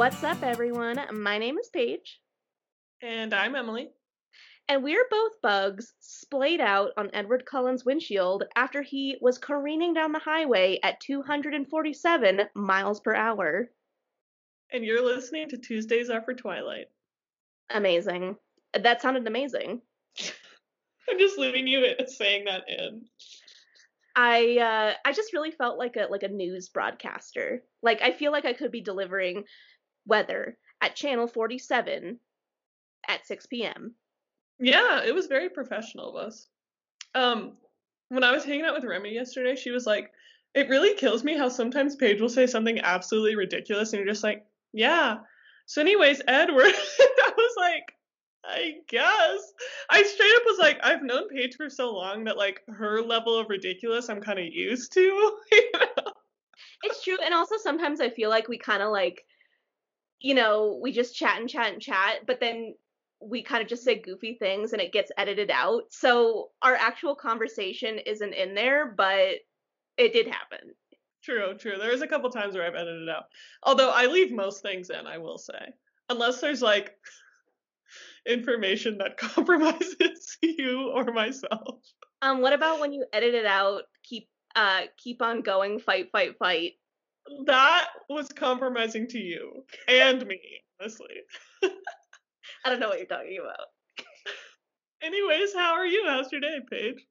What's 0.00 0.24
up, 0.24 0.42
everyone? 0.42 0.98
My 1.12 1.36
name 1.36 1.58
is 1.58 1.68
Paige, 1.68 2.22
And 3.02 3.34
I'm 3.34 3.54
Emily. 3.54 3.90
and 4.66 4.82
we're 4.82 5.04
both 5.10 5.42
bugs 5.42 5.92
splayed 6.00 6.58
out 6.58 6.92
on 6.96 7.10
Edward 7.12 7.44
Cullen's 7.44 7.84
windshield 7.84 8.44
after 8.56 8.80
he 8.80 9.18
was 9.20 9.36
careening 9.36 9.92
down 9.92 10.12
the 10.12 10.18
highway 10.18 10.78
at 10.82 11.00
247 11.00 12.40
miles 12.54 13.00
per 13.00 13.14
hour. 13.14 13.68
And 14.72 14.86
you're 14.86 15.04
listening 15.04 15.50
to 15.50 15.58
Tuesdays 15.58 16.08
Are 16.08 16.22
for 16.22 16.32
Twilight. 16.32 16.86
Amazing. 17.68 18.36
That 18.72 19.02
sounded 19.02 19.26
amazing. 19.26 19.82
I'm 21.10 21.18
just 21.18 21.36
leaving 21.36 21.66
you 21.66 21.94
saying 22.06 22.46
that 22.46 22.62
in. 22.70 23.02
I 24.16 24.56
uh, 24.56 24.94
I 25.04 25.12
just 25.12 25.34
really 25.34 25.50
felt 25.50 25.78
like 25.78 25.96
a 25.96 26.06
like 26.10 26.22
a 26.22 26.28
news 26.28 26.70
broadcaster. 26.70 27.62
Like 27.82 28.00
I 28.00 28.12
feel 28.12 28.32
like 28.32 28.46
I 28.46 28.54
could 28.54 28.72
be 28.72 28.80
delivering 28.80 29.44
weather 30.10 30.58
at 30.82 30.94
channel 30.94 31.26
47 31.26 32.18
at 33.08 33.26
6 33.26 33.46
p.m. 33.46 33.94
Yeah, 34.58 35.02
it 35.02 35.14
was 35.14 35.26
very 35.26 35.48
professional 35.48 36.10
of 36.10 36.26
us. 36.26 36.48
Um, 37.14 37.52
when 38.10 38.24
I 38.24 38.32
was 38.32 38.44
hanging 38.44 38.66
out 38.66 38.74
with 38.74 38.84
Remy 38.84 39.14
yesterday, 39.14 39.56
she 39.56 39.70
was 39.70 39.86
like, 39.86 40.12
"It 40.54 40.68
really 40.68 40.94
kills 40.94 41.24
me 41.24 41.38
how 41.38 41.48
sometimes 41.48 41.96
Paige 41.96 42.20
will 42.20 42.28
say 42.28 42.46
something 42.46 42.78
absolutely 42.80 43.36
ridiculous, 43.36 43.92
and 43.92 44.00
you're 44.00 44.12
just 44.12 44.24
like, 44.24 44.44
yeah." 44.72 45.18
So, 45.66 45.80
anyways, 45.80 46.20
Edward, 46.26 46.74
I 46.74 47.32
was 47.36 47.54
like, 47.56 47.94
I 48.44 48.74
guess. 48.88 49.52
I 49.88 50.02
straight 50.02 50.34
up 50.36 50.42
was 50.46 50.58
like, 50.58 50.78
I've 50.82 51.02
known 51.02 51.28
Paige 51.28 51.56
for 51.56 51.70
so 51.70 51.94
long 51.94 52.24
that 52.24 52.36
like 52.36 52.60
her 52.68 53.00
level 53.02 53.38
of 53.38 53.48
ridiculous, 53.48 54.08
I'm 54.08 54.20
kind 54.20 54.38
of 54.38 54.46
used 54.46 54.92
to. 54.94 55.00
you 55.00 55.70
know? 55.74 56.12
It's 56.82 57.04
true, 57.04 57.18
and 57.24 57.34
also 57.34 57.56
sometimes 57.62 58.00
I 58.00 58.10
feel 58.10 58.30
like 58.30 58.48
we 58.48 58.58
kind 58.58 58.82
of 58.82 58.90
like, 58.90 59.24
you 60.20 60.34
know, 60.34 60.78
we 60.82 60.92
just 60.92 61.16
chat 61.16 61.40
and 61.40 61.48
chat 61.48 61.72
and 61.72 61.80
chat, 61.80 62.26
but 62.26 62.40
then 62.40 62.74
we 63.20 63.42
kind 63.42 63.62
of 63.62 63.68
just 63.68 63.84
say 63.84 63.98
goofy 63.98 64.34
things 64.34 64.72
and 64.72 64.80
it 64.80 64.92
gets 64.92 65.10
edited 65.16 65.50
out. 65.50 65.84
So 65.90 66.50
our 66.62 66.74
actual 66.74 67.14
conversation 67.14 67.98
isn't 67.98 68.34
in 68.34 68.54
there, 68.54 68.94
but 68.96 69.36
it 69.96 70.12
did 70.12 70.26
happen. 70.26 70.74
True, 71.22 71.54
true. 71.54 71.76
There 71.78 71.92
is 71.92 72.00
a 72.00 72.06
couple 72.06 72.30
times 72.30 72.54
where 72.54 72.66
I've 72.66 72.74
edited 72.74 73.02
it 73.02 73.08
out. 73.08 73.24
Although 73.62 73.90
I 73.90 74.06
leave 74.06 74.32
most 74.32 74.62
things 74.62 74.88
in, 74.88 75.06
I 75.06 75.18
will 75.18 75.36
say. 75.36 75.74
Unless 76.08 76.40
there's 76.40 76.62
like 76.62 76.94
information 78.26 78.98
that 78.98 79.16
compromises 79.18 80.38
you 80.42 80.92
or 80.94 81.04
myself. 81.12 81.80
Um, 82.22 82.40
what 82.40 82.52
about 82.52 82.80
when 82.80 82.92
you 82.92 83.04
edit 83.12 83.34
it 83.34 83.46
out? 83.46 83.82
Keep 84.04 84.28
uh 84.56 84.82
keep 84.96 85.22
on 85.22 85.42
going, 85.42 85.78
fight, 85.78 86.10
fight, 86.10 86.36
fight. 86.38 86.72
That 87.46 87.88
was 88.08 88.28
compromising 88.28 89.06
to 89.08 89.18
you 89.18 89.64
and 89.88 90.26
me, 90.26 90.40
honestly. 90.80 91.14
I 91.62 92.70
don't 92.70 92.80
know 92.80 92.88
what 92.88 92.98
you're 92.98 93.06
talking 93.06 93.38
about. 93.40 93.66
Anyways, 95.02 95.54
how 95.54 95.74
are 95.74 95.86
you? 95.86 96.04
How's 96.06 96.30
your 96.32 96.40
day, 96.40 96.58
Paige? 96.70 97.06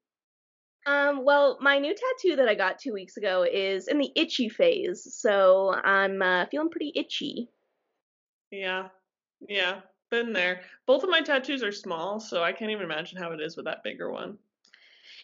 Um, 0.86 1.24
well, 1.26 1.58
my 1.62 1.80
new 1.80 1.94
tattoo 1.94 2.38
that 2.38 2.48
I 2.48 2.56
got 2.56 2.80
two 2.80 2.94
weeks 2.94 3.18
ago 3.18 3.46
is 3.52 3.88
in 3.88 3.98
the 3.98 4.12
itchy 4.16 4.50
phase, 4.50 5.08
so 5.16 5.74
I'm 5.74 6.22
uh, 6.22 6.46
feeling 6.50 6.70
pretty 6.70 6.92
itchy. 6.96 7.50
Yeah. 8.52 8.88
Yeah. 9.48 9.82
Been 10.10 10.34
there. 10.34 10.62
Both 10.88 11.04
of 11.04 11.10
my 11.10 11.22
tattoos 11.22 11.62
are 11.62 11.72
small, 11.72 12.20
so 12.20 12.42
I 12.42 12.52
can't 12.52 12.72
even 12.72 12.84
imagine 12.84 13.22
how 13.22 13.32
it 13.32 13.42
is 13.42 13.56
with 13.56 13.66
that 13.66 13.84
bigger 13.84 14.12
one. 14.12 14.38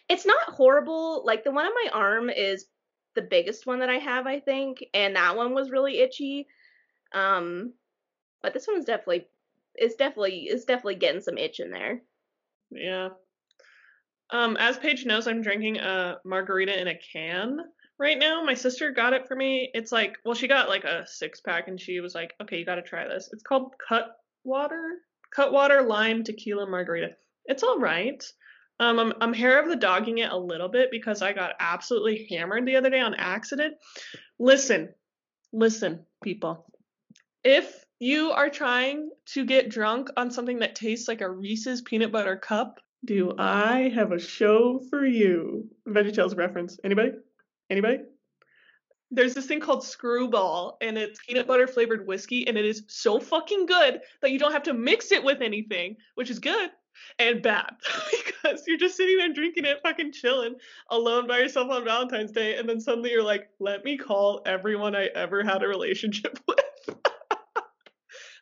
It's 0.08 0.24
not 0.26 0.54
horrible. 0.54 1.24
Like 1.24 1.42
the 1.42 1.50
one 1.50 1.66
on 1.66 1.72
my 1.84 1.90
arm 1.92 2.30
is 2.30 2.66
the 3.16 3.22
biggest 3.22 3.66
one 3.66 3.80
that 3.80 3.90
I 3.90 3.96
have, 3.96 4.26
I 4.28 4.38
think, 4.38 4.84
and 4.94 5.16
that 5.16 5.36
one 5.36 5.54
was 5.54 5.70
really 5.70 5.98
itchy. 5.98 6.46
Um, 7.12 7.72
but 8.42 8.54
this 8.54 8.68
one 8.68 8.78
is 8.78 8.84
definitely 8.84 9.26
is 9.76 9.94
definitely 9.96 10.42
is 10.42 10.64
definitely 10.64 10.94
getting 10.94 11.20
some 11.20 11.36
itch 11.38 11.58
in 11.58 11.70
there. 11.70 12.02
Yeah. 12.70 13.08
Um, 14.30 14.56
as 14.56 14.78
Paige 14.78 15.04
knows, 15.06 15.26
I'm 15.26 15.42
drinking 15.42 15.78
a 15.78 16.18
margarita 16.24 16.80
in 16.80 16.88
a 16.88 16.98
can 17.12 17.60
right 17.98 18.18
now. 18.18 18.42
My 18.44 18.54
sister 18.54 18.90
got 18.90 19.12
it 19.12 19.28
for 19.28 19.36
me. 19.36 19.70
It's 19.72 19.92
like, 19.92 20.16
well, 20.24 20.34
she 20.34 20.48
got 20.48 20.68
like 20.68 20.84
a 20.84 21.06
six 21.06 21.40
pack 21.40 21.68
and 21.68 21.80
she 21.80 22.00
was 22.00 22.14
like, 22.14 22.34
okay, 22.42 22.58
you 22.58 22.64
got 22.64 22.76
to 22.76 22.82
try 22.82 23.06
this. 23.06 23.28
It's 23.32 23.42
called 23.42 23.72
Cut 23.88 24.16
Water, 24.44 24.98
Cutwater 25.34 25.82
Lime 25.82 26.24
Tequila 26.24 26.68
Margarita. 26.68 27.10
It's 27.44 27.62
all 27.62 27.78
right. 27.78 28.22
Um, 28.78 28.98
I'm, 28.98 29.12
I'm 29.20 29.32
hair 29.32 29.60
of 29.60 29.68
the 29.68 29.76
dogging 29.76 30.18
it 30.18 30.30
a 30.30 30.36
little 30.36 30.68
bit 30.68 30.90
because 30.90 31.22
I 31.22 31.32
got 31.32 31.52
absolutely 31.60 32.26
hammered 32.30 32.66
the 32.66 32.76
other 32.76 32.90
day 32.90 33.00
on 33.00 33.14
accident. 33.14 33.74
Listen, 34.38 34.90
listen, 35.52 36.04
people. 36.22 36.66
If 37.42 37.84
you 37.98 38.32
are 38.32 38.50
trying 38.50 39.10
to 39.26 39.46
get 39.46 39.70
drunk 39.70 40.10
on 40.16 40.30
something 40.30 40.58
that 40.58 40.74
tastes 40.74 41.08
like 41.08 41.22
a 41.22 41.30
Reese's 41.30 41.80
peanut 41.80 42.12
butter 42.12 42.36
cup, 42.36 42.80
do 43.04 43.34
I 43.38 43.92
have 43.94 44.12
a 44.12 44.18
show 44.18 44.80
for 44.90 45.06
you? 45.06 45.68
VeggieTales 45.88 46.36
reference. 46.36 46.78
Anybody? 46.84 47.12
Anybody? 47.70 47.98
There's 49.10 49.34
this 49.34 49.46
thing 49.46 49.60
called 49.60 49.84
Screwball, 49.84 50.76
and 50.80 50.98
it's 50.98 51.20
peanut 51.24 51.46
butter 51.46 51.68
flavored 51.68 52.06
whiskey, 52.06 52.46
and 52.48 52.58
it 52.58 52.64
is 52.64 52.82
so 52.88 53.20
fucking 53.20 53.66
good 53.66 54.00
that 54.20 54.32
you 54.32 54.38
don't 54.38 54.52
have 54.52 54.64
to 54.64 54.74
mix 54.74 55.12
it 55.12 55.22
with 55.22 55.40
anything, 55.40 55.96
which 56.16 56.28
is 56.28 56.40
good 56.40 56.70
and 57.18 57.42
bad 57.42 57.70
because 58.10 58.62
you're 58.66 58.78
just 58.78 58.96
sitting 58.96 59.16
there 59.18 59.32
drinking 59.32 59.64
it, 59.64 59.80
fucking 59.82 60.12
chilling 60.12 60.54
alone 60.90 61.26
by 61.26 61.38
yourself 61.38 61.70
on 61.70 61.84
Valentine's 61.84 62.32
Day, 62.32 62.56
and 62.56 62.68
then 62.68 62.80
suddenly 62.80 63.10
you're 63.10 63.22
like, 63.22 63.48
let 63.58 63.84
me 63.84 63.96
call 63.96 64.42
everyone 64.46 64.94
I 64.94 65.06
ever 65.14 65.42
had 65.42 65.62
a 65.62 65.68
relationship 65.68 66.38
with. 66.48 66.60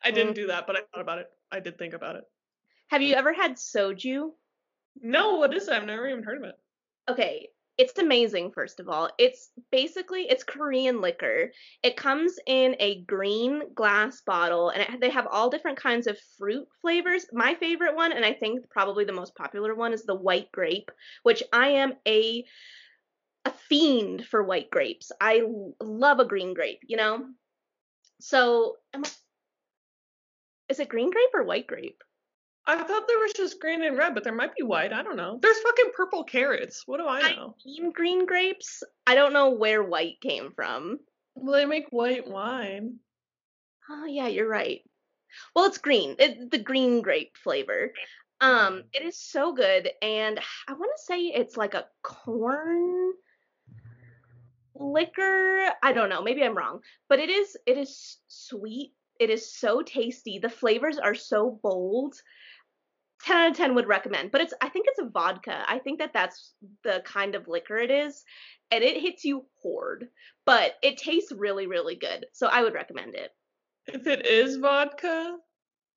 I 0.04 0.10
didn't 0.10 0.32
mm. 0.32 0.36
do 0.36 0.46
that, 0.48 0.66
but 0.66 0.76
I 0.76 0.80
thought 0.80 1.00
about 1.00 1.18
it. 1.18 1.30
I 1.50 1.60
did 1.60 1.78
think 1.78 1.94
about 1.94 2.16
it. 2.16 2.24
Have 2.88 3.00
you 3.00 3.14
ever 3.14 3.32
had 3.32 3.56
soju? 3.56 4.30
No, 5.00 5.36
what 5.36 5.54
is 5.54 5.66
that? 5.66 5.76
I've 5.76 5.86
never 5.86 6.06
even 6.08 6.22
heard 6.22 6.38
of 6.38 6.44
it. 6.44 6.54
Okay, 7.08 7.48
it's 7.76 7.98
amazing 7.98 8.52
first 8.52 8.78
of 8.78 8.88
all. 8.88 9.10
It's 9.18 9.50
basically 9.72 10.22
it's 10.22 10.44
Korean 10.44 11.00
liquor. 11.00 11.50
It 11.82 11.96
comes 11.96 12.38
in 12.46 12.76
a 12.78 13.02
green 13.02 13.62
glass 13.74 14.20
bottle 14.20 14.70
and 14.70 14.82
it, 14.82 15.00
they 15.00 15.10
have 15.10 15.26
all 15.26 15.50
different 15.50 15.78
kinds 15.78 16.06
of 16.06 16.18
fruit 16.38 16.68
flavors. 16.80 17.26
My 17.32 17.54
favorite 17.54 17.96
one 17.96 18.12
and 18.12 18.24
I 18.24 18.32
think 18.32 18.70
probably 18.70 19.04
the 19.04 19.12
most 19.12 19.34
popular 19.34 19.74
one 19.74 19.92
is 19.92 20.04
the 20.04 20.14
white 20.14 20.52
grape, 20.52 20.90
which 21.22 21.42
I 21.52 21.68
am 21.68 21.94
a 22.06 22.44
a 23.44 23.50
fiend 23.50 24.26
for 24.26 24.42
white 24.42 24.70
grapes. 24.70 25.12
i 25.20 25.42
love 25.80 26.18
a 26.18 26.24
green 26.24 26.54
grape, 26.54 26.80
you 26.86 26.96
know? 26.96 27.26
So, 28.20 28.76
I, 28.94 29.02
is 30.70 30.80
it 30.80 30.88
green 30.88 31.10
grape 31.10 31.34
or 31.34 31.42
white 31.42 31.66
grape? 31.66 32.02
I 32.66 32.76
thought 32.82 33.06
there 33.06 33.18
was 33.18 33.34
just 33.34 33.60
green 33.60 33.82
and 33.82 33.96
red, 33.96 34.14
but 34.14 34.24
there 34.24 34.34
might 34.34 34.54
be 34.54 34.62
white. 34.62 34.92
I 34.92 35.02
don't 35.02 35.16
know. 35.16 35.38
There's 35.40 35.58
fucking 35.58 35.92
purple 35.94 36.24
carrots. 36.24 36.84
What 36.86 36.98
do 36.98 37.06
I 37.06 37.20
know? 37.20 37.54
I 37.60 37.66
mean 37.66 37.92
green 37.92 38.24
grapes. 38.24 38.82
I 39.06 39.14
don't 39.14 39.34
know 39.34 39.50
where 39.50 39.82
white 39.82 40.20
came 40.22 40.52
from. 40.52 40.98
Well, 41.34 41.54
they 41.54 41.66
make 41.66 41.88
white 41.90 42.26
wine. 42.26 43.00
Oh 43.90 44.06
yeah, 44.06 44.28
you're 44.28 44.48
right. 44.48 44.80
Well, 45.54 45.66
it's 45.66 45.78
green. 45.78 46.16
It's 46.18 46.50
the 46.50 46.58
green 46.58 47.02
grape 47.02 47.36
flavor. 47.36 47.92
Um, 48.40 48.84
it 48.92 49.02
is 49.02 49.18
so 49.18 49.52
good, 49.52 49.90
and 50.00 50.40
I 50.68 50.72
want 50.72 50.90
to 50.96 51.02
say 51.04 51.20
it's 51.26 51.56
like 51.56 51.74
a 51.74 51.86
corn 52.02 53.12
liquor. 54.74 55.70
I 55.82 55.92
don't 55.92 56.08
know. 56.08 56.22
Maybe 56.22 56.42
I'm 56.42 56.56
wrong, 56.56 56.80
but 57.08 57.18
it 57.18 57.30
is. 57.30 57.56
It 57.66 57.76
is 57.78 58.18
sweet. 58.28 58.92
It 59.20 59.30
is 59.30 59.54
so 59.54 59.82
tasty. 59.82 60.38
The 60.38 60.50
flavors 60.50 60.98
are 60.98 61.14
so 61.14 61.58
bold. 61.62 62.14
10 63.24 63.36
out 63.36 63.50
of 63.50 63.56
10 63.56 63.74
would 63.74 63.86
recommend 63.86 64.30
but 64.30 64.40
it's 64.40 64.54
i 64.60 64.68
think 64.68 64.86
it's 64.88 65.00
a 65.00 65.08
vodka 65.08 65.64
i 65.68 65.78
think 65.78 65.98
that 65.98 66.12
that's 66.12 66.54
the 66.82 67.02
kind 67.04 67.34
of 67.34 67.48
liquor 67.48 67.78
it 67.78 67.90
is 67.90 68.24
and 68.70 68.84
it 68.84 69.00
hits 69.00 69.24
you 69.24 69.44
hard 69.62 70.08
but 70.44 70.74
it 70.82 70.96
tastes 70.98 71.32
really 71.32 71.66
really 71.66 71.96
good 71.96 72.26
so 72.32 72.46
i 72.48 72.62
would 72.62 72.74
recommend 72.74 73.14
it 73.14 73.30
If 73.86 74.06
it 74.06 74.26
is 74.26 74.56
vodka, 74.56 75.36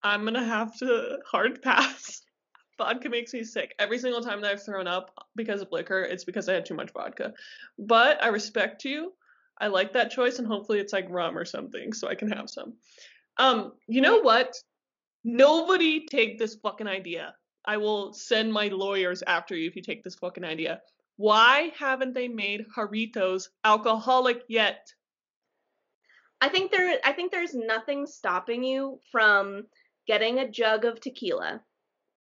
I'm 0.04 0.24
gonna 0.26 0.44
have 0.44 0.78
to 0.80 1.20
hard 1.30 1.62
pass. 1.70 2.22
Vodka 2.78 3.10
makes 3.10 3.34
me 3.34 3.44
sick. 3.44 3.74
Every 3.80 3.98
single 3.98 4.22
time 4.22 4.42
that 4.42 4.52
I've 4.52 4.64
thrown 4.64 4.88
up 4.88 5.12
because 5.36 5.62
of 5.62 5.70
liquor, 5.72 6.02
it's 6.04 6.26
because 6.26 6.48
I 6.48 6.54
had 6.54 6.66
too 6.66 6.76
much 6.76 6.92
vodka. 6.92 7.34
But 7.80 8.24
I 8.24 8.28
respect 8.28 8.86
you. 8.86 9.14
I 9.60 9.68
like 9.68 9.94
that 9.94 10.12
choice, 10.12 10.38
and 10.38 10.48
hopefully 10.48 10.80
it's 10.80 10.94
like 10.94 11.08
rum 11.10 11.38
or 11.38 11.46
something, 11.46 11.94
so 11.94 12.08
I 12.08 12.16
can 12.16 12.30
have 12.32 12.50
some. 12.50 12.74
Um, 13.38 13.74
you 13.88 14.02
know 14.02 14.20
what? 14.20 14.54
Nobody 15.24 16.06
take 16.06 16.38
this 16.38 16.56
fucking 16.56 16.88
idea. 16.88 17.36
I 17.66 17.78
will 17.78 18.14
send 18.14 18.54
my 18.54 18.68
lawyers 18.68 19.24
after 19.28 19.56
you 19.56 19.68
if 19.68 19.76
you 19.76 19.82
take 19.82 20.04
this 20.04 20.16
fucking 20.16 20.46
idea. 20.46 20.82
Why 21.18 21.72
haven't 21.78 22.14
they 22.14 22.28
made 22.28 22.66
Jarritos 22.76 23.50
alcoholic 23.64 24.44
yet? 24.48 24.88
i 26.42 26.48
think 26.50 26.72
there 26.72 27.00
i 27.04 27.12
think 27.12 27.32
there's 27.32 27.54
nothing 27.56 28.06
stopping 28.06 28.64
you 28.64 29.00
from 29.12 29.64
getting 30.06 30.40
a 30.40 30.50
jug 30.50 30.86
of 30.86 31.00
tequila 31.00 31.62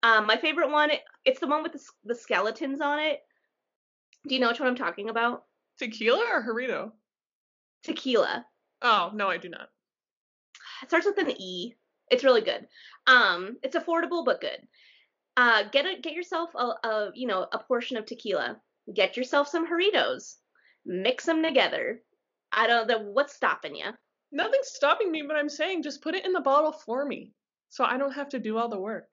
um 0.03 0.27
my 0.27 0.37
favorite 0.37 0.71
one 0.71 0.91
it's 1.25 1.41
the 1.41 1.47
one 1.47 1.63
with 1.63 1.73
the, 1.73 1.81
the 2.05 2.15
skeletons 2.15 2.81
on 2.81 2.99
it 2.99 3.21
do 4.27 4.35
you 4.35 4.41
know 4.41 4.49
which 4.49 4.61
one 4.61 4.69
i'm 4.69 4.75
talking 4.75 5.11
about 5.11 5.45
Tequila 5.79 6.25
or 6.33 6.43
Jarrito? 6.43 6.93
tequila 7.85 8.45
Oh, 8.81 9.11
no, 9.13 9.29
I 9.29 9.39
do 9.39 9.49
not. 9.49 9.69
it 10.83 10.89
starts 10.89 11.05
with 11.05 11.19
an 11.19 11.31
E. 11.41 11.75
It's 12.11 12.25
really 12.25 12.41
good. 12.41 12.67
Um, 13.07 13.57
it's 13.63 13.77
affordable 13.77 14.25
but 14.25 14.41
good. 14.41 14.61
Uh, 15.37 15.65
get 15.71 15.87
a 15.87 16.01
get 16.01 16.15
yourself 16.15 16.51
a, 16.55 16.87
a 16.87 17.11
you 17.15 17.27
know 17.27 17.47
a 17.53 17.59
portion 17.59 17.97
of 17.97 18.07
tequila. 18.07 18.61
Get 18.93 19.17
yourself 19.17 19.49
some 19.49 19.69
Jarritos. 19.69 20.35
Mix 20.85 21.27
them 21.27 21.43
together. 21.43 22.01
I 22.53 22.67
don't 22.67 22.89
know 22.89 22.99
what's 22.99 23.35
stopping 23.35 23.77
you. 23.77 23.91
Nothing's 24.33 24.69
stopping 24.69 25.11
me, 25.11 25.23
but 25.27 25.37
I'm 25.37 25.49
saying 25.49 25.83
just 25.83 26.03
put 26.03 26.15
it 26.15 26.25
in 26.25 26.33
the 26.33 26.41
bottle 26.41 26.73
for 26.73 27.05
me, 27.05 27.33
so 27.69 27.85
I 27.85 27.99
don't 27.99 28.13
have 28.13 28.31
to 28.31 28.39
do 28.39 28.59
all 28.59 28.69
the 28.69 28.81
work. 28.81 29.13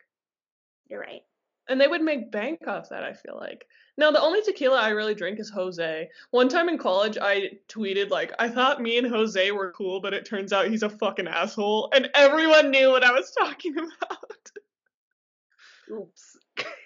You're 0.87 1.01
right. 1.01 1.21
And 1.67 1.81
they 1.81 1.87
would 1.87 2.01
make 2.01 2.31
bank 2.31 2.67
off 2.67 2.89
that, 2.89 3.03
I 3.03 3.13
feel 3.13 3.35
like. 3.35 3.67
Now, 3.97 4.11
the 4.11 4.21
only 4.21 4.41
tequila 4.41 4.79
I 4.79 4.89
really 4.89 5.15
drink 5.15 5.39
is 5.39 5.49
Jose. 5.49 6.09
One 6.31 6.49
time 6.49 6.69
in 6.69 6.77
college, 6.77 7.17
I 7.19 7.51
tweeted, 7.69 8.09
like, 8.09 8.33
I 8.37 8.49
thought 8.49 8.81
me 8.81 8.97
and 8.97 9.07
Jose 9.07 9.51
were 9.51 9.71
cool, 9.71 10.01
but 10.01 10.13
it 10.13 10.25
turns 10.25 10.51
out 10.53 10.67
he's 10.67 10.83
a 10.83 10.89
fucking 10.89 11.27
asshole. 11.27 11.89
And 11.95 12.09
everyone 12.13 12.71
knew 12.71 12.91
what 12.91 13.03
I 13.03 13.11
was 13.11 13.31
talking 13.39 13.75
about. 13.77 14.51
Oops. 15.91 16.37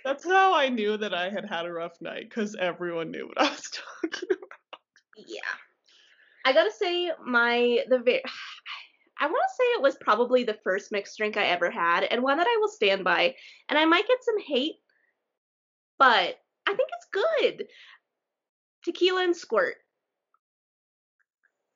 That's 0.06 0.24
how 0.24 0.54
I 0.54 0.70
knew 0.70 0.98
that 0.98 1.14
I 1.14 1.30
had 1.30 1.46
had 1.46 1.66
a 1.66 1.74
rough 1.74 2.00
night, 2.00 2.30
because 2.30 2.56
everyone 2.56 3.12
knew 3.12 3.28
what 3.28 3.42
I 3.42 3.50
was 3.50 3.72
talking 4.02 4.30
about. 4.32 4.82
Yeah. 5.18 5.40
I 6.46 6.54
gotta 6.54 6.72
say, 6.72 7.12
my, 7.26 7.84
the 7.90 8.00
very, 8.00 8.24
I 9.20 9.26
want 9.26 9.44
to 9.50 9.56
say 9.56 9.64
it 9.64 9.82
was 9.82 9.96
probably 9.98 10.44
the 10.44 10.58
first 10.64 10.92
mixed 10.92 11.18
drink 11.18 11.36
I 11.36 11.46
ever 11.48 11.70
had, 11.70 12.04
and 12.04 12.24
one 12.24 12.38
that 12.38 12.48
I 12.48 12.58
will 12.60 12.70
stand 12.70 13.04
by. 13.04 13.36
And 13.68 13.78
I 13.78 13.86
might 13.86 14.08
get 14.08 14.24
some 14.24 14.40
hate, 14.40 14.76
but 15.98 16.40
I 16.66 16.74
think 16.74 16.90
it's 16.94 17.08
good. 17.12 17.68
Tequila 18.84 19.24
and 19.24 19.36
squirt. 19.36 19.76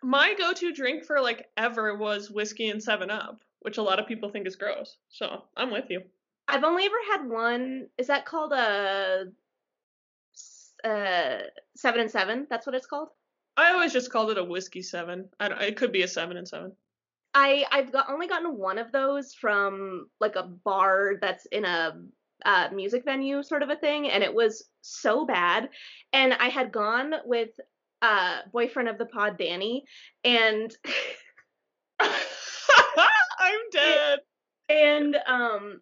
My 0.01 0.33
go 0.37 0.53
to 0.53 0.73
drink 0.73 1.05
for 1.05 1.19
like 1.21 1.49
ever 1.57 1.95
was 1.95 2.31
whiskey 2.31 2.69
and 2.69 2.81
7 2.81 3.09
Up, 3.09 3.43
which 3.61 3.77
a 3.77 3.81
lot 3.81 3.99
of 3.99 4.07
people 4.07 4.29
think 4.29 4.47
is 4.47 4.55
gross. 4.55 4.97
So 5.09 5.43
I'm 5.55 5.71
with 5.71 5.89
you. 5.89 6.01
I've 6.47 6.63
only 6.63 6.85
ever 6.85 6.95
had 7.11 7.29
one. 7.29 7.87
Is 7.97 8.07
that 8.07 8.25
called 8.25 8.51
a 8.51 9.25
uh, 10.83 11.37
seven 11.75 12.01
and 12.01 12.11
seven? 12.11 12.47
That's 12.49 12.65
what 12.65 12.75
it's 12.75 12.85
called. 12.85 13.09
I 13.55 13.71
always 13.71 13.93
just 13.93 14.11
called 14.11 14.31
it 14.31 14.37
a 14.37 14.43
whiskey 14.43 14.81
seven. 14.81 15.29
I 15.39 15.49
don't, 15.49 15.61
it 15.61 15.77
could 15.77 15.91
be 15.91 16.03
a 16.03 16.07
seven 16.07 16.37
and 16.37 16.47
seven. 16.47 16.73
I 17.33 17.65
I've 17.71 17.91
got 17.91 18.09
only 18.09 18.27
gotten 18.27 18.57
one 18.57 18.77
of 18.77 18.91
those 18.91 19.33
from 19.33 20.07
like 20.19 20.35
a 20.35 20.43
bar 20.43 21.13
that's 21.21 21.45
in 21.47 21.65
a 21.65 21.99
uh, 22.45 22.69
music 22.73 23.03
venue 23.05 23.41
sort 23.43 23.63
of 23.63 23.69
a 23.69 23.75
thing, 23.75 24.09
and 24.09 24.23
it 24.23 24.33
was 24.33 24.65
so 24.81 25.25
bad. 25.25 25.69
And 26.11 26.33
I 26.33 26.49
had 26.49 26.71
gone 26.71 27.13
with 27.25 27.49
uh 28.01 28.41
boyfriend 28.51 28.89
of 28.89 28.97
the 28.97 29.05
pod, 29.05 29.37
Danny, 29.37 29.85
and 30.23 30.75
I'm 31.99 32.09
dead. 33.71 34.19
And 34.69 35.17
um 35.27 35.81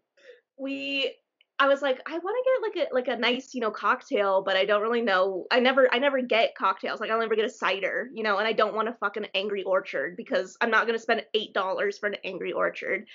we 0.58 1.16
I 1.62 1.68
was 1.68 1.84
like, 1.84 2.02
I 2.08 2.18
want 2.18 2.74
to 2.74 2.74
get 2.76 2.82
like 2.82 2.90
a 2.90 2.94
like 2.96 3.08
a 3.08 3.22
nice, 3.22 3.54
you 3.54 3.62
know, 3.62 3.70
cocktail, 3.70 4.42
but 4.42 4.58
I 4.58 4.66
don't 4.66 4.82
really 4.82 5.04
know. 5.04 5.46
I 5.52 5.60
never 5.60 5.88
I 5.94 6.00
never 6.00 6.20
get 6.20 6.56
cocktails. 6.56 7.00
Like 7.00 7.12
I'll 7.12 7.20
never 7.20 7.36
get 7.36 7.46
a 7.46 7.50
cider, 7.50 8.10
you 8.16 8.24
know, 8.24 8.40
and 8.40 8.48
I 8.48 8.54
don't 8.54 8.74
want 8.74 8.90
a 8.90 8.94
fucking 8.94 9.28
Angry 9.36 9.62
Orchard 9.62 10.18
because 10.18 10.58
I'm 10.60 10.72
not 10.72 10.88
gonna 10.88 10.98
spend 10.98 11.24
eight 11.36 11.54
dollars 11.54 12.00
for 12.00 12.08
an 12.08 12.16
Angry 12.24 12.52
Orchard. 12.52 13.06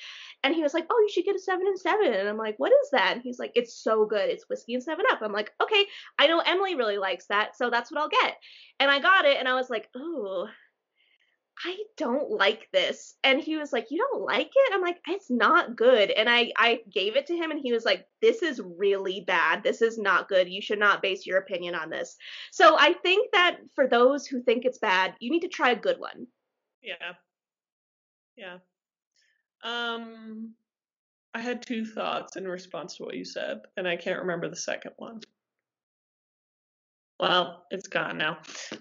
And 0.45 0.55
he 0.55 0.63
was 0.63 0.75
like, 0.75 0.87
Oh, 0.89 1.01
you 1.01 1.09
should 1.13 1.25
get 1.25 1.35
a 1.35 1.41
seven 1.41 1.67
and 1.67 1.77
seven. 1.77 2.15
And 2.15 2.29
I'm 2.29 2.37
like, 2.37 2.55
What 2.59 2.71
is 2.71 2.91
that? 2.93 3.15
And 3.15 3.21
he's 3.23 3.41
like, 3.41 3.51
It's 3.57 3.75
so 3.75 4.07
good. 4.07 4.31
It's 4.31 4.49
whiskey 4.49 4.75
and 4.75 4.83
seven 4.83 5.07
up. 5.11 5.23
I'm 5.23 5.33
like, 5.33 5.51
Okay, 5.61 5.85
I 6.17 6.29
know 6.29 6.39
Emily 6.39 6.77
really 6.77 6.99
likes 6.99 7.27
that, 7.27 7.57
so 7.57 7.69
that's 7.69 7.91
what 7.91 8.01
I'll 8.01 8.09
get. 8.09 8.37
And 8.79 8.93
I 8.93 9.01
got 9.01 9.25
it, 9.25 9.39
and 9.39 9.49
I 9.49 9.55
was 9.55 9.71
like, 9.71 9.89
Oh, 9.97 10.47
I 11.65 11.77
don't 11.97 12.31
like 12.31 12.69
this. 12.73 13.15
And 13.25 13.41
he 13.41 13.57
was 13.57 13.73
like, 13.73 13.87
You 13.91 13.99
don't 13.99 14.25
like 14.25 14.51
it? 14.55 14.75
I'm 14.75 14.83
like, 14.83 14.99
It's 15.09 15.31
not 15.31 15.77
good. 15.77 16.11
And 16.11 16.29
I, 16.29 16.53
I 16.57 16.81
gave 16.93 17.17
it 17.17 17.27
to 17.27 17.37
him, 17.37 17.51
and 17.51 17.61
he 17.61 17.73
was 17.73 17.85
like, 17.85 18.07
This 18.21 18.43
is 18.43 18.61
really 18.61 19.25
bad. 19.27 19.63
This 19.63 19.83
is 19.83 19.99
not 19.99 20.29
good. 20.29 20.49
You 20.49 20.61
should 20.61 20.79
not 20.79 21.03
base 21.03 21.27
your 21.27 21.39
opinion 21.39 21.75
on 21.75 21.91
this. 21.91 22.17
So 22.53 22.77
I 22.79 22.93
think 22.93 23.33
that 23.33 23.59
for 23.75 23.87
those 23.87 24.27
who 24.27 24.43
think 24.43 24.65
it's 24.65 24.79
bad, 24.79 25.15
you 25.21 25.31
need 25.31 25.43
to 25.43 25.49
try 25.49 25.71
a 25.71 25.77
good 25.77 25.99
one. 25.99 26.27
Yeah. 26.83 27.15
Yeah. 28.37 28.59
Um, 29.63 30.53
I 31.35 31.41
had 31.41 31.63
two 31.63 31.85
thoughts 31.85 32.37
in 32.37 32.47
response 32.47 32.97
to 32.97 33.05
what 33.05 33.17
you 33.17 33.25
said, 33.25 33.61
and 33.77 33.89
I 33.89 33.97
can't 33.97 34.21
remember 34.21 34.49
the 34.49 34.57
second 34.57 34.93
one. 34.97 35.21
Well, 37.19 37.65
it's 37.71 37.89
gone 37.89 38.19
now. 38.19 38.39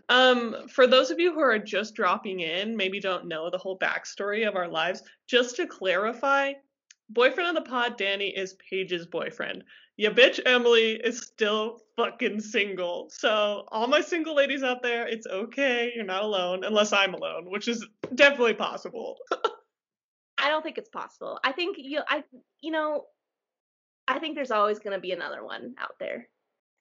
Um, 0.10 0.68
for 0.68 0.88
those 0.88 1.10
of 1.10 1.20
you 1.20 1.34
who 1.34 1.40
are 1.40 1.58
just 1.58 1.96
dropping 1.96 2.42
in, 2.42 2.76
maybe 2.76 3.00
don't 3.00 3.28
know 3.28 3.50
the 3.50 3.58
whole 3.58 3.80
backstory 3.80 4.48
of 4.48 4.56
our 4.56 4.68
lives, 4.68 5.04
just 5.28 5.56
to 5.56 5.68
clarify, 5.68 6.54
boyfriend 7.10 7.56
of 7.58 7.64
the 7.64 7.70
pod, 7.70 7.98
Danny, 7.98 8.28
is 8.28 8.56
Paige's 8.70 9.06
boyfriend. 9.06 9.64
Yeah, 9.98 10.10
bitch 10.10 10.42
Emily 10.46 10.96
is 10.96 11.22
still 11.22 11.80
fucking 11.96 12.42
single. 12.42 13.10
So, 13.10 13.64
all 13.70 13.88
my 13.88 14.02
single 14.02 14.36
ladies 14.36 14.64
out 14.64 14.84
there, 14.84 15.08
it's 15.08 15.26
okay. 15.28 15.94
You're 15.96 16.04
not 16.04 16.24
alone, 16.24 16.66
unless 16.66 16.92
I'm 16.92 17.14
alone, 17.14 17.50
which 17.50 17.70
is 17.70 17.86
definitely 18.16 18.56
possible. 18.56 19.18
I 20.38 20.50
don't 20.50 20.62
think 20.62 20.78
it's 20.78 20.90
possible. 20.90 21.40
I 21.46 21.54
think 21.54 21.78
you, 21.80 22.02
I, 22.10 22.26
you 22.60 22.72
know, 22.72 23.06
I 24.08 24.20
think 24.20 24.36
there's 24.36 24.52
always 24.52 24.80
going 24.80 24.94
to 24.96 25.00
be 25.00 25.12
another 25.14 25.46
one 25.46 25.76
out 25.80 25.96
there. 25.98 26.28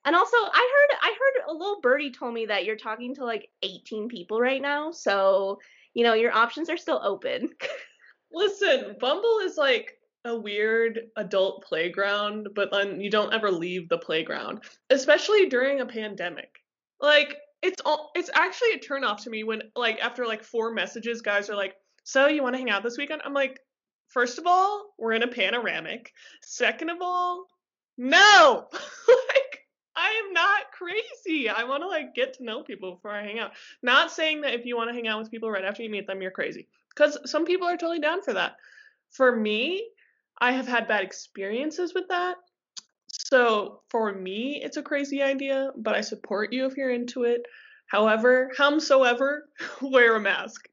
And 0.05 0.15
also, 0.15 0.37
I 0.37 0.87
heard 0.91 0.99
I 1.03 1.15
heard 1.19 1.51
a 1.51 1.53
little 1.53 1.81
birdie 1.81 2.13
told 2.13 2.35
me 2.35 2.47
that 2.47 2.65
you're 2.65 2.77
talking 2.77 3.15
to 3.15 3.25
like 3.25 3.49
18 3.63 4.09
people 4.09 4.41
right 4.41 4.61
now, 4.61 4.91
so 4.91 5.61
you 5.95 6.05
know 6.05 6.15
your 6.15 6.33
options 6.33 6.69
are 6.69 6.77
still 6.77 7.01
open. 7.03 7.51
Listen, 8.33 8.97
Bumble 9.01 9.39
is 9.43 9.57
like 9.57 9.97
a 10.25 10.37
weird 10.37 11.01
adult 11.17 11.65
playground, 11.65 12.49
but 12.55 12.71
then 12.71 13.01
you 13.01 13.11
don't 13.11 13.33
ever 13.33 13.51
leave 13.51 13.89
the 13.89 13.99
playground, 13.99 14.65
especially 14.91 15.47
during 15.47 15.81
a 15.81 15.87
pandemic. 15.87 16.63
Like 17.01 17.37
it's 17.63 17.81
all 17.85 18.11
it's 18.15 18.31
actually 18.35 18.73
a 18.73 18.79
turnoff 18.79 19.23
to 19.25 19.31
me 19.31 19.45
when 19.45 19.63
like 19.75 19.99
after 20.01 20.27
like 20.27 20.45
four 20.45 20.73
messages, 20.73 21.23
guys 21.23 21.49
are 21.49 21.57
like, 21.57 21.77
"So 22.05 22.27
you 22.27 22.43
want 22.43 22.55
to 22.55 22.59
hang 22.59 22.71
out 22.71 22.83
this 22.83 22.99
weekend?" 22.99 23.23
I'm 23.25 23.35
like, 23.35 23.61
first 24.09 24.39
of 24.39 24.47
all, 24.47 24.95
we're 24.99 25.13
in 25.13 25.23
a 25.23 25.29
panoramic. 25.29 26.13
Second 26.43 26.91
of 26.91 26.99
all, 27.01 27.47
no. 27.97 28.67
like 29.09 29.44
I 30.05 30.23
am 30.27 30.35
not 30.35 30.71
crazy. 30.73 31.49
I 31.49 31.65
want 31.65 31.83
to 31.83 31.89
like 31.89 32.15
get 32.15 32.35
to 32.35 32.45
know 32.45 32.63
people 32.63 32.95
before 32.95 33.13
I 33.13 33.23
hang 33.23 33.39
out. 33.39 33.53
Not 33.83 34.11
saying 34.11 34.43
that 34.43 34.53
if 34.53 34.67
you 34.67 34.77
want 34.77 34.91
to 34.91 34.95
hang 34.95 35.09
out 35.09 35.19
with 35.19 35.31
people 35.31 35.51
right 35.51 35.65
after 35.65 35.83
you 35.83 35.89
meet 35.89 36.07
them, 36.07 36.21
you're 36.21 36.31
crazy. 36.31 36.69
Because 36.95 37.19
some 37.25 37.47
people 37.47 37.67
are 37.67 37.77
totally 37.77 38.01
down 38.01 38.21
for 38.21 38.35
that. 38.35 38.57
For 39.11 39.35
me, 39.35 39.89
I 40.39 40.53
have 40.53 40.69
had 40.69 40.89
bad 40.89 41.05
experiences 41.05 41.95
with 41.95 42.09
that. 42.09 42.37
So 43.09 43.81
for 43.89 44.13
me, 44.13 44.61
it's 44.63 44.77
a 44.77 44.83
crazy 44.83 45.23
idea, 45.23 45.71
but 45.77 45.95
I 45.95 46.03
support 46.03 46.53
you 46.53 46.67
if 46.67 46.77
you're 46.77 46.91
into 46.91 47.25
it. 47.25 47.43
However, 47.87 48.51
howsoever, 48.59 49.49
wear 49.81 50.17
a 50.17 50.21
mask. 50.21 50.69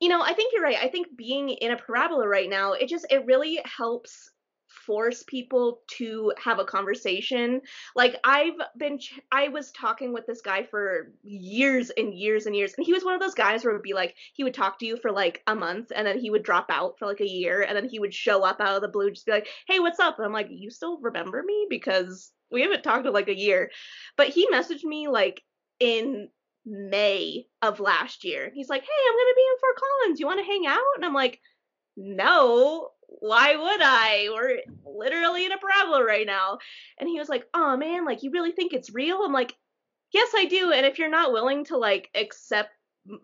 You 0.00 0.08
know, 0.08 0.22
I 0.22 0.32
think 0.32 0.52
you're 0.52 0.62
right. 0.62 0.78
I 0.80 0.88
think 0.88 1.16
being 1.16 1.50
in 1.50 1.70
a 1.70 1.76
parabola 1.76 2.26
right 2.26 2.50
now, 2.50 2.72
it 2.72 2.88
just 2.88 3.06
it 3.10 3.26
really 3.26 3.60
helps 3.64 4.30
force 4.70 5.22
people 5.24 5.80
to 5.98 6.32
have 6.42 6.58
a 6.58 6.64
conversation. 6.64 7.60
Like 7.96 8.16
I've 8.24 8.54
been 8.76 8.98
ch- 8.98 9.20
I 9.32 9.48
was 9.48 9.72
talking 9.72 10.12
with 10.12 10.26
this 10.26 10.40
guy 10.40 10.64
for 10.64 11.12
years 11.22 11.90
and 11.90 12.14
years 12.14 12.46
and 12.46 12.54
years 12.54 12.74
and 12.76 12.86
he 12.86 12.92
was 12.92 13.04
one 13.04 13.14
of 13.14 13.20
those 13.20 13.34
guys 13.34 13.64
where 13.64 13.72
it 13.72 13.76
would 13.76 13.82
be 13.82 13.94
like 13.94 14.14
he 14.32 14.44
would 14.44 14.54
talk 14.54 14.78
to 14.78 14.86
you 14.86 14.96
for 14.96 15.10
like 15.10 15.42
a 15.46 15.54
month 15.54 15.92
and 15.94 16.06
then 16.06 16.18
he 16.18 16.30
would 16.30 16.42
drop 16.42 16.66
out 16.70 16.98
for 16.98 17.06
like 17.06 17.20
a 17.20 17.28
year 17.28 17.62
and 17.62 17.76
then 17.76 17.88
he 17.88 17.98
would 17.98 18.14
show 18.14 18.44
up 18.44 18.60
out 18.60 18.76
of 18.76 18.82
the 18.82 18.88
blue 18.88 19.10
just 19.10 19.26
be 19.26 19.32
like, 19.32 19.48
"Hey, 19.66 19.80
what's 19.80 20.00
up?" 20.00 20.18
And 20.18 20.26
I'm 20.26 20.32
like, 20.32 20.48
"You 20.50 20.70
still 20.70 20.98
remember 21.00 21.42
me 21.42 21.66
because 21.68 22.32
we 22.50 22.62
haven't 22.62 22.82
talked 22.82 23.06
in 23.06 23.12
like 23.12 23.28
a 23.28 23.38
year." 23.38 23.70
But 24.16 24.28
he 24.28 24.48
messaged 24.48 24.84
me 24.84 25.08
like 25.08 25.42
in 25.78 26.28
May 26.64 27.46
of 27.62 27.80
last 27.80 28.24
year. 28.24 28.50
He's 28.54 28.68
like, 28.68 28.82
"Hey, 28.82 29.08
I'm 29.08 29.16
going 29.16 29.26
to 29.26 29.34
be 29.36 29.42
in 29.42 29.58
Fort 29.60 29.76
Collins. 29.76 30.20
You 30.20 30.26
want 30.26 30.40
to 30.40 30.46
hang 30.46 30.66
out?" 30.66 30.96
And 30.96 31.04
I'm 31.04 31.14
like, 31.14 31.40
"No, 31.96 32.90
why 33.18 33.56
would 33.56 33.80
I? 33.82 34.28
We're 34.32 34.60
literally 34.86 35.44
in 35.44 35.52
a 35.52 35.58
parabola 35.58 36.04
right 36.04 36.26
now. 36.26 36.58
And 36.98 37.08
he 37.08 37.18
was 37.18 37.28
like, 37.28 37.46
oh 37.52 37.76
man, 37.76 38.04
like 38.04 38.22
you 38.22 38.30
really 38.30 38.52
think 38.52 38.72
it's 38.72 38.94
real? 38.94 39.22
I'm 39.24 39.32
like, 39.32 39.54
yes, 40.12 40.30
I 40.36 40.44
do. 40.46 40.72
And 40.72 40.86
if 40.86 40.98
you're 40.98 41.10
not 41.10 41.32
willing 41.32 41.64
to 41.66 41.76
like 41.76 42.08
accept 42.14 42.70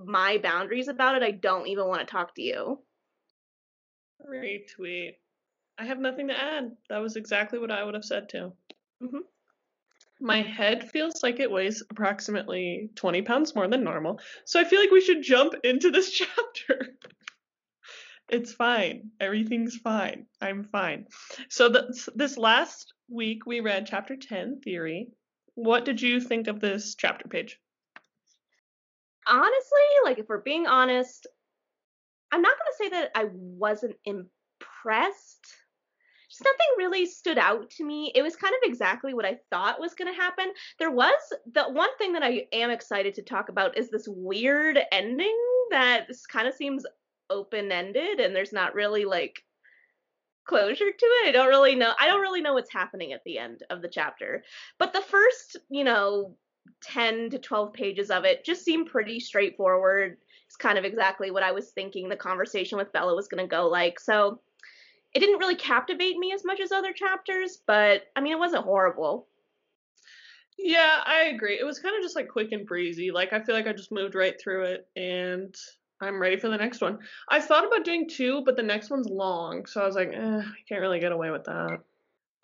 my 0.04 0.38
boundaries 0.38 0.88
about 0.88 1.16
it, 1.16 1.22
I 1.22 1.30
don't 1.30 1.68
even 1.68 1.86
want 1.86 2.00
to 2.00 2.06
talk 2.06 2.34
to 2.34 2.42
you. 2.42 2.80
Retweet. 4.28 5.14
I 5.78 5.84
have 5.84 5.98
nothing 5.98 6.28
to 6.28 6.42
add. 6.42 6.72
That 6.88 6.98
was 6.98 7.16
exactly 7.16 7.58
what 7.58 7.70
I 7.70 7.84
would 7.84 7.94
have 7.94 8.04
said 8.04 8.28
too. 8.28 8.52
Mm-hmm. 9.02 9.18
My 10.20 10.40
head 10.40 10.90
feels 10.90 11.22
like 11.22 11.40
it 11.40 11.50
weighs 11.50 11.82
approximately 11.90 12.88
20 12.94 13.22
pounds 13.22 13.54
more 13.54 13.68
than 13.68 13.84
normal. 13.84 14.18
So 14.46 14.58
I 14.58 14.64
feel 14.64 14.80
like 14.80 14.90
we 14.90 15.02
should 15.02 15.22
jump 15.22 15.54
into 15.62 15.90
this 15.90 16.10
chapter. 16.66 16.96
It's 18.28 18.52
fine. 18.52 19.10
Everything's 19.20 19.76
fine. 19.76 20.26
I'm 20.40 20.64
fine. 20.64 21.06
So 21.48 21.68
this 21.68 22.08
this 22.14 22.36
last 22.36 22.92
week 23.08 23.46
we 23.46 23.60
read 23.60 23.86
chapter 23.86 24.16
10, 24.16 24.60
theory. 24.62 25.08
What 25.54 25.84
did 25.84 26.02
you 26.02 26.20
think 26.20 26.48
of 26.48 26.60
this 26.60 26.96
chapter 26.96 27.28
Paige? 27.28 27.58
Honestly, 29.28 29.86
like 30.04 30.18
if 30.18 30.28
we're 30.28 30.42
being 30.42 30.66
honest, 30.66 31.26
I'm 32.32 32.42
not 32.42 32.56
gonna 32.58 32.90
say 32.90 33.00
that 33.00 33.10
I 33.14 33.26
wasn't 33.32 33.96
impressed. 34.04 35.46
Just 36.28 36.44
nothing 36.44 36.66
really 36.78 37.06
stood 37.06 37.38
out 37.38 37.70
to 37.70 37.84
me. 37.84 38.10
It 38.14 38.22
was 38.22 38.34
kind 38.34 38.54
of 38.54 38.68
exactly 38.68 39.14
what 39.14 39.24
I 39.24 39.38
thought 39.50 39.80
was 39.80 39.94
gonna 39.94 40.12
happen. 40.12 40.52
There 40.80 40.90
was 40.90 41.14
the 41.52 41.64
one 41.64 41.96
thing 41.98 42.12
that 42.14 42.24
I 42.24 42.46
am 42.52 42.70
excited 42.70 43.14
to 43.14 43.22
talk 43.22 43.48
about 43.48 43.78
is 43.78 43.88
this 43.88 44.08
weird 44.08 44.80
ending 44.90 45.38
that 45.70 46.08
kind 46.28 46.48
of 46.48 46.54
seems 46.54 46.84
open 47.30 47.72
ended 47.72 48.20
and 48.20 48.34
there's 48.34 48.52
not 48.52 48.74
really 48.74 49.04
like 49.04 49.42
closure 50.44 50.90
to 50.90 51.06
it. 51.06 51.28
I 51.28 51.32
don't 51.32 51.48
really 51.48 51.74
know. 51.74 51.92
I 51.98 52.06
don't 52.06 52.20
really 52.20 52.40
know 52.40 52.54
what's 52.54 52.72
happening 52.72 53.12
at 53.12 53.24
the 53.24 53.38
end 53.38 53.62
of 53.70 53.82
the 53.82 53.88
chapter. 53.88 54.44
But 54.78 54.92
the 54.92 55.00
first, 55.00 55.56
you 55.68 55.84
know, 55.84 56.36
10 56.82 57.30
to 57.30 57.38
12 57.38 57.72
pages 57.72 58.10
of 58.10 58.24
it 58.24 58.44
just 58.44 58.64
seem 58.64 58.86
pretty 58.86 59.20
straightforward. 59.20 60.18
It's 60.46 60.56
kind 60.56 60.78
of 60.78 60.84
exactly 60.84 61.30
what 61.30 61.42
I 61.42 61.52
was 61.52 61.70
thinking 61.70 62.08
the 62.08 62.16
conversation 62.16 62.78
with 62.78 62.92
Bella 62.92 63.14
was 63.14 63.28
going 63.28 63.44
to 63.44 63.48
go 63.48 63.66
like. 63.66 63.98
So 63.98 64.40
it 65.12 65.20
didn't 65.20 65.38
really 65.38 65.56
captivate 65.56 66.18
me 66.18 66.32
as 66.32 66.44
much 66.44 66.60
as 66.60 66.72
other 66.72 66.92
chapters, 66.92 67.58
but 67.66 68.04
I 68.14 68.20
mean, 68.20 68.32
it 68.32 68.38
wasn't 68.38 68.64
horrible. 68.64 69.26
Yeah, 70.58 71.02
I 71.04 71.24
agree. 71.24 71.58
It 71.58 71.64
was 71.64 71.78
kind 71.78 71.96
of 71.96 72.02
just 72.02 72.16
like 72.16 72.28
quick 72.28 72.52
and 72.52 72.66
breezy. 72.66 73.10
Like 73.10 73.32
I 73.32 73.40
feel 73.40 73.54
like 73.54 73.66
I 73.66 73.72
just 73.72 73.92
moved 73.92 74.14
right 74.14 74.40
through 74.40 74.64
it 74.64 74.88
and 74.96 75.54
I'm 76.00 76.20
ready 76.20 76.36
for 76.36 76.48
the 76.48 76.58
next 76.58 76.80
one. 76.80 76.98
I 77.30 77.40
thought 77.40 77.66
about 77.66 77.84
doing 77.84 78.08
two, 78.08 78.42
but 78.44 78.56
the 78.56 78.62
next 78.62 78.90
one's 78.90 79.08
long, 79.08 79.66
so 79.66 79.80
I 79.80 79.86
was 79.86 79.96
like, 79.96 80.10
eh, 80.12 80.40
I 80.40 80.54
can't 80.68 80.80
really 80.80 81.00
get 81.00 81.12
away 81.12 81.30
with 81.30 81.44
that. 81.44 81.78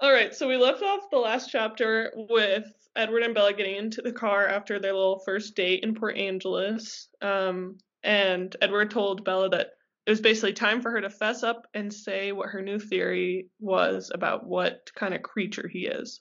All 0.00 0.12
right, 0.12 0.34
so 0.34 0.48
we 0.48 0.56
left 0.56 0.82
off 0.82 1.10
the 1.10 1.18
last 1.18 1.50
chapter 1.50 2.12
with 2.16 2.64
Edward 2.96 3.22
and 3.22 3.34
Bella 3.34 3.52
getting 3.52 3.76
into 3.76 4.02
the 4.02 4.12
car 4.12 4.48
after 4.48 4.78
their 4.78 4.94
little 4.94 5.20
first 5.24 5.54
date 5.54 5.84
in 5.84 5.94
Port 5.94 6.16
Angeles. 6.16 7.08
Um, 7.20 7.78
and 8.02 8.54
Edward 8.60 8.90
told 8.90 9.24
Bella 9.24 9.48
that 9.50 9.70
it 10.06 10.10
was 10.10 10.20
basically 10.20 10.54
time 10.54 10.82
for 10.82 10.90
her 10.90 11.00
to 11.00 11.10
fess 11.10 11.42
up 11.42 11.66
and 11.74 11.92
say 11.92 12.32
what 12.32 12.48
her 12.48 12.62
new 12.62 12.78
theory 12.78 13.48
was 13.60 14.10
about 14.12 14.46
what 14.46 14.90
kind 14.96 15.14
of 15.14 15.22
creature 15.22 15.68
he 15.68 15.86
is. 15.86 16.20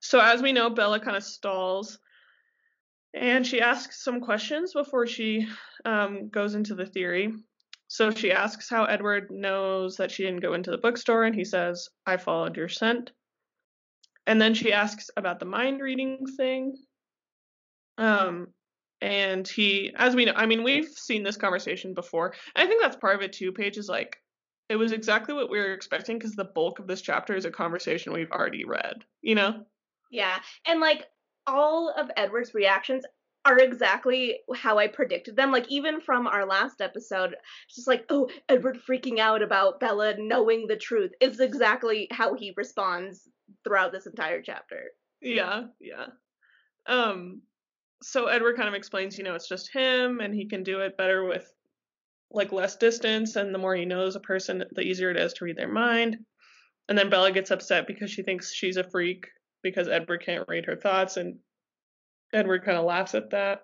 So, 0.00 0.18
as 0.18 0.42
we 0.42 0.52
know, 0.52 0.70
Bella 0.70 0.98
kind 0.98 1.16
of 1.16 1.22
stalls 1.22 1.98
and 3.14 3.46
she 3.46 3.60
asks 3.60 4.02
some 4.02 4.20
questions 4.20 4.72
before 4.72 5.06
she 5.06 5.46
um, 5.84 6.28
goes 6.28 6.54
into 6.54 6.74
the 6.74 6.86
theory. 6.86 7.32
So 7.86 8.10
she 8.10 8.32
asks 8.32 8.68
how 8.68 8.84
Edward 8.84 9.30
knows 9.30 9.96
that 9.96 10.10
she 10.10 10.24
didn't 10.24 10.42
go 10.42 10.54
into 10.54 10.70
the 10.70 10.78
bookstore, 10.78 11.24
and 11.24 11.34
he 11.34 11.44
says, 11.44 11.88
I 12.06 12.16
followed 12.16 12.56
your 12.56 12.68
scent. 12.68 13.12
And 14.26 14.40
then 14.40 14.54
she 14.54 14.72
asks 14.72 15.10
about 15.16 15.38
the 15.38 15.44
mind 15.44 15.80
reading 15.80 16.26
thing. 16.36 16.76
Um, 17.98 18.48
and 19.00 19.46
he, 19.46 19.92
as 19.96 20.16
we 20.16 20.24
know, 20.24 20.32
I 20.34 20.46
mean, 20.46 20.64
we've 20.64 20.88
seen 20.88 21.22
this 21.22 21.36
conversation 21.36 21.94
before. 21.94 22.34
I 22.56 22.66
think 22.66 22.82
that's 22.82 22.96
part 22.96 23.16
of 23.16 23.22
it 23.22 23.34
too. 23.34 23.52
Paige 23.52 23.76
is 23.76 23.88
like, 23.88 24.16
it 24.70 24.76
was 24.76 24.92
exactly 24.92 25.34
what 25.34 25.50
we 25.50 25.58
were 25.58 25.74
expecting 25.74 26.18
because 26.18 26.34
the 26.34 26.44
bulk 26.46 26.78
of 26.78 26.86
this 26.86 27.02
chapter 27.02 27.36
is 27.36 27.44
a 27.44 27.50
conversation 27.50 28.12
we've 28.12 28.32
already 28.32 28.64
read, 28.64 29.04
you 29.20 29.34
know? 29.34 29.66
Yeah. 30.10 30.36
And 30.66 30.80
like, 30.80 31.04
all 31.46 31.90
of 31.90 32.10
Edward's 32.16 32.54
reactions 32.54 33.04
are 33.44 33.58
exactly 33.58 34.38
how 34.56 34.78
I 34.78 34.86
predicted 34.86 35.36
them. 35.36 35.52
Like 35.52 35.66
even 35.68 36.00
from 36.00 36.26
our 36.26 36.46
last 36.46 36.80
episode, 36.80 37.36
just 37.74 37.86
like, 37.86 38.06
oh, 38.08 38.30
Edward 38.48 38.78
freaking 38.88 39.18
out 39.18 39.42
about 39.42 39.80
Bella 39.80 40.14
knowing 40.18 40.66
the 40.66 40.76
truth 40.76 41.12
is 41.20 41.40
exactly 41.40 42.08
how 42.10 42.34
he 42.34 42.54
responds 42.56 43.28
throughout 43.62 43.92
this 43.92 44.06
entire 44.06 44.40
chapter. 44.40 44.90
Yeah, 45.20 45.64
yeah. 45.80 46.06
Um 46.86 47.42
so 48.02 48.26
Edward 48.26 48.56
kind 48.56 48.68
of 48.68 48.74
explains, 48.74 49.16
you 49.16 49.24
know, 49.24 49.34
it's 49.34 49.48
just 49.48 49.72
him 49.72 50.20
and 50.20 50.34
he 50.34 50.46
can 50.46 50.62
do 50.62 50.80
it 50.80 50.96
better 50.96 51.24
with 51.24 51.50
like 52.30 52.52
less 52.52 52.76
distance 52.76 53.36
and 53.36 53.54
the 53.54 53.58
more 53.58 53.74
he 53.74 53.84
knows 53.84 54.16
a 54.16 54.20
person, 54.20 54.64
the 54.72 54.82
easier 54.82 55.10
it 55.10 55.16
is 55.16 55.32
to 55.34 55.44
read 55.44 55.56
their 55.56 55.68
mind. 55.68 56.18
And 56.88 56.98
then 56.98 57.08
Bella 57.08 57.32
gets 57.32 57.50
upset 57.50 57.86
because 57.86 58.10
she 58.10 58.22
thinks 58.22 58.52
she's 58.52 58.76
a 58.76 58.84
freak 58.84 59.26
because 59.64 59.88
Edward 59.88 60.24
can't 60.24 60.46
read 60.46 60.66
her 60.66 60.76
thoughts, 60.76 61.16
and 61.16 61.38
Edward 62.32 62.64
kind 62.64 62.78
of 62.78 62.84
laughs 62.84 63.16
at 63.16 63.30
that. 63.30 63.62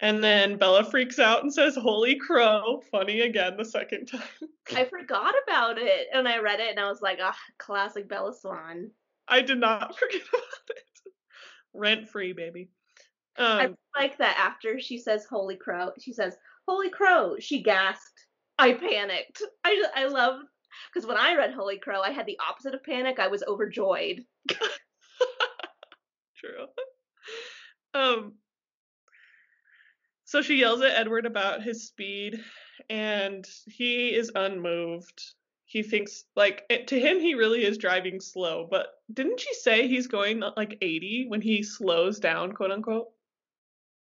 And 0.00 0.22
then 0.22 0.58
Bella 0.58 0.84
freaks 0.84 1.18
out 1.18 1.42
and 1.42 1.52
says, 1.52 1.74
Holy 1.74 2.16
crow. 2.16 2.80
Funny 2.90 3.22
again 3.22 3.56
the 3.56 3.64
second 3.64 4.06
time. 4.12 4.48
I 4.74 4.84
forgot 4.84 5.34
about 5.46 5.76
it. 5.78 6.06
And 6.14 6.28
I 6.28 6.38
read 6.38 6.60
it 6.60 6.70
and 6.70 6.78
I 6.78 6.88
was 6.88 7.02
like, 7.02 7.18
ah, 7.20 7.34
oh, 7.36 7.52
classic 7.58 8.08
Bella 8.08 8.32
Swan. 8.32 8.90
I 9.26 9.42
did 9.42 9.58
not 9.58 9.98
forget 9.98 10.22
about 10.28 10.70
it. 10.70 11.12
Rent 11.74 12.08
free, 12.08 12.32
baby. 12.32 12.70
Um, 13.36 13.76
I 13.96 14.00
like 14.00 14.18
that 14.18 14.36
after 14.38 14.80
she 14.80 14.98
says 14.98 15.26
Holy 15.28 15.56
crow, 15.56 15.90
she 15.98 16.12
says, 16.12 16.36
Holy 16.66 16.90
crow. 16.90 17.36
She 17.40 17.62
gasped. 17.62 18.26
I 18.58 18.74
panicked. 18.74 19.42
I, 19.64 19.84
I 19.94 20.06
love 20.06 20.40
because 20.92 21.06
when 21.06 21.16
I 21.16 21.34
read 21.34 21.52
Holy 21.52 21.78
Crow, 21.78 22.00
I 22.00 22.10
had 22.10 22.26
the 22.26 22.38
opposite 22.38 22.74
of 22.74 22.82
panic. 22.84 23.18
I 23.18 23.28
was 23.28 23.42
overjoyed. 23.42 24.24
True. 26.36 26.66
Um. 27.94 28.34
So 30.24 30.42
she 30.42 30.56
yells 30.56 30.82
at 30.82 30.92
Edward 30.92 31.24
about 31.24 31.62
his 31.62 31.86
speed, 31.86 32.38
and 32.90 33.46
he 33.66 34.14
is 34.14 34.30
unmoved. 34.34 35.22
He 35.64 35.82
thinks 35.82 36.24
like 36.36 36.64
to 36.86 36.98
him 36.98 37.20
he 37.20 37.34
really 37.34 37.64
is 37.64 37.78
driving 37.78 38.20
slow, 38.20 38.66
but 38.70 38.88
didn't 39.12 39.40
she 39.40 39.52
say 39.54 39.86
he's 39.86 40.06
going 40.06 40.42
like 40.56 40.78
80 40.80 41.26
when 41.28 41.42
he 41.42 41.62
slows 41.62 42.18
down, 42.18 42.52
quote 42.52 42.70
unquote? 42.70 43.08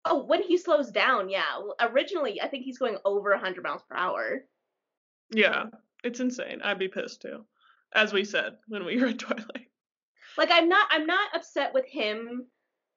Oh, 0.04 0.24
when 0.24 0.42
he 0.42 0.56
slows 0.56 0.92
down, 0.92 1.28
yeah. 1.28 1.42
Originally, 1.80 2.40
I 2.40 2.46
think 2.46 2.64
he's 2.64 2.78
going 2.78 2.96
over 3.04 3.30
100 3.30 3.64
miles 3.64 3.82
per 3.88 3.96
hour. 3.96 4.44
Yeah. 5.34 5.64
It's 6.06 6.20
insane. 6.20 6.60
I'd 6.62 6.78
be 6.78 6.86
pissed 6.86 7.22
too. 7.22 7.44
As 7.92 8.12
we 8.12 8.24
said 8.24 8.58
when 8.68 8.84
we 8.84 8.96
read 9.02 9.18
Twilight. 9.18 9.70
Like 10.38 10.50
I'm 10.52 10.68
not 10.68 10.86
I'm 10.90 11.06
not 11.06 11.34
upset 11.34 11.74
with 11.74 11.84
him 11.86 12.46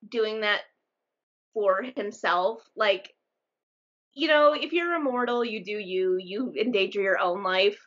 doing 0.08 0.42
that 0.42 0.62
for 1.56 1.82
himself. 1.82 2.62
Like 2.76 3.12
you 4.14 4.28
know, 4.28 4.54
if 4.54 4.74
you're 4.74 4.94
immortal, 4.94 5.44
you 5.44 5.64
do 5.64 5.72
you, 5.72 6.18
you 6.22 6.54
endanger 6.60 7.02
your 7.02 7.20
own 7.20 7.42
life. 7.42 7.80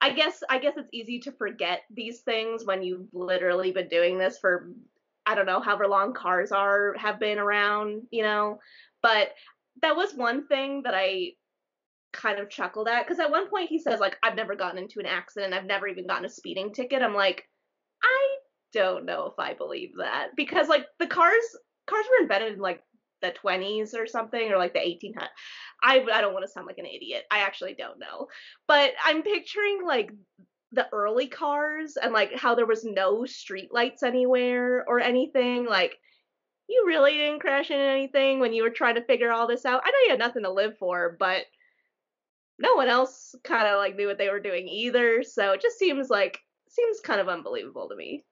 I 0.00 0.12
guess 0.12 0.42
I 0.50 0.58
guess 0.58 0.74
it's 0.76 0.90
easy 0.92 1.20
to 1.20 1.32
forget 1.32 1.82
these 1.90 2.20
things 2.20 2.64
when 2.64 2.82
you've 2.82 3.08
literally 3.12 3.70
been 3.70 3.88
doing 3.88 4.18
this 4.18 4.38
for 4.38 4.72
I 5.24 5.36
don't 5.36 5.46
know 5.46 5.60
however 5.60 5.86
long 5.86 6.14
cars 6.14 6.50
are 6.50 6.94
have 6.98 7.20
been 7.20 7.38
around, 7.38 8.08
you 8.10 8.24
know. 8.24 8.58
But 9.02 9.34
that 9.82 9.94
was 9.94 10.14
one 10.14 10.48
thing 10.48 10.82
that 10.82 10.94
I 10.96 11.34
kind 12.16 12.38
of 12.38 12.50
chuckled 12.50 12.88
at 12.88 13.06
because 13.06 13.20
at 13.20 13.30
one 13.30 13.48
point 13.48 13.68
he 13.68 13.78
says 13.78 14.00
like 14.00 14.16
I've 14.22 14.36
never 14.36 14.54
gotten 14.54 14.78
into 14.78 15.00
an 15.00 15.06
accident, 15.06 15.54
I've 15.54 15.64
never 15.64 15.86
even 15.86 16.06
gotten 16.06 16.24
a 16.24 16.30
speeding 16.30 16.72
ticket. 16.72 17.02
I'm 17.02 17.14
like, 17.14 17.44
I 18.02 18.36
don't 18.72 19.04
know 19.04 19.26
if 19.26 19.38
I 19.38 19.54
believe 19.54 19.92
that 19.98 20.30
because 20.36 20.68
like 20.68 20.86
the 20.98 21.06
cars 21.06 21.44
cars 21.86 22.04
were 22.10 22.22
invented 22.22 22.54
in 22.54 22.58
like 22.58 22.82
the 23.22 23.32
20s 23.42 23.94
or 23.94 24.06
something 24.06 24.52
or 24.52 24.58
like 24.58 24.74
the 24.74 24.80
1800s. 24.80 25.28
I 25.82 26.04
I 26.12 26.20
don't 26.20 26.32
want 26.32 26.44
to 26.44 26.50
sound 26.50 26.66
like 26.66 26.78
an 26.78 26.86
idiot. 26.86 27.24
I 27.30 27.40
actually 27.40 27.74
don't 27.74 27.98
know. 27.98 28.28
But 28.66 28.92
I'm 29.04 29.22
picturing 29.22 29.80
like 29.86 30.10
the 30.72 30.88
early 30.92 31.28
cars 31.28 31.96
and 32.00 32.12
like 32.12 32.34
how 32.34 32.54
there 32.54 32.66
was 32.66 32.84
no 32.84 33.24
street 33.24 33.72
lights 33.72 34.02
anywhere 34.02 34.84
or 34.86 35.00
anything 35.00 35.64
like 35.64 35.96
you 36.68 36.84
really 36.86 37.12
didn't 37.12 37.40
crash 37.40 37.70
into 37.70 37.82
anything 37.82 38.40
when 38.40 38.52
you 38.52 38.62
were 38.62 38.70
trying 38.70 38.96
to 38.96 39.04
figure 39.04 39.32
all 39.32 39.46
this 39.46 39.64
out. 39.64 39.82
I 39.84 39.90
know 39.90 39.96
you 40.04 40.10
had 40.10 40.18
nothing 40.18 40.42
to 40.42 40.50
live 40.50 40.76
for, 40.78 41.16
but 41.18 41.44
no 42.58 42.74
one 42.74 42.88
else 42.88 43.34
kind 43.44 43.66
of 43.66 43.78
like 43.78 43.96
knew 43.96 44.06
what 44.06 44.18
they 44.18 44.30
were 44.30 44.40
doing 44.40 44.68
either. 44.68 45.22
So 45.22 45.52
it 45.52 45.60
just 45.60 45.78
seems 45.78 46.08
like 46.08 46.38
seems 46.68 47.00
kind 47.00 47.20
of 47.20 47.28
unbelievable 47.28 47.88
to 47.88 47.96
me. 47.96 48.24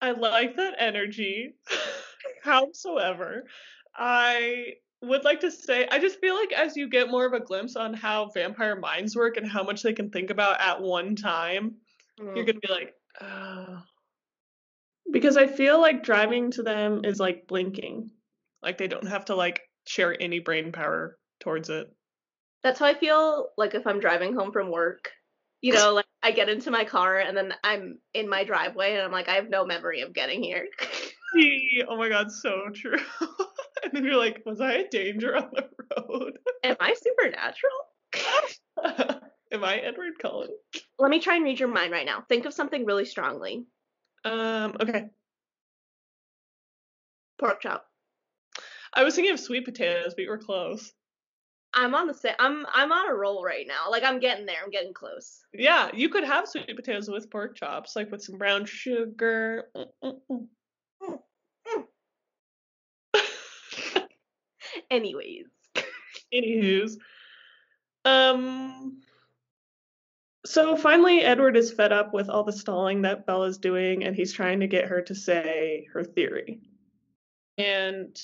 I 0.00 0.12
like 0.12 0.56
that 0.56 0.74
energy. 0.78 1.54
Howsoever, 2.44 3.44
I 3.96 4.74
would 5.02 5.24
like 5.24 5.40
to 5.40 5.50
say 5.50 5.86
I 5.90 5.98
just 5.98 6.20
feel 6.20 6.34
like 6.34 6.52
as 6.52 6.76
you 6.76 6.88
get 6.88 7.10
more 7.10 7.26
of 7.26 7.32
a 7.32 7.40
glimpse 7.40 7.76
on 7.76 7.94
how 7.94 8.30
vampire 8.34 8.76
minds 8.76 9.16
work 9.16 9.36
and 9.36 9.50
how 9.50 9.62
much 9.62 9.82
they 9.82 9.92
can 9.92 10.10
think 10.10 10.30
about 10.30 10.60
at 10.60 10.80
one 10.80 11.16
time, 11.16 11.76
mm. 12.20 12.36
you're 12.36 12.44
gonna 12.44 12.60
be 12.60 12.72
like, 12.72 12.94
oh. 13.20 13.82
Because 15.10 15.36
I 15.36 15.46
feel 15.46 15.80
like 15.80 16.02
driving 16.02 16.50
to 16.52 16.62
them 16.62 17.04
is 17.04 17.20
like 17.20 17.46
blinking. 17.46 18.10
Like 18.62 18.78
they 18.78 18.88
don't 18.88 19.06
have 19.06 19.26
to 19.26 19.34
like 19.34 19.60
share 19.86 20.16
any 20.20 20.38
brain 20.38 20.72
power 20.72 21.18
towards 21.44 21.68
it. 21.68 21.94
That's 22.62 22.80
how 22.80 22.86
I 22.86 22.94
feel 22.94 23.50
like 23.56 23.74
if 23.74 23.86
I'm 23.86 24.00
driving 24.00 24.34
home 24.34 24.50
from 24.50 24.70
work. 24.70 25.10
You 25.60 25.72
know, 25.72 25.94
like 25.94 26.06
I 26.22 26.32
get 26.32 26.50
into 26.50 26.70
my 26.70 26.84
car 26.84 27.18
and 27.18 27.34
then 27.34 27.54
I'm 27.62 27.98
in 28.12 28.28
my 28.28 28.44
driveway 28.44 28.94
and 28.94 29.02
I'm 29.02 29.12
like, 29.12 29.28
I 29.28 29.34
have 29.34 29.48
no 29.48 29.64
memory 29.64 30.02
of 30.02 30.12
getting 30.12 30.42
here. 30.42 30.66
oh 31.88 31.96
my 31.96 32.08
god, 32.08 32.30
so 32.30 32.68
true. 32.74 32.98
and 33.82 33.92
then 33.92 34.04
you're 34.04 34.16
like, 34.16 34.42
was 34.44 34.60
I 34.60 34.72
a 34.72 34.88
danger 34.88 35.36
on 35.36 35.50
the 35.52 35.64
road? 35.96 36.38
Am 36.64 36.76
I 36.80 36.94
supernatural? 36.94 37.72
Am 39.52 39.64
I 39.64 39.76
Edward 39.76 40.18
Cullen? 40.20 40.50
Let 40.98 41.10
me 41.10 41.20
try 41.20 41.36
and 41.36 41.44
read 41.44 41.60
your 41.60 41.68
mind 41.68 41.92
right 41.92 42.04
now. 42.04 42.24
Think 42.28 42.44
of 42.44 42.52
something 42.52 42.84
really 42.84 43.06
strongly. 43.06 43.64
Um, 44.24 44.76
okay. 44.80 45.06
Pork 47.38 47.62
chop. 47.62 47.86
I 48.92 49.02
was 49.02 49.14
thinking 49.14 49.32
of 49.32 49.40
sweet 49.40 49.64
potatoes, 49.64 50.14
but 50.14 50.22
you 50.22 50.30
were 50.30 50.38
close. 50.38 50.92
I'm 51.74 51.94
on 51.94 52.06
the 52.06 52.14
sa- 52.14 52.36
I'm 52.38 52.64
I'm 52.72 52.92
on 52.92 53.10
a 53.10 53.14
roll 53.14 53.44
right 53.44 53.66
now. 53.66 53.90
Like 53.90 54.04
I'm 54.04 54.20
getting 54.20 54.46
there. 54.46 54.56
I'm 54.62 54.70
getting 54.70 54.94
close. 54.94 55.44
Yeah, 55.52 55.90
you 55.92 56.08
could 56.08 56.24
have 56.24 56.48
sweet 56.48 56.74
potatoes 56.74 57.08
with 57.08 57.30
pork 57.30 57.56
chops, 57.56 57.96
like 57.96 58.10
with 58.10 58.22
some 58.22 58.38
brown 58.38 58.64
sugar. 58.64 59.64
Mm-mm-mm. 59.76 60.46
Anyways, 64.90 65.46
Anywho's. 66.34 66.98
Um 68.04 69.00
so 70.46 70.76
finally 70.76 71.22
Edward 71.22 71.56
is 71.56 71.72
fed 71.72 71.90
up 71.92 72.12
with 72.12 72.28
all 72.28 72.44
the 72.44 72.52
stalling 72.52 73.02
that 73.02 73.26
Bella's 73.26 73.58
doing 73.58 74.04
and 74.04 74.14
he's 74.14 74.32
trying 74.32 74.60
to 74.60 74.66
get 74.66 74.88
her 74.88 75.00
to 75.02 75.14
say 75.14 75.88
her 75.92 76.04
theory. 76.04 76.60
And 77.56 78.20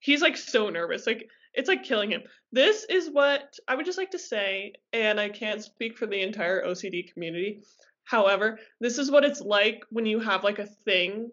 he's 0.00 0.20
like 0.20 0.36
so 0.36 0.68
nervous. 0.68 1.06
Like 1.06 1.28
it's 1.54 1.68
like 1.68 1.84
killing 1.84 2.10
him. 2.10 2.22
This 2.52 2.84
is 2.84 3.10
what 3.10 3.54
I 3.68 3.74
would 3.74 3.86
just 3.86 3.98
like 3.98 4.10
to 4.12 4.18
say 4.18 4.74
and 4.92 5.20
I 5.20 5.28
can't 5.28 5.62
speak 5.62 5.98
for 5.98 6.06
the 6.06 6.20
entire 6.20 6.64
OCD 6.64 7.12
community. 7.12 7.62
However, 8.04 8.58
this 8.80 8.98
is 8.98 9.10
what 9.10 9.24
it's 9.24 9.40
like 9.40 9.84
when 9.90 10.06
you 10.06 10.20
have 10.20 10.44
like 10.44 10.58
a 10.58 10.66
thing 10.66 11.30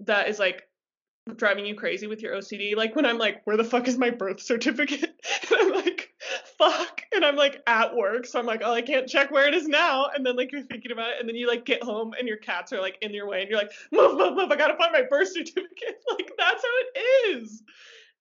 that 0.00 0.28
is 0.28 0.38
like 0.38 0.62
driving 1.34 1.66
you 1.66 1.74
crazy 1.74 2.06
with 2.06 2.22
your 2.22 2.34
OCD. 2.34 2.76
Like 2.76 2.94
when 2.94 3.04
I'm 3.04 3.18
like, 3.18 3.42
where 3.44 3.56
the 3.56 3.64
fuck 3.64 3.88
is 3.88 3.98
my 3.98 4.10
birth 4.10 4.40
certificate? 4.40 5.12
And 5.50 5.60
I'm 5.60 5.84
like, 5.84 6.10
fuck. 6.58 7.02
And 7.14 7.24
I'm 7.24 7.36
like 7.36 7.62
at 7.66 7.94
work. 7.94 8.26
So 8.26 8.38
I'm 8.38 8.46
like, 8.46 8.62
oh, 8.64 8.72
I 8.72 8.82
can't 8.82 9.08
check 9.08 9.30
where 9.30 9.46
it 9.46 9.54
is 9.54 9.68
now. 9.68 10.06
And 10.12 10.24
then 10.24 10.36
like 10.36 10.50
you're 10.50 10.62
thinking 10.62 10.92
about 10.92 11.10
it. 11.10 11.16
And 11.20 11.28
then 11.28 11.36
you 11.36 11.46
like 11.46 11.64
get 11.64 11.82
home 11.82 12.14
and 12.18 12.26
your 12.26 12.36
cats 12.36 12.72
are 12.72 12.80
like 12.80 12.98
in 13.00 13.12
your 13.12 13.28
way. 13.28 13.42
And 13.42 13.50
you're 13.50 13.58
like, 13.58 13.72
move, 13.92 14.16
move, 14.16 14.34
move. 14.34 14.50
I 14.50 14.56
gotta 14.56 14.76
find 14.76 14.92
my 14.92 15.02
birth 15.08 15.28
certificate. 15.32 16.02
Like 16.10 16.32
that's 16.38 16.62
how 16.62 16.70
it 16.78 17.36
is. 17.36 17.62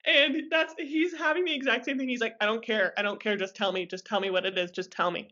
And 0.05 0.43
that's, 0.51 0.75
he's 0.77 1.15
having 1.15 1.45
the 1.45 1.53
exact 1.53 1.85
same 1.85 1.97
thing. 1.97 2.07
He's 2.07 2.21
like, 2.21 2.35
I 2.39 2.45
don't 2.45 2.63
care. 2.63 2.93
I 2.97 3.01
don't 3.01 3.21
care. 3.21 3.35
Just 3.35 3.55
tell 3.55 3.71
me. 3.71 3.85
Just 3.85 4.05
tell 4.05 4.19
me 4.19 4.29
what 4.29 4.45
it 4.45 4.57
is. 4.57 4.71
Just 4.71 4.91
tell 4.91 5.09
me. 5.09 5.29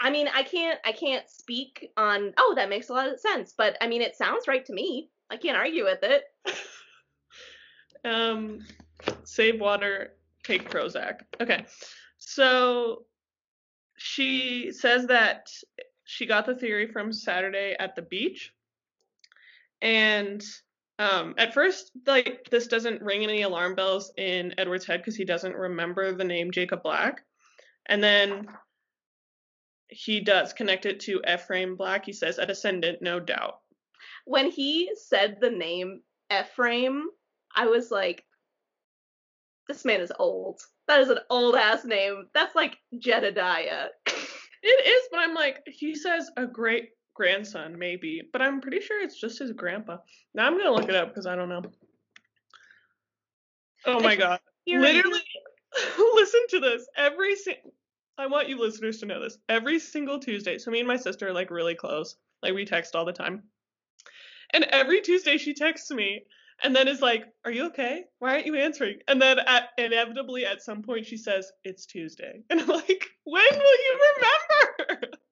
I 0.00 0.10
mean, 0.10 0.28
I 0.34 0.42
can't 0.42 0.78
I 0.84 0.92
can't 0.92 1.28
speak 1.28 1.90
on. 1.96 2.32
Oh, 2.38 2.54
that 2.56 2.70
makes 2.70 2.88
a 2.88 2.94
lot 2.94 3.08
of 3.08 3.20
sense. 3.20 3.52
But 3.56 3.76
I 3.80 3.86
mean, 3.86 4.00
it 4.00 4.16
sounds 4.16 4.48
right 4.48 4.64
to 4.64 4.72
me. 4.72 5.10
I 5.30 5.36
can't 5.36 5.56
argue 5.56 5.84
with 5.84 6.00
it. 6.02 6.24
um, 8.04 8.60
save 9.24 9.60
water, 9.60 10.14
take 10.42 10.70
Prozac. 10.70 11.20
Okay, 11.40 11.66
so 12.18 13.04
she 13.98 14.72
says 14.72 15.06
that 15.06 15.50
she 16.04 16.26
got 16.26 16.46
the 16.46 16.54
theory 16.54 16.86
from 16.90 17.12
Saturday 17.12 17.76
at 17.78 17.94
the 17.94 18.02
beach, 18.02 18.54
and 19.82 20.42
um, 21.00 21.34
at 21.38 21.54
first, 21.54 21.92
like 22.06 22.46
this 22.50 22.66
doesn't 22.66 23.00
ring 23.00 23.22
any 23.22 23.40
alarm 23.40 23.74
bells 23.74 24.12
in 24.18 24.54
Edward's 24.58 24.86
head 24.86 25.00
because 25.00 25.16
he 25.16 25.24
doesn't 25.24 25.56
remember 25.56 26.12
the 26.12 26.24
name 26.24 26.50
Jacob 26.50 26.82
Black, 26.82 27.22
and 27.86 28.04
then 28.04 28.46
he 29.88 30.20
does 30.20 30.52
connect 30.52 30.84
it 30.84 31.00
to 31.00 31.22
Ephraim 31.26 31.74
Black. 31.74 32.04
He 32.04 32.12
says 32.12 32.36
a 32.36 32.44
descendant, 32.44 33.00
no 33.00 33.18
doubt. 33.18 33.60
When 34.26 34.50
he 34.50 34.90
said 34.94 35.38
the 35.40 35.50
name 35.50 36.02
Ephraim, 36.30 37.06
I 37.56 37.66
was 37.66 37.90
like, 37.90 38.22
this 39.68 39.86
man 39.86 40.02
is 40.02 40.12
old. 40.18 40.60
That 40.86 41.00
is 41.00 41.08
an 41.08 41.20
old 41.30 41.54
ass 41.54 41.82
name. 41.82 42.26
That's 42.34 42.54
like 42.54 42.76
Jedediah. 42.98 43.88
It 44.62 44.86
is, 44.86 45.08
but 45.10 45.20
I'm 45.20 45.32
like, 45.32 45.62
he 45.64 45.94
says 45.94 46.30
a 46.36 46.46
great 46.46 46.90
grandson, 47.14 47.78
maybe, 47.78 48.22
but 48.32 48.42
I'm 48.42 48.60
pretty 48.60 48.80
sure 48.80 49.02
it's 49.02 49.20
just 49.20 49.38
his 49.38 49.52
grandpa. 49.52 49.98
Now 50.34 50.46
I'm 50.46 50.56
gonna 50.56 50.72
look 50.72 50.88
it 50.88 50.94
up 50.94 51.08
because 51.08 51.26
I 51.26 51.36
don't 51.36 51.48
know. 51.48 51.62
Oh 53.86 54.00
my 54.00 54.16
god. 54.16 54.40
Literally, 54.66 55.20
listen 56.14 56.40
to 56.50 56.60
this. 56.60 56.86
Every 56.96 57.36
si- 57.36 57.60
I 58.18 58.26
want 58.26 58.48
you 58.48 58.58
listeners 58.58 58.98
to 58.98 59.06
know 59.06 59.20
this. 59.20 59.38
Every 59.48 59.78
single 59.78 60.18
Tuesday, 60.18 60.58
so 60.58 60.70
me 60.70 60.80
and 60.80 60.88
my 60.88 60.96
sister 60.96 61.28
are 61.28 61.32
like 61.32 61.50
really 61.50 61.74
close. 61.74 62.16
Like 62.42 62.54
we 62.54 62.64
text 62.64 62.94
all 62.94 63.04
the 63.04 63.12
time. 63.12 63.42
And 64.52 64.64
every 64.64 65.00
Tuesday 65.00 65.38
she 65.38 65.54
texts 65.54 65.90
me 65.90 66.24
and 66.62 66.74
then 66.74 66.88
is 66.88 67.00
like, 67.00 67.24
"Are 67.44 67.50
you 67.50 67.66
okay? 67.66 68.04
Why 68.18 68.34
aren't 68.34 68.46
you 68.46 68.56
answering?" 68.56 68.98
And 69.08 69.20
then 69.20 69.38
at 69.38 69.70
inevitably 69.78 70.44
at 70.44 70.62
some 70.62 70.82
point 70.82 71.06
she 71.06 71.16
says, 71.16 71.50
"It's 71.64 71.86
Tuesday." 71.86 72.42
And 72.50 72.60
I'm 72.60 72.68
like, 72.68 73.06
"When 73.24 73.42
will 73.50 73.84
you 73.84 74.00
remember 74.16 75.16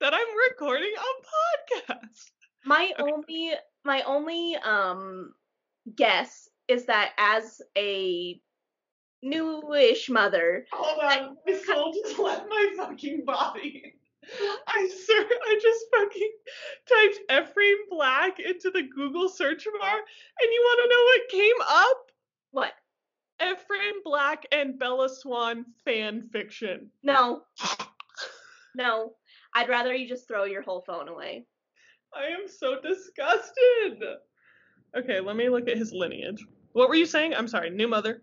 that 0.00 0.14
I'm 0.14 0.26
recording 0.50 0.92
a 0.96 1.86
podcast?" 1.90 2.30
My 2.64 2.92
Okay. 2.98 3.12
only 3.12 3.52
my 3.84 4.02
only 4.02 4.56
um 4.56 5.34
guess 5.94 6.48
is 6.68 6.86
that 6.86 7.12
as 7.16 7.62
a 7.78 8.40
newish 9.22 10.08
mother, 10.08 10.66
Hold 10.72 10.98
on, 11.02 11.36
my 11.46 11.52
soul 11.54 11.92
just 11.92 12.18
left 12.18 12.48
my 12.48 12.72
fucking 12.76 13.24
body. 13.24 13.94
I 14.66 14.88
swear, 15.04 15.24
I 15.24 15.58
just 15.62 15.86
fucking 15.96 16.32
typed 16.88 17.20
Ephraim 17.48 17.78
Black 17.88 18.40
into 18.40 18.70
the 18.72 18.82
Google 18.82 19.28
search 19.28 19.64
bar, 19.80 19.96
and 19.98 20.50
you 20.52 20.60
want 20.64 20.80
to 20.82 20.88
know 20.90 21.04
what 21.04 21.28
came 21.28 21.60
up? 21.68 22.10
what? 22.50 22.72
Ephraim 23.40 24.02
Black 24.02 24.46
and 24.50 24.78
Bella 24.78 25.08
Swan 25.08 25.64
fan 25.84 26.28
fiction. 26.32 26.90
No. 27.04 27.42
No. 28.74 29.14
I'd 29.56 29.70
rather 29.70 29.94
you 29.94 30.06
just 30.06 30.28
throw 30.28 30.44
your 30.44 30.60
whole 30.60 30.82
phone 30.82 31.08
away. 31.08 31.46
I 32.14 32.26
am 32.26 32.46
so 32.46 32.78
disgusted. 32.78 34.04
Okay, 34.94 35.18
let 35.20 35.34
me 35.34 35.48
look 35.48 35.66
at 35.66 35.78
his 35.78 35.94
lineage. 35.94 36.44
What 36.72 36.90
were 36.90 36.94
you 36.94 37.06
saying? 37.06 37.34
I'm 37.34 37.48
sorry, 37.48 37.70
new 37.70 37.88
mother. 37.88 38.22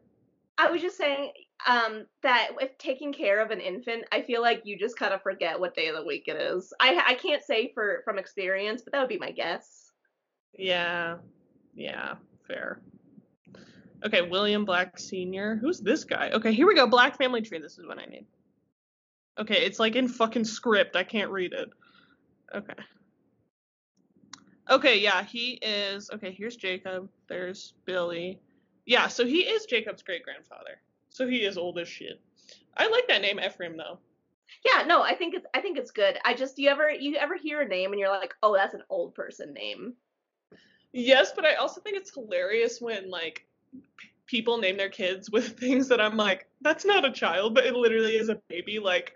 I 0.60 0.70
was 0.70 0.80
just 0.80 0.96
saying 0.96 1.32
um 1.68 2.06
that 2.22 2.52
if 2.60 2.78
taking 2.78 3.12
care 3.12 3.44
of 3.44 3.50
an 3.50 3.60
infant, 3.60 4.06
I 4.12 4.22
feel 4.22 4.44
like 4.44 4.62
you 4.64 4.78
just 4.78 4.98
kind 4.98 5.12
of 5.12 5.24
forget 5.24 5.60
what 5.60 5.76
day 5.76 5.88
of 5.88 5.96
the 5.96 6.06
week 6.06 6.26
it 6.28 6.36
is. 6.40 6.72
I 6.80 7.02
I 7.04 7.14
can't 7.16 7.44
say 7.44 7.72
for 7.74 8.04
from 8.06 8.20
experience, 8.20 8.84
but 8.84 8.94
that 8.94 9.00
would 9.00 9.10
be 9.10 9.18
my 9.18 9.32
guess. 9.32 9.92
Yeah, 10.56 11.18
yeah, 11.74 12.14
fair. 12.48 12.80
Okay, 14.06 14.22
William 14.22 14.66
Black 14.66 15.00
Sr. 15.00 15.56
Who's 15.56 15.80
this 15.80 16.04
guy? 16.04 16.30
Okay, 16.32 16.54
here 16.54 16.68
we 16.68 16.76
go. 16.76 16.86
Black 16.86 17.18
family 17.18 17.42
tree. 17.42 17.58
This 17.58 17.80
is 17.80 17.88
what 17.88 17.98
I 17.98 18.06
need. 18.06 18.28
Okay, 19.40 19.66
it's 19.66 19.80
like 19.80 19.96
in 19.96 20.08
fucking 20.08 20.46
script. 20.46 20.96
I 20.96 21.04
can't 21.04 21.32
read 21.32 21.54
it. 21.54 21.70
Okay. 22.54 22.74
Okay, 24.70 25.00
yeah, 25.00 25.24
he 25.24 25.60
is. 25.62 26.10
Okay, 26.12 26.32
here's 26.32 26.56
Jacob. 26.56 27.10
There's 27.28 27.74
Billy. 27.86 28.40
Yeah, 28.86 29.08
so 29.08 29.26
he 29.26 29.40
is 29.42 29.66
Jacob's 29.66 30.04
great 30.04 30.24
grandfather. 30.24 30.80
So 31.10 31.28
he 31.28 31.46
is 31.46 31.58
old 31.58 31.78
as 31.80 31.88
shit. 31.88 32.20
I 32.78 32.88
like 32.88 33.08
that 33.08 33.22
name 33.22 33.40
Ephraim 33.40 33.78
though. 33.78 34.00
Yeah, 34.66 34.84
no, 34.84 35.02
I 35.02 35.16
think 35.16 35.34
it's 35.34 35.46
I 35.54 35.62
think 35.62 35.78
it's 35.78 35.92
good. 35.92 36.18
I 36.24 36.34
just 36.34 36.56
do 36.56 36.64
you 36.64 36.70
ever 36.70 36.90
you 36.90 37.16
ever 37.16 37.36
hear 37.36 37.62
a 37.62 37.68
name 37.68 37.92
and 37.92 38.00
you're 38.00 38.10
like, 38.10 38.34
"Oh, 38.42 38.56
that's 38.56 38.74
an 38.74 38.84
old 38.90 39.14
person 39.16 39.54
name." 39.54 39.94
Yes, 40.94 41.34
but 41.36 41.46
I 41.46 41.56
also 41.56 41.82
think 41.82 41.98
it's 41.98 42.14
hilarious 42.14 42.80
when 42.80 43.10
like 43.10 43.46
p- 43.98 44.10
people 44.28 44.58
name 44.58 44.78
their 44.78 44.90
kids 44.90 45.30
with 45.30 45.60
things 45.60 45.88
that 45.90 46.00
I'm 46.00 46.16
like, 46.16 46.48
that's 46.62 46.86
not 46.86 47.06
a 47.06 47.12
child, 47.12 47.56
but 47.56 47.66
it 47.66 47.76
literally 47.76 48.16
is 48.16 48.30
a 48.30 48.42
baby. 48.48 48.80
Like, 48.80 49.14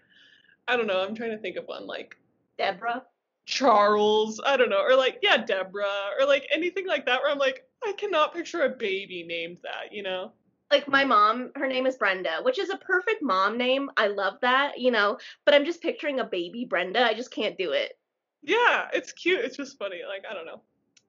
I 0.67 0.75
don't 0.75 0.88
know. 0.88 1.01
I'm 1.01 1.15
trying 1.15 1.32
to 1.32 1.38
think 1.38 1.56
of 1.56 1.65
one 1.65 1.88
like 1.88 2.15
Deborah. 2.58 3.03
Charles. 3.45 4.41
I 4.45 4.58
don't 4.58 4.69
know, 4.69 4.82
or 4.82 4.95
like 4.95 5.19
yeah, 5.21 5.38
Deborah, 5.38 6.12
or 6.19 6.27
like 6.27 6.47
anything 6.53 6.86
like 6.86 7.06
that. 7.06 7.21
Where 7.21 7.32
I'm 7.32 7.38
like, 7.38 7.63
I 7.84 7.93
cannot 7.93 8.34
picture 8.34 8.63
a 8.63 8.69
baby 8.69 9.23
named 9.23 9.60
that. 9.63 9.93
You 9.93 10.03
know? 10.03 10.34
Like 10.69 10.88
my 10.89 11.06
mom, 11.06 11.51
her 11.56 11.67
name 11.67 11.88
is 11.88 11.95
Brenda, 11.95 12.39
which 12.41 12.60
is 12.60 12.69
a 12.69 12.77
perfect 12.77 13.21
mom 13.21 13.58
name. 13.58 13.89
I 13.95 14.08
love 14.08 14.34
that, 14.41 14.77
you 14.77 14.91
know, 14.91 15.17
but 15.45 15.53
I'm 15.53 15.63
just 15.63 15.82
picturing 15.82 16.19
a 16.19 16.25
baby 16.25 16.65
Brenda. 16.65 17.01
I 17.06 17.13
just 17.13 17.32
can't 17.32 17.58
do 17.58 17.71
it. 17.71 17.97
Yeah, 18.43 18.88
it's 18.93 19.13
cute. 19.13 19.39
It's 19.39 19.56
just 19.56 19.77
funny. 19.77 20.01
Like 20.08 20.25
I 20.30 20.34
don't 20.34 20.45
know. 20.45 20.62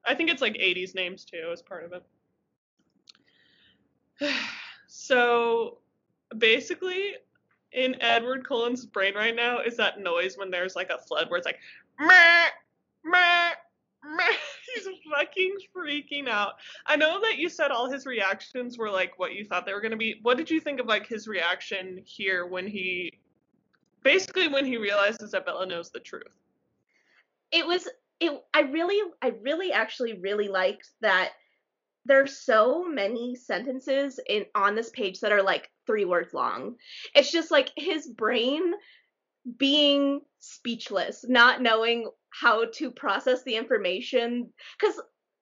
I 0.04 0.14
think 0.14 0.30
it's 0.30 0.40
like 0.40 0.54
80s 0.54 0.94
names 0.94 1.24
too 1.24 1.50
as 1.52 1.60
part 1.60 1.84
of 1.84 1.92
it. 4.20 4.32
so 4.86 5.78
basically, 6.36 7.14
in 7.72 8.00
Edward 8.00 8.46
Cullen's 8.46 8.86
brain 8.86 9.14
right 9.14 9.34
now 9.34 9.60
is 9.60 9.76
that 9.76 10.00
noise 10.00 10.36
when 10.36 10.50
there's 10.50 10.76
like 10.76 10.90
a 10.90 10.98
flood 10.98 11.30
where 11.30 11.38
it's 11.38 11.46
like 11.46 11.58
meh, 12.00 12.46
meh. 13.04 13.52
He's 14.74 14.86
fucking 15.12 15.56
freaking 15.74 16.28
out. 16.28 16.54
I 16.86 16.96
know 16.96 17.20
that 17.20 17.38
you 17.38 17.48
said 17.48 17.70
all 17.70 17.90
his 17.90 18.06
reactions 18.06 18.78
were 18.78 18.90
like 18.90 19.18
what 19.18 19.34
you 19.34 19.44
thought 19.44 19.66
they 19.66 19.72
were 19.72 19.80
gonna 19.80 19.96
be. 19.96 20.20
What 20.22 20.36
did 20.36 20.50
you 20.50 20.60
think 20.60 20.80
of 20.80 20.86
like 20.86 21.06
his 21.06 21.26
reaction 21.26 22.00
here 22.04 22.46
when 22.46 22.66
he 22.66 23.12
basically 24.02 24.48
when 24.48 24.64
he 24.64 24.76
realizes 24.76 25.32
that 25.32 25.46
Bella 25.46 25.66
knows 25.66 25.90
the 25.90 26.00
truth? 26.00 26.22
It 27.50 27.66
was 27.66 27.88
it 28.20 28.44
I 28.54 28.60
really 28.60 29.00
I 29.22 29.28
really 29.42 29.72
actually 29.72 30.14
really 30.14 30.48
liked 30.48 30.90
that 31.00 31.32
there's 32.08 32.38
so 32.38 32.84
many 32.84 33.36
sentences 33.36 34.18
in 34.28 34.46
on 34.54 34.74
this 34.74 34.90
page 34.90 35.20
that 35.20 35.32
are 35.32 35.42
like 35.42 35.70
3 35.86 36.04
words 36.06 36.34
long. 36.34 36.76
It's 37.14 37.30
just 37.30 37.50
like 37.50 37.70
his 37.76 38.06
brain 38.06 38.72
being 39.56 40.20
speechless, 40.40 41.24
not 41.28 41.62
knowing 41.62 42.10
how 42.30 42.66
to 42.74 42.90
process 42.90 43.42
the 43.44 43.56
information 43.56 44.52
cuz 44.80 45.00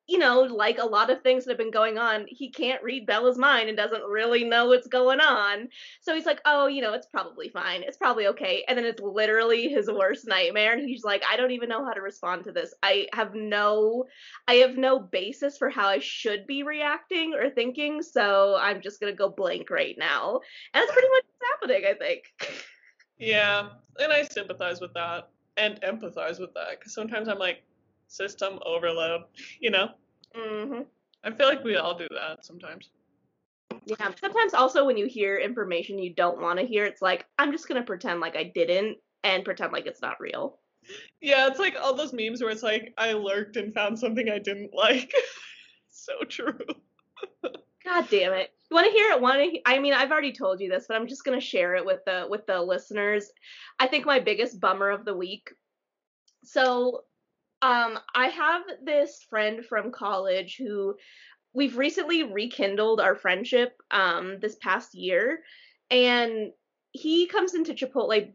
you 0.09 0.19
know, 0.19 0.40
like 0.42 0.79
a 0.79 0.87
lot 0.87 1.11
of 1.11 1.23
things 1.23 1.45
that 1.45 1.51
have 1.51 1.59
been 1.59 1.73
going 1.73 1.99
on, 1.99 2.27
he 2.29 2.49
can't 2.51 2.83
read 2.83 3.07
Bella's 3.07 3.38
mind 3.38 3.69
and 3.69 3.77
doesn't 3.77 4.05
really 4.05 4.45
know 4.45 4.69
what's 4.69 4.87
going 4.87 5.21
on. 5.21 5.69
So 6.01 6.14
he's 6.14 6.27
like, 6.27 6.40
oh, 6.45 6.69
you 6.69 6.81
know, 6.81 6.92
it's 6.92 7.09
probably 7.09 7.49
fine. 7.49 7.83
It's 7.83 7.97
probably 7.97 8.29
okay. 8.29 8.64
And 8.69 8.79
then 8.79 8.85
it's 8.85 9.01
literally 9.01 9.69
his 9.69 9.90
worst 9.90 10.27
nightmare. 10.27 10.75
And 10.75 10.88
he's 10.88 11.03
like, 11.03 11.25
I 11.29 11.37
don't 11.37 11.51
even 11.51 11.69
know 11.69 11.85
how 11.85 11.92
to 11.92 12.01
respond 12.01 12.45
to 12.45 12.53
this. 12.53 12.73
I 12.83 13.09
have 13.14 13.35
no, 13.35 14.05
I 14.47 14.55
have 14.55 14.77
no 14.77 15.01
basis 15.01 15.59
for 15.59 15.71
how 15.71 15.88
I 15.88 15.99
should 15.99 16.47
be 16.47 16.62
reacting 16.62 17.35
or 17.35 17.51
thinking. 17.51 18.03
So 18.03 18.57
I'm 18.61 18.81
just 18.83 19.01
going 19.01 19.12
to 19.12 19.16
go 19.16 19.29
blank 19.29 19.71
right 19.71 19.97
now. 19.99 20.40
And 20.73 20.83
that's 20.83 20.92
pretty 20.92 21.09
much 21.09 21.25
what's 21.38 21.51
happening, 21.53 21.85
I 21.88 21.95
think. 21.95 22.23
Yeah. 23.19 23.71
And 23.99 24.12
I 24.12 24.25
sympathize 24.25 24.81
with 24.81 24.92
that 24.92 25.31
and 25.57 25.81
empathize 25.81 26.38
with 26.38 26.53
that 26.53 26.79
because 26.79 26.92
sometimes 26.92 27.29
I'm 27.29 27.38
like, 27.38 27.62
system 28.09 28.59
overload, 28.64 29.23
you 29.61 29.71
know? 29.71 29.88
hmm 30.35 30.81
I 31.25 31.31
feel 31.33 31.49
like 31.49 31.64
we 31.64 31.77
all 31.77 31.97
do 31.99 32.07
that 32.11 32.45
sometimes. 32.45 32.90
Yeah. 33.85 34.11
Sometimes 34.21 34.55
also 34.55 34.85
when 34.85 34.97
you 34.97 35.07
hear 35.07 35.38
information 35.38 35.99
you 35.99 36.14
don't 36.14 36.40
want 36.40 36.59
to 36.61 36.66
hear, 36.66 36.85
it's 36.85 37.03
like, 37.03 37.27
I'm 37.38 37.53
just 37.53 37.69
going 37.69 37.81
to 37.81 37.87
pretend 37.87 38.21
like 38.21 38.37
I 38.37 38.53
didn't 38.55 38.99
and 39.25 39.45
pretend 39.45 39.73
like 39.73 39.87
it's 39.87 40.03
not 40.03 40.21
real. 40.21 40.59
Yeah, 41.21 41.49
it's 41.49 41.59
like 41.59 41.77
all 41.81 41.95
those 41.95 42.12
memes 42.12 42.42
where 42.42 42.51
it's 42.51 42.62
like, 42.62 42.92
I 42.97 43.12
lurked 43.12 43.57
and 43.57 43.75
found 43.75 43.99
something 43.99 44.29
I 44.29 44.38
didn't 44.38 44.73
like. 44.73 45.12
so 45.90 46.12
true. 46.29 46.59
God 47.85 48.09
damn 48.11 48.33
it. 48.33 48.53
You 48.71 48.75
want 48.75 48.87
to 48.87 48.92
hear 48.92 49.12
it? 49.12 49.21
Want 49.21 49.38
to? 49.38 49.61
I 49.64 49.79
mean, 49.79 49.92
I've 49.92 50.11
already 50.11 50.33
told 50.33 50.61
you 50.61 50.69
this, 50.69 50.87
but 50.88 50.97
I'm 50.97 51.07
just 51.07 51.25
gonna 51.25 51.40
share 51.40 51.77
it 51.77 51.87
with 51.87 52.01
the 52.05 52.27
with 52.29 52.45
the 52.47 52.61
listeners. 52.61 53.31
I 53.79 53.87
think 53.87 54.05
my 54.05 54.19
biggest 54.19 54.61
bummer 54.61 54.90
of 54.90 55.05
the 55.05 55.14
week. 55.14 55.51
So, 56.42 57.05
um, 57.62 57.99
I 58.14 58.29
have 58.29 58.62
this 58.85 59.25
friend 59.29 59.64
from 59.64 59.92
college 59.92 60.57
who 60.59 60.95
we've 61.55 61.77
recently 61.77 62.23
rekindled 62.23 63.01
our 63.01 63.14
friendship 63.14 63.73
um 63.90 64.38
this 64.40 64.57
past 64.57 64.95
year, 64.95 65.40
and 65.90 66.53
he 66.92 67.27
comes 67.27 67.55
into 67.55 67.75
Chipotle 67.75 68.33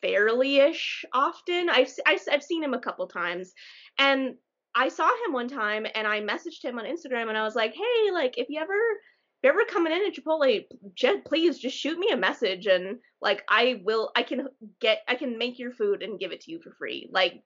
fairly 0.00 0.58
ish 0.58 1.04
often. 1.12 1.68
I've, 1.70 1.88
I've 2.06 2.42
seen 2.42 2.62
him 2.62 2.74
a 2.74 2.80
couple 2.80 3.06
times, 3.06 3.52
and 3.98 4.34
I 4.74 4.88
saw 4.88 5.08
him 5.26 5.32
one 5.32 5.48
time 5.48 5.86
and 5.94 6.06
I 6.06 6.20
messaged 6.20 6.64
him 6.64 6.78
on 6.78 6.84
Instagram 6.84 7.28
and 7.28 7.36
I 7.36 7.44
was 7.44 7.54
like, 7.54 7.74
hey, 7.74 8.10
like 8.12 8.38
if 8.38 8.48
you 8.48 8.60
ever 8.60 8.72
if 8.72 9.44
you're 9.44 9.52
ever 9.52 9.64
coming 9.68 9.92
in 9.92 10.06
at 10.06 10.14
Chipotle, 10.14 10.64
just, 10.94 11.24
please 11.24 11.58
just 11.58 11.76
shoot 11.76 11.98
me 11.98 12.10
a 12.12 12.16
message 12.16 12.66
and 12.66 12.98
like 13.20 13.42
I 13.48 13.82
will 13.84 14.10
I 14.16 14.22
can 14.22 14.48
get 14.80 15.00
I 15.08 15.16
can 15.16 15.36
make 15.38 15.58
your 15.58 15.72
food 15.72 16.02
and 16.02 16.18
give 16.18 16.32
it 16.32 16.42
to 16.42 16.50
you 16.50 16.60
for 16.60 16.72
free. 16.72 17.08
Like 17.12 17.42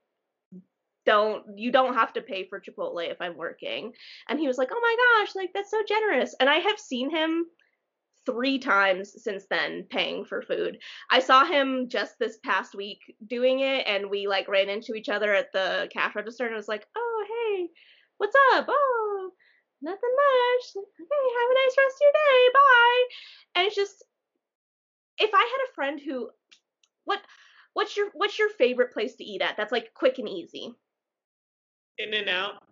don't 1.06 1.44
you 1.56 1.72
don't 1.72 1.94
have 1.94 2.12
to 2.14 2.20
pay 2.22 2.46
for 2.48 2.60
Chipotle 2.60 3.08
if 3.08 3.20
I'm 3.20 3.36
working. 3.36 3.92
And 4.28 4.38
he 4.38 4.46
was 4.46 4.58
like, 4.58 4.68
"Oh 4.72 4.80
my 4.80 4.96
gosh, 5.24 5.34
like 5.34 5.50
that's 5.54 5.70
so 5.70 5.82
generous." 5.88 6.34
And 6.40 6.50
I 6.50 6.56
have 6.56 6.78
seen 6.78 7.10
him 7.10 7.46
three 8.26 8.58
times 8.58 9.14
since 9.22 9.46
then 9.48 9.84
paying 9.88 10.24
for 10.24 10.42
food. 10.42 10.78
I 11.10 11.20
saw 11.20 11.44
him 11.44 11.88
just 11.88 12.18
this 12.18 12.38
past 12.44 12.74
week 12.74 12.98
doing 13.26 13.60
it 13.60 13.86
and 13.86 14.10
we 14.10 14.26
like 14.26 14.48
ran 14.48 14.68
into 14.68 14.94
each 14.94 15.08
other 15.08 15.32
at 15.32 15.52
the 15.52 15.88
cash 15.92 16.14
register 16.16 16.44
and 16.44 16.54
I 16.54 16.56
was 16.58 16.68
like, 16.68 16.86
"Oh, 16.96 17.24
hey. 17.28 17.68
What's 18.18 18.36
up?" 18.54 18.66
"Oh, 18.68 19.30
nothing 19.82 20.16
much. 20.16 20.64
Okay, 20.76 21.26
have 21.38 21.50
a 21.50 21.54
nice 21.54 21.76
rest 21.78 21.96
of 21.96 22.00
your 22.02 22.12
day. 22.12 22.48
Bye." 22.52 23.04
And 23.56 23.66
it's 23.66 23.76
just 23.76 24.04
if 25.18 25.30
I 25.34 25.38
had 25.38 25.70
a 25.70 25.74
friend 25.74 26.00
who 26.00 26.30
what 27.04 27.20
what's 27.74 27.96
your 27.96 28.10
what's 28.14 28.38
your 28.38 28.50
favorite 28.50 28.92
place 28.92 29.16
to 29.16 29.24
eat 29.24 29.42
at? 29.42 29.56
That's 29.56 29.72
like 29.72 29.94
quick 29.94 30.18
and 30.18 30.28
easy. 30.28 30.74
In 31.98 32.14
and 32.14 32.28
out. 32.28 32.62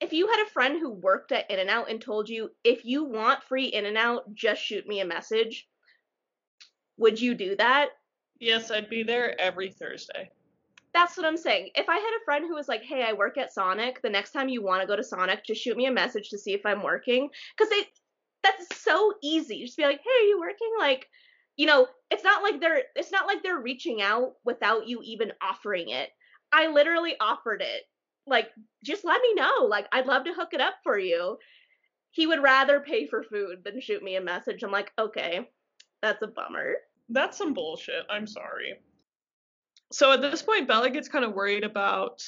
If 0.00 0.12
you 0.12 0.28
had 0.28 0.46
a 0.46 0.50
friend 0.50 0.78
who 0.78 0.90
worked 0.90 1.32
at 1.32 1.50
In 1.50 1.58
and 1.58 1.70
Out 1.70 1.90
and 1.90 2.00
told 2.00 2.28
you, 2.28 2.50
if 2.62 2.84
you 2.84 3.04
want 3.04 3.42
free 3.42 3.66
In 3.66 3.84
and 3.84 3.98
Out, 3.98 4.32
just 4.32 4.62
shoot 4.62 4.86
me 4.86 5.00
a 5.00 5.04
message, 5.04 5.68
would 6.96 7.20
you 7.20 7.34
do 7.34 7.56
that? 7.56 7.90
Yes, 8.38 8.70
I'd 8.70 8.88
be 8.88 9.02
there 9.02 9.40
every 9.40 9.70
Thursday. 9.70 10.30
That's 10.94 11.16
what 11.16 11.26
I'm 11.26 11.36
saying. 11.36 11.70
If 11.74 11.88
I 11.88 11.96
had 11.96 12.16
a 12.20 12.24
friend 12.24 12.44
who 12.46 12.54
was 12.54 12.68
like, 12.68 12.82
"Hey, 12.82 13.02
I 13.02 13.12
work 13.12 13.36
at 13.38 13.52
Sonic. 13.52 14.00
The 14.02 14.08
next 14.08 14.32
time 14.32 14.48
you 14.48 14.62
want 14.62 14.80
to 14.80 14.86
go 14.86 14.96
to 14.96 15.04
Sonic, 15.04 15.44
just 15.44 15.62
shoot 15.62 15.76
me 15.76 15.86
a 15.86 15.92
message 15.92 16.30
to 16.30 16.38
see 16.38 16.54
if 16.54 16.64
I'm 16.64 16.82
working." 16.82 17.30
Cuz 17.56 17.68
they 17.68 17.88
that's 18.42 18.80
so 18.80 19.14
easy. 19.22 19.64
Just 19.64 19.76
be 19.76 19.84
like, 19.84 20.00
"Hey, 20.00 20.10
are 20.10 20.28
you 20.28 20.40
working?" 20.40 20.72
Like, 20.78 21.08
you 21.56 21.66
know, 21.66 21.88
it's 22.10 22.24
not 22.24 22.42
like 22.42 22.60
they're 22.60 22.84
it's 22.96 23.12
not 23.12 23.26
like 23.26 23.42
they're 23.42 23.58
reaching 23.60 24.00
out 24.00 24.36
without 24.44 24.86
you 24.86 25.00
even 25.02 25.32
offering 25.42 25.90
it. 25.90 26.10
I 26.52 26.68
literally 26.68 27.16
offered 27.20 27.62
it. 27.62 27.84
Like, 28.28 28.50
just 28.84 29.04
let 29.04 29.20
me 29.22 29.34
know. 29.34 29.66
Like, 29.68 29.86
I'd 29.92 30.06
love 30.06 30.24
to 30.24 30.34
hook 30.34 30.50
it 30.52 30.60
up 30.60 30.74
for 30.82 30.98
you. 30.98 31.38
He 32.10 32.26
would 32.26 32.42
rather 32.42 32.80
pay 32.80 33.06
for 33.06 33.22
food 33.22 33.64
than 33.64 33.80
shoot 33.80 34.02
me 34.02 34.16
a 34.16 34.20
message. 34.20 34.62
I'm 34.62 34.70
like, 34.70 34.92
"Okay, 34.98 35.48
that's 36.02 36.22
a 36.22 36.26
bummer." 36.26 36.76
That's 37.08 37.38
some 37.38 37.54
bullshit. 37.54 38.04
I'm 38.10 38.26
sorry. 38.26 38.80
So 39.92 40.12
at 40.12 40.20
this 40.20 40.42
point, 40.42 40.68
Bella 40.68 40.90
gets 40.90 41.08
kind 41.08 41.24
of 41.24 41.34
worried 41.34 41.64
about 41.64 42.22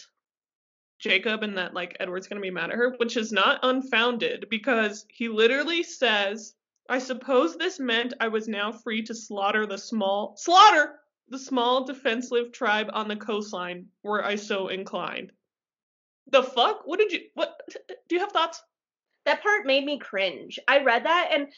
Jacob 0.98 1.42
and 1.42 1.58
that 1.58 1.74
like 1.74 1.96
Edward's 1.98 2.28
gonna 2.28 2.40
be 2.40 2.50
mad 2.50 2.70
at 2.70 2.76
her, 2.76 2.94
which 2.98 3.16
is 3.16 3.32
not 3.32 3.60
unfounded 3.62 4.46
because 4.50 5.06
he 5.08 5.28
literally 5.28 5.82
says, 5.82 6.54
I 6.88 6.98
suppose 6.98 7.56
this 7.56 7.78
meant 7.78 8.14
I 8.20 8.28
was 8.28 8.48
now 8.48 8.72
free 8.72 9.02
to 9.04 9.14
slaughter 9.14 9.66
the 9.66 9.78
small 9.78 10.36
slaughter 10.36 11.00
the 11.30 11.38
small 11.38 11.84
defensive 11.84 12.50
tribe 12.52 12.90
on 12.92 13.06
the 13.06 13.16
coastline 13.16 13.86
were 14.02 14.24
I 14.24 14.34
so 14.34 14.66
inclined. 14.68 15.32
The 16.30 16.42
fuck? 16.42 16.82
What 16.84 16.98
did 16.98 17.12
you 17.12 17.20
what 17.34 17.60
do 18.08 18.14
you 18.14 18.20
have 18.20 18.32
thoughts? 18.32 18.62
that 19.26 19.42
part 19.42 19.66
made 19.66 19.84
me 19.84 19.98
cringe. 19.98 20.58
I 20.66 20.82
read 20.82 21.04
that 21.04 21.28
and 21.32 21.48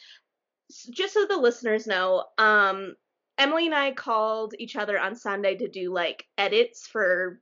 just 0.91 1.13
so 1.13 1.25
the 1.25 1.37
listeners 1.37 1.87
know, 1.87 2.25
um 2.37 2.95
Emily 3.37 3.65
and 3.67 3.73
I 3.75 3.91
called 3.93 4.53
each 4.59 4.75
other 4.75 4.99
on 4.99 5.15
Sunday 5.15 5.55
to 5.55 5.67
do 5.69 5.91
like 5.93 6.25
edits 6.37 6.85
for 6.87 7.39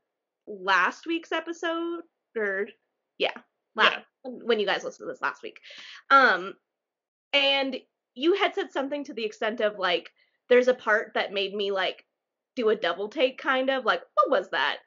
last 0.47 1.05
week's 1.07 1.31
episode 1.31 2.01
or 2.37 2.67
yeah, 3.17 3.33
la- 3.75 3.85
Yeah. 3.85 3.99
when 4.23 4.59
you 4.59 4.65
guys 4.65 4.83
listened 4.83 5.07
to 5.07 5.11
this 5.11 5.21
last 5.21 5.41
week. 5.41 5.59
Um 6.11 6.53
and 7.33 7.77
you 8.13 8.35
had 8.35 8.53
said 8.53 8.71
something 8.71 9.03
to 9.05 9.13
the 9.13 9.25
extent 9.25 9.59
of 9.59 9.79
like 9.79 10.11
there's 10.49 10.67
a 10.67 10.73
part 10.73 11.13
that 11.15 11.33
made 11.33 11.53
me 11.55 11.71
like 11.71 12.05
do 12.55 12.69
a 12.69 12.75
double 12.75 13.09
take 13.09 13.37
kind 13.39 13.69
of 13.69 13.85
like 13.85 14.01
what 14.13 14.29
was 14.29 14.49
that? 14.51 14.77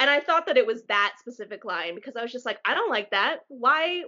And 0.00 0.08
I 0.08 0.20
thought 0.20 0.46
that 0.46 0.56
it 0.56 0.66
was 0.66 0.84
that 0.84 1.14
specific 1.18 1.64
line 1.64 1.94
because 1.94 2.16
I 2.16 2.22
was 2.22 2.32
just 2.32 2.46
like 2.46 2.58
I 2.64 2.74
don't 2.74 2.90
like 2.90 3.10
that. 3.10 3.40
Why 3.48 4.04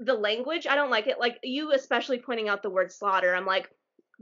the 0.00 0.12
language 0.12 0.66
i 0.66 0.74
don't 0.74 0.90
like 0.90 1.06
it 1.06 1.20
like 1.20 1.38
you 1.44 1.70
especially 1.70 2.18
pointing 2.18 2.48
out 2.48 2.64
the 2.64 2.68
word 2.68 2.90
slaughter 2.90 3.32
i'm 3.32 3.46
like 3.46 3.70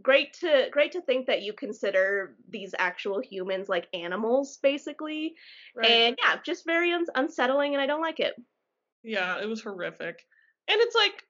great 0.02 0.34
to 0.34 0.68
great 0.70 0.92
to 0.92 1.00
think 1.00 1.26
that 1.26 1.40
you 1.40 1.54
consider 1.54 2.36
these 2.50 2.74
actual 2.78 3.20
humans 3.20 3.70
like 3.70 3.88
animals 3.94 4.58
basically 4.62 5.34
and 5.82 6.18
yeah 6.22 6.36
just 6.44 6.66
very 6.66 6.92
un- 6.92 7.06
unsettling 7.14 7.72
and 7.72 7.80
i 7.80 7.86
don't 7.86 8.02
like 8.02 8.20
it 8.20 8.34
Yeah, 9.02 9.40
it 9.40 9.48
was 9.48 9.62
horrific. 9.62 10.24
And 10.68 10.80
it's 10.80 10.94
like 10.94 11.24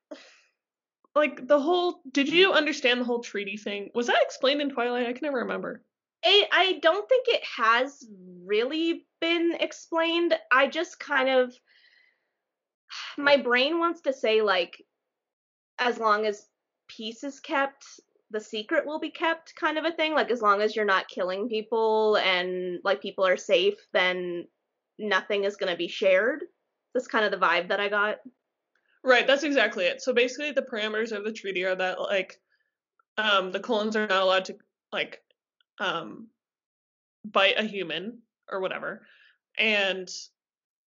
like 1.15 1.47
the 1.47 1.61
whole 1.61 2.01
did 2.11 2.29
you 2.29 2.53
understand 2.53 3.01
the 3.01 3.05
whole 3.05 3.21
treaty 3.21 3.57
thing? 3.57 3.91
Was 3.95 4.07
that 4.07 4.23
explained 4.23 4.61
in 4.61 4.71
Twilight? 4.71 5.07
I 5.07 5.12
can 5.12 5.27
never 5.27 5.38
remember. 5.38 5.83
I, 6.25 6.47
I 6.53 6.79
don't 6.81 7.09
think 7.09 7.27
it 7.29 7.43
has 7.57 8.07
really 8.45 9.07
been 9.22 9.56
explained 9.61 10.35
i 10.50 10.66
just 10.66 11.00
kind 11.00 11.30
of 11.30 11.54
my 13.16 13.38
brain 13.38 13.78
wants 13.78 14.02
to 14.02 14.12
say 14.12 14.42
like 14.42 14.85
as 15.78 15.98
long 15.98 16.26
as 16.26 16.46
peace 16.88 17.24
is 17.24 17.40
kept 17.40 17.85
the 18.32 18.40
secret 18.40 18.87
will 18.87 18.98
be 18.98 19.11
kept 19.11 19.54
kind 19.54 19.78
of 19.78 19.85
a 19.85 19.92
thing. 19.92 20.14
Like 20.14 20.30
as 20.30 20.42
long 20.42 20.62
as 20.62 20.74
you're 20.74 20.85
not 20.85 21.08
killing 21.08 21.48
people 21.48 22.16
and 22.16 22.80
like 22.82 23.02
people 23.02 23.26
are 23.26 23.37
safe 23.37 23.76
then 23.92 24.48
nothing 24.98 25.44
is 25.44 25.56
going 25.56 25.70
to 25.70 25.76
be 25.76 25.88
shared. 25.88 26.44
That's 26.94 27.06
kind 27.06 27.24
of 27.24 27.30
the 27.30 27.46
vibe 27.46 27.68
that 27.68 27.80
i 27.80 27.88
got. 27.88 28.18
Right, 29.04 29.26
that's 29.26 29.42
exactly 29.42 29.85
it. 29.85 30.00
So 30.02 30.12
basically 30.12 30.52
the 30.52 30.62
parameters 30.62 31.12
of 31.12 31.24
the 31.24 31.32
treaty 31.32 31.64
are 31.64 31.76
that 31.76 32.00
like 32.00 32.40
um 33.18 33.52
the 33.52 33.61
Cullens 33.61 33.96
are 33.96 34.06
not 34.06 34.22
allowed 34.22 34.46
to 34.46 34.56
like 34.92 35.20
um 35.78 36.28
bite 37.24 37.58
a 37.58 37.64
human 37.64 38.18
or 38.50 38.61
whatever. 38.61 39.07
And 39.59 40.09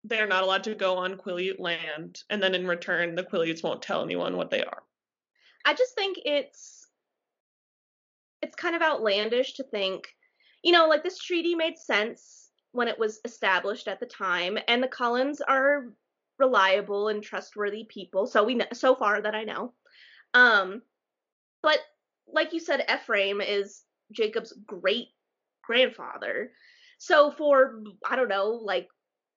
they're 0.04 0.26
not 0.26 0.42
allowed 0.44 0.64
to 0.64 0.74
go 0.74 0.96
on 0.96 1.16
Quileute 1.16 1.58
land, 1.60 2.22
and 2.30 2.42
then 2.42 2.54
in 2.54 2.66
return 2.66 3.14
the 3.14 3.24
Quileutes 3.24 3.62
won't 3.62 3.82
tell 3.82 4.02
anyone 4.02 4.36
what 4.36 4.50
they 4.50 4.62
are. 4.62 4.82
i 5.64 5.74
just 5.74 5.94
think 5.94 6.18
it's 6.24 6.86
it's 8.42 8.54
kind 8.54 8.76
of 8.76 8.82
outlandish 8.82 9.54
to 9.54 9.64
think 9.64 10.06
you 10.62 10.72
know 10.72 10.86
like 10.86 11.02
this 11.02 11.18
treaty 11.18 11.54
made 11.54 11.76
sense 11.76 12.50
when 12.72 12.88
it 12.88 12.98
was 12.98 13.20
established 13.24 13.88
at 13.88 13.98
the 14.00 14.06
time 14.06 14.56
and 14.68 14.82
the 14.82 14.88
Cullens 14.88 15.40
are 15.40 15.86
reliable 16.38 17.08
and 17.08 17.22
trustworthy 17.22 17.84
people 17.84 18.26
so 18.26 18.44
we 18.44 18.54
know 18.54 18.66
so 18.72 18.94
far 18.94 19.20
that 19.20 19.34
i 19.34 19.42
know 19.42 19.72
um 20.34 20.80
but 21.62 21.78
like 22.32 22.52
you 22.52 22.60
said 22.60 22.84
ephraim 22.92 23.40
is 23.40 23.82
jacob's 24.12 24.52
great 24.66 25.08
grandfather 25.64 26.52
so 26.98 27.30
for 27.30 27.80
i 28.08 28.16
don't 28.16 28.28
know 28.28 28.60
like 28.62 28.88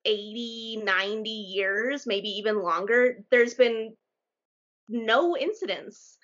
80, 0.05 0.81
90 0.83 1.29
years, 1.29 2.07
maybe 2.07 2.29
even 2.29 2.61
longer, 2.61 3.23
there's 3.29 3.53
been 3.53 3.95
no 4.89 5.37
incidents. 5.37 6.17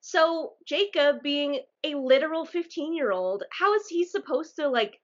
So 0.00 0.52
Jacob 0.66 1.22
being 1.22 1.60
a 1.82 1.94
literal 1.94 2.44
15 2.44 2.94
year 2.94 3.10
old, 3.10 3.44
how 3.50 3.74
is 3.74 3.86
he 3.88 4.04
supposed 4.04 4.56
to 4.56 4.68
like 4.68 5.00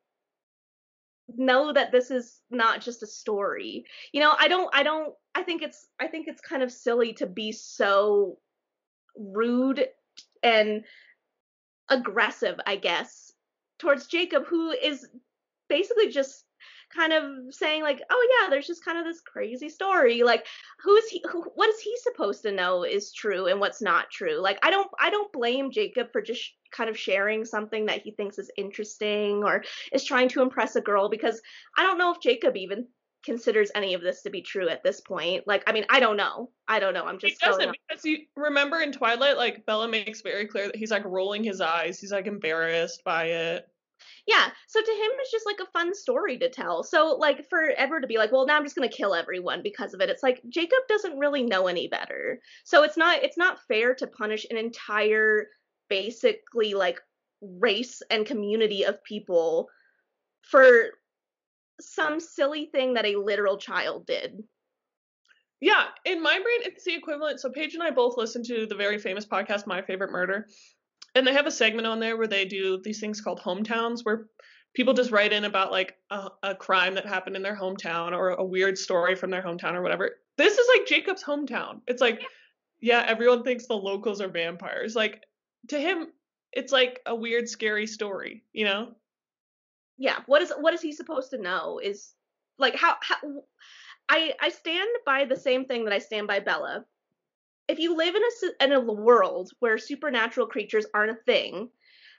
know 1.36 1.72
that 1.72 1.92
this 1.92 2.10
is 2.10 2.40
not 2.50 2.80
just 2.80 3.02
a 3.02 3.06
story? 3.06 3.84
You 4.12 4.20
know, 4.20 4.34
I 4.38 4.48
don't 4.48 4.70
I 4.74 4.82
don't 4.82 5.14
I 5.34 5.42
think 5.42 5.62
it's 5.62 5.88
I 5.98 6.06
think 6.06 6.28
it's 6.28 6.40
kind 6.40 6.62
of 6.62 6.70
silly 6.70 7.14
to 7.14 7.26
be 7.26 7.52
so 7.52 8.38
rude 9.16 9.86
and 10.42 10.84
aggressive, 11.88 12.60
I 12.66 12.76
guess, 12.76 13.32
towards 13.78 14.06
Jacob 14.06 14.44
who 14.46 14.70
is 14.70 15.06
basically 15.70 16.08
just 16.08 16.44
kind 16.94 17.12
of 17.12 17.54
saying 17.54 17.82
like 17.82 18.02
oh 18.10 18.28
yeah 18.40 18.50
there's 18.50 18.66
just 18.66 18.84
kind 18.84 18.98
of 18.98 19.04
this 19.04 19.20
crazy 19.20 19.68
story. 19.68 20.22
Like 20.22 20.46
who 20.82 20.94
is 20.96 21.08
he 21.08 21.24
who, 21.30 21.42
what 21.54 21.70
is 21.70 21.80
he 21.80 21.96
supposed 21.98 22.42
to 22.42 22.52
know 22.52 22.84
is 22.84 23.12
true 23.12 23.46
and 23.46 23.60
what's 23.60 23.80
not 23.80 24.10
true? 24.10 24.40
Like 24.40 24.58
i 24.62 24.70
don't 24.70 24.90
i 24.98 25.08
don't 25.08 25.32
blame 25.32 25.70
jacob 25.70 26.12
for 26.12 26.20
just 26.20 26.52
kind 26.72 26.90
of 26.90 26.98
sharing 26.98 27.44
something 27.44 27.86
that 27.86 28.02
he 28.02 28.10
thinks 28.10 28.38
is 28.38 28.50
interesting 28.56 29.42
or 29.44 29.64
is 29.92 30.04
trying 30.04 30.28
to 30.28 30.42
impress 30.42 30.76
a 30.76 30.80
girl 30.80 31.08
because 31.08 31.40
i 31.76 31.82
don't 31.82 31.98
know 31.98 32.12
if 32.12 32.20
jacob 32.20 32.56
even 32.56 32.86
considers 33.24 33.72
any 33.74 33.94
of 33.94 34.00
this 34.00 34.22
to 34.22 34.30
be 34.30 34.40
true 34.40 34.68
at 34.68 34.82
this 34.82 35.00
point. 35.00 35.46
Like 35.46 35.62
i 35.66 35.72
mean 35.72 35.84
i 35.90 36.00
don't 36.00 36.16
know. 36.16 36.50
I 36.66 36.78
don't 36.78 36.94
know. 36.94 37.04
I'm 37.04 37.18
just 37.18 37.40
he 37.40 37.46
doesn't 37.46 37.76
because 37.88 38.04
you 38.04 38.18
remember 38.36 38.80
in 38.80 38.92
twilight 38.92 39.36
like 39.36 39.66
bella 39.66 39.88
makes 39.88 40.22
very 40.22 40.46
clear 40.46 40.66
that 40.66 40.76
he's 40.76 40.90
like 40.90 41.04
rolling 41.04 41.44
his 41.44 41.60
eyes. 41.60 42.00
He's 42.00 42.12
like 42.12 42.26
embarrassed 42.26 43.02
by 43.04 43.24
it 43.26 43.68
yeah 44.26 44.48
so 44.66 44.80
to 44.80 44.90
him 44.90 45.10
it's 45.20 45.30
just 45.30 45.46
like 45.46 45.60
a 45.60 45.70
fun 45.72 45.94
story 45.94 46.38
to 46.38 46.48
tell. 46.48 46.82
So 46.82 47.16
like 47.18 47.48
for 47.48 47.72
edward 47.76 48.00
to 48.02 48.06
be 48.06 48.18
like 48.18 48.32
well 48.32 48.46
now 48.46 48.56
i'm 48.56 48.64
just 48.64 48.76
going 48.76 48.88
to 48.88 48.96
kill 48.96 49.14
everyone 49.14 49.62
because 49.62 49.94
of 49.94 50.00
it 50.00 50.10
it's 50.10 50.22
like 50.22 50.40
jacob 50.48 50.80
doesn't 50.88 51.18
really 51.18 51.42
know 51.42 51.66
any 51.66 51.88
better. 51.88 52.40
So 52.64 52.82
it's 52.82 52.96
not 52.96 53.22
it's 53.22 53.38
not 53.38 53.60
fair 53.68 53.94
to 53.96 54.06
punish 54.06 54.46
an 54.50 54.56
entire 54.56 55.48
basically 55.88 56.74
like 56.74 57.00
race 57.40 58.02
and 58.10 58.26
community 58.26 58.84
of 58.84 59.02
people 59.04 59.68
for 60.42 60.90
some 61.80 62.20
silly 62.20 62.66
thing 62.66 62.94
that 62.94 63.06
a 63.06 63.16
literal 63.16 63.58
child 63.58 64.06
did. 64.06 64.42
Yeah, 65.60 65.84
in 66.06 66.22
my 66.22 66.38
brain, 66.38 66.60
it's 66.62 66.84
the 66.84 66.94
equivalent. 66.94 67.40
So 67.40 67.50
Paige 67.50 67.74
and 67.74 67.82
I 67.82 67.90
both 67.90 68.16
listened 68.16 68.46
to 68.46 68.66
the 68.66 68.74
very 68.74 68.98
famous 68.98 69.26
podcast, 69.26 69.66
My 69.66 69.82
Favorite 69.82 70.10
Murder, 70.10 70.46
and 71.14 71.26
they 71.26 71.32
have 71.32 71.46
a 71.46 71.50
segment 71.50 71.86
on 71.86 72.00
there 72.00 72.16
where 72.16 72.26
they 72.26 72.44
do 72.44 72.80
these 72.82 73.00
things 73.00 73.20
called 73.20 73.40
hometowns 73.40 74.00
where 74.04 74.26
people 74.74 74.94
just 74.94 75.10
write 75.10 75.32
in 75.32 75.44
about 75.44 75.72
like 75.72 75.96
a, 76.10 76.28
a, 76.42 76.54
crime 76.54 76.94
that 76.94 77.06
happened 77.06 77.36
in 77.36 77.42
their 77.42 77.56
hometown 77.56 78.12
or 78.12 78.30
a 78.30 78.44
weird 78.44 78.78
story 78.78 79.16
from 79.16 79.30
their 79.30 79.42
hometown 79.42 79.74
or 79.74 79.82
whatever. 79.82 80.12
This 80.36 80.56
is 80.56 80.68
like 80.76 80.86
Jacob's 80.86 81.24
hometown. 81.24 81.80
It's 81.86 82.00
like, 82.00 82.20
yeah, 82.80 83.04
everyone 83.06 83.42
thinks 83.42 83.66
the 83.66 83.74
locals 83.74 84.20
are 84.20 84.28
vampires. 84.28 84.94
Like 84.94 85.22
to 85.68 85.78
him, 85.78 86.08
it's 86.52 86.72
like 86.72 87.00
a 87.06 87.14
weird, 87.14 87.48
scary 87.48 87.86
story, 87.86 88.44
you 88.52 88.64
know? 88.64 88.92
Yeah. 89.98 90.20
What 90.26 90.42
is 90.42 90.52
what 90.58 90.72
is 90.72 90.80
he 90.80 90.92
supposed 90.92 91.30
to 91.30 91.38
know? 91.38 91.80
Is 91.82 92.14
like 92.58 92.74
how 92.74 92.96
how 93.00 93.16
I 94.08 94.32
I 94.40 94.48
stand 94.48 94.88
by 95.04 95.24
the 95.24 95.36
same 95.36 95.66
thing 95.66 95.84
that 95.84 95.92
I 95.92 95.98
stand 95.98 96.26
by 96.26 96.40
Bella 96.40 96.84
if 97.70 97.78
you 97.78 97.96
live 97.96 98.14
in 98.16 98.22
a 98.22 98.64
in 98.64 98.72
a 98.72 98.80
world 98.80 99.50
where 99.60 99.78
supernatural 99.78 100.48
creatures 100.48 100.86
aren't 100.92 101.12
a 101.12 101.22
thing, 101.24 101.70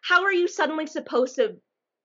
how 0.02 0.24
are 0.24 0.34
you 0.34 0.48
suddenly 0.48 0.88
supposed 0.88 1.36
to 1.36 1.58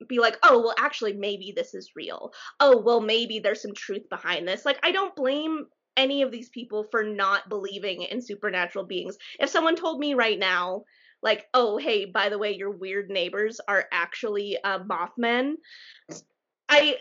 be 0.09 0.18
like, 0.18 0.37
oh, 0.42 0.59
well, 0.59 0.74
actually, 0.78 1.14
maybe 1.14 1.52
this 1.54 1.72
is 1.72 1.92
real. 1.94 2.32
Oh, 2.61 2.76
well, 2.76 3.00
maybe 3.00 3.38
there's 3.38 3.62
some 3.62 3.74
truth 3.74 4.09
behind 4.11 4.46
this. 4.46 4.64
Like, 4.64 4.78
I 4.82 4.90
don't 4.92 5.16
blame 5.16 5.66
any 5.96 6.22
of 6.22 6.30
these 6.30 6.50
people 6.50 6.85
for 6.90 7.02
not 7.02 7.48
believing 7.48 8.02
in 8.02 8.20
supernatural 8.20 8.85
beings. 8.85 9.16
If 9.40 9.48
someone 9.48 9.76
told 9.76 9.98
me 9.98 10.14
right 10.14 10.38
now, 10.38 10.82
like, 11.22 11.46
oh, 11.54 11.78
hey, 11.78 12.04
by 12.04 12.28
the 12.28 12.38
way, 12.38 12.54
your 12.54 12.72
weird 12.72 13.09
neighbors 13.09 13.59
are 13.66 13.87
actually 13.92 14.59
uh, 14.62 14.80
Mothmen, 14.80 15.54
I. 16.68 16.96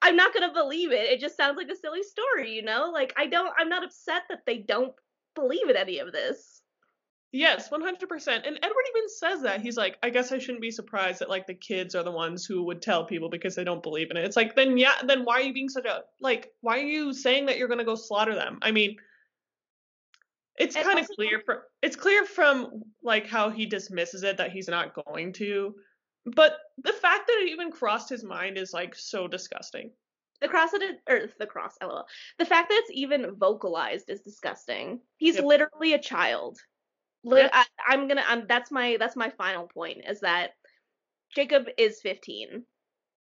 I'm 0.00 0.14
not 0.14 0.32
gonna 0.32 0.52
believe 0.52 0.92
it. 0.92 1.10
It 1.10 1.18
just 1.18 1.36
sounds 1.36 1.56
like 1.56 1.68
a 1.68 1.74
silly 1.74 2.04
story, 2.04 2.52
you 2.52 2.62
know? 2.62 2.92
Like 2.94 3.12
I 3.16 3.26
don't 3.26 3.52
I'm 3.58 3.68
not 3.68 3.82
upset 3.82 4.22
that 4.28 4.46
they 4.46 4.58
don't 4.58 4.92
believe 5.34 5.68
in 5.68 5.76
any 5.76 5.98
of 5.98 6.12
this. 6.12 6.62
Yes, 7.32 7.70
100%. 7.70 7.78
And 7.80 8.58
Edward 8.62 8.84
even 8.94 9.08
says 9.08 9.40
that. 9.42 9.62
He's 9.62 9.78
like, 9.78 9.96
I 10.02 10.10
guess 10.10 10.32
I 10.32 10.38
shouldn't 10.38 10.60
be 10.60 10.70
surprised 10.70 11.20
that 11.20 11.30
like 11.30 11.46
the 11.46 11.54
kids 11.54 11.94
are 11.94 12.02
the 12.02 12.10
ones 12.10 12.44
who 12.44 12.62
would 12.64 12.82
tell 12.82 13.06
people 13.06 13.30
because 13.30 13.54
they 13.54 13.64
don't 13.64 13.82
believe 13.82 14.10
in 14.10 14.18
it. 14.18 14.24
It's 14.24 14.36
like, 14.36 14.54
then 14.54 14.76
yeah, 14.76 14.92
then 15.06 15.24
why 15.24 15.40
are 15.40 15.42
you 15.42 15.54
being 15.54 15.70
such 15.70 15.86
a 15.86 16.02
like 16.20 16.52
why 16.60 16.78
are 16.78 16.82
you 16.82 17.14
saying 17.14 17.46
that 17.46 17.56
you're 17.56 17.68
going 17.68 17.78
to 17.78 17.86
go 17.86 17.94
slaughter 17.94 18.34
them? 18.34 18.58
I 18.60 18.70
mean, 18.70 18.96
it's 20.58 20.76
kind 20.76 20.98
of 20.98 21.08
clear 21.16 21.40
from 21.44 21.58
it's 21.80 21.96
clear 21.96 22.26
from 22.26 22.82
like 23.02 23.26
how 23.26 23.48
he 23.48 23.64
dismisses 23.64 24.22
it 24.24 24.36
that 24.36 24.52
he's 24.52 24.68
not 24.68 24.94
going 25.06 25.32
to. 25.34 25.74
But 26.26 26.58
the 26.82 26.92
fact 26.92 27.26
that 27.26 27.40
it 27.42 27.50
even 27.50 27.72
crossed 27.72 28.10
his 28.10 28.22
mind 28.22 28.58
is 28.58 28.74
like 28.74 28.94
so 28.94 29.26
disgusting. 29.26 29.90
The 30.42 30.48
cross 30.48 30.70
or 31.08 31.28
the 31.38 31.46
cross, 31.46 31.76
lol. 31.80 32.04
The 32.38 32.44
fact 32.44 32.68
that 32.68 32.80
it's 32.82 32.90
even 32.92 33.36
vocalized 33.36 34.10
is 34.10 34.20
disgusting. 34.20 35.00
He's 35.16 35.36
yep. 35.36 35.44
literally 35.44 35.94
a 35.94 36.00
child. 36.00 36.58
Yep. 37.24 37.50
I, 37.52 37.64
I'm 37.86 38.08
gonna. 38.08 38.24
I'm, 38.26 38.46
that's 38.48 38.70
my. 38.70 38.96
That's 38.98 39.16
my 39.16 39.30
final 39.30 39.68
point. 39.68 39.98
Is 40.08 40.20
that 40.20 40.50
Jacob 41.34 41.68
is 41.78 42.00
15. 42.00 42.64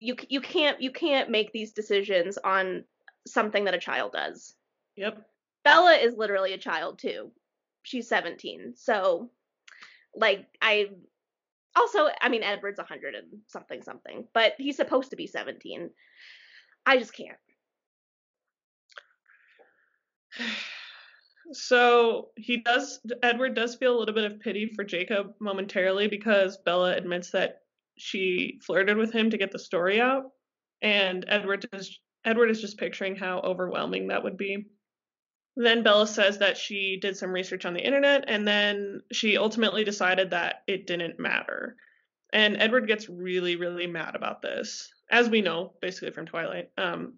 You 0.01 0.17
you 0.29 0.41
can't 0.41 0.81
you 0.81 0.93
can't 0.93 1.31
make 1.31 1.51
these 1.53 1.73
decisions 1.73 2.39
on 2.39 2.85
something 3.27 3.65
that 3.65 3.75
a 3.75 3.81
child 3.81 4.13
does. 4.13 4.55
Yep. 4.97 5.25
Bella 5.65 5.95
is 5.95 6.15
literally 6.17 6.53
a 6.53 6.59
child 6.59 6.99
too. 6.99 7.31
She's 7.83 8.09
17. 8.09 8.75
So, 8.77 9.31
like, 10.15 10.47
I 10.61 10.91
also, 11.75 12.09
I 12.21 12.29
mean, 12.29 12.43
Edward's 12.43 12.79
100 12.79 13.15
and 13.15 13.27
something 13.47 13.83
something, 13.83 14.27
but 14.35 14.55
he's 14.59 14.77
supposed 14.77 15.11
to 15.11 15.17
be 15.17 15.27
17. 15.27 15.91
I 16.89 16.97
just 16.97 17.13
can't. 17.13 17.37
So 21.51 22.29
he 22.37 22.59
does, 22.59 23.01
Edward 23.23 23.55
does 23.55 23.75
feel 23.77 23.97
a 23.97 23.99
little 23.99 24.15
bit 24.15 24.31
of 24.31 24.39
pity 24.39 24.71
for 24.77 24.85
Jacob 24.85 25.33
momentarily 25.41 26.07
because 26.07 26.59
Bella 26.59 26.95
admits 26.95 27.31
that 27.31 27.63
she 27.97 28.61
flirted 28.67 28.99
with 28.99 29.15
him 29.15 29.31
to 29.31 29.39
get 29.39 29.51
the 29.51 29.59
story 29.59 29.99
out. 29.99 30.25
And 30.83 31.25
Edward 31.27 31.67
is, 31.73 31.99
Edward 32.23 32.51
is 32.51 32.61
just 32.61 32.77
picturing 32.77 33.17
how 33.17 33.39
overwhelming 33.39 34.09
that 34.09 34.25
would 34.25 34.37
be. 34.37 34.67
Then 35.57 35.83
Bella 35.83 36.07
says 36.07 36.37
that 36.41 36.59
she 36.59 36.99
did 37.01 37.17
some 37.17 37.33
research 37.33 37.65
on 37.65 37.73
the 37.73 37.81
internet 37.81 38.25
and 38.29 38.47
then 38.47 39.01
she 39.11 39.39
ultimately 39.39 39.85
decided 39.85 40.33
that 40.33 40.65
it 40.67 40.87
didn't 40.87 41.19
matter. 41.19 41.77
And 42.31 42.59
Edward 42.59 42.87
gets 42.89 43.09
really, 43.09 43.57
really 43.57 43.87
mad 43.87 44.17
about 44.17 44.43
this 44.43 44.93
as 45.11 45.29
we 45.29 45.41
know, 45.41 45.73
basically 45.81 46.11
from 46.11 46.27
Twilight. 46.27 46.71
Um, 46.77 47.15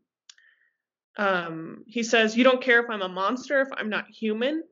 um, 1.16 1.84
he 1.86 2.02
says, 2.02 2.36
You 2.36 2.44
don't 2.44 2.62
care 2.62 2.82
if 2.82 2.90
I'm 2.90 3.02
a 3.02 3.08
monster, 3.08 3.60
if 3.60 3.68
I'm 3.72 3.90
not 3.90 4.06
human. 4.08 4.62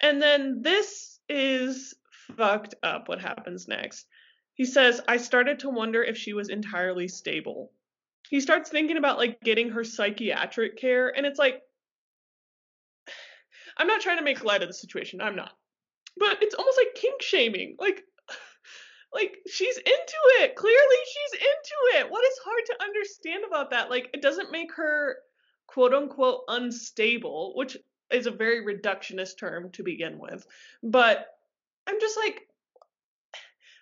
And 0.00 0.20
then 0.20 0.62
this 0.62 1.20
is 1.28 1.94
fucked 2.36 2.74
up 2.82 3.08
what 3.08 3.20
happens 3.20 3.68
next. 3.68 4.06
He 4.54 4.64
says, 4.64 5.00
I 5.06 5.18
started 5.18 5.60
to 5.60 5.70
wonder 5.70 6.02
if 6.02 6.16
she 6.16 6.32
was 6.32 6.48
entirely 6.48 7.08
stable. 7.08 7.72
He 8.28 8.40
starts 8.40 8.70
thinking 8.70 8.96
about 8.96 9.18
like 9.18 9.40
getting 9.40 9.70
her 9.70 9.84
psychiatric 9.84 10.78
care, 10.78 11.14
and 11.14 11.26
it's 11.26 11.38
like, 11.38 11.62
I'm 13.76 13.86
not 13.86 14.00
trying 14.00 14.18
to 14.18 14.24
make 14.24 14.42
light 14.44 14.62
of 14.62 14.68
the 14.68 14.74
situation, 14.74 15.20
I'm 15.20 15.36
not. 15.36 15.52
But 16.16 16.42
it's 16.42 16.54
almost 16.54 16.78
like 16.78 16.94
kink 16.94 17.20
shaming. 17.20 17.76
Like, 17.78 18.02
like 19.12 19.38
she's 19.50 19.76
into 19.76 20.20
it. 20.40 20.56
Clearly 20.56 20.96
she's 21.06 21.40
into 21.40 21.98
it. 21.98 22.10
What 22.10 22.24
is 22.24 22.38
hard 22.44 22.62
to 22.66 22.82
understand 22.82 23.44
about 23.46 23.70
that? 23.70 23.90
Like 23.90 24.10
it 24.12 24.22
doesn't 24.22 24.52
make 24.52 24.74
her 24.74 25.16
quote 25.66 25.94
unquote 25.94 26.42
unstable, 26.48 27.52
which 27.54 27.76
is 28.10 28.26
a 28.26 28.30
very 28.30 28.64
reductionist 28.64 29.38
term 29.38 29.70
to 29.72 29.82
begin 29.82 30.18
with. 30.18 30.46
But 30.82 31.26
I'm 31.86 32.00
just 32.00 32.16
like 32.16 32.42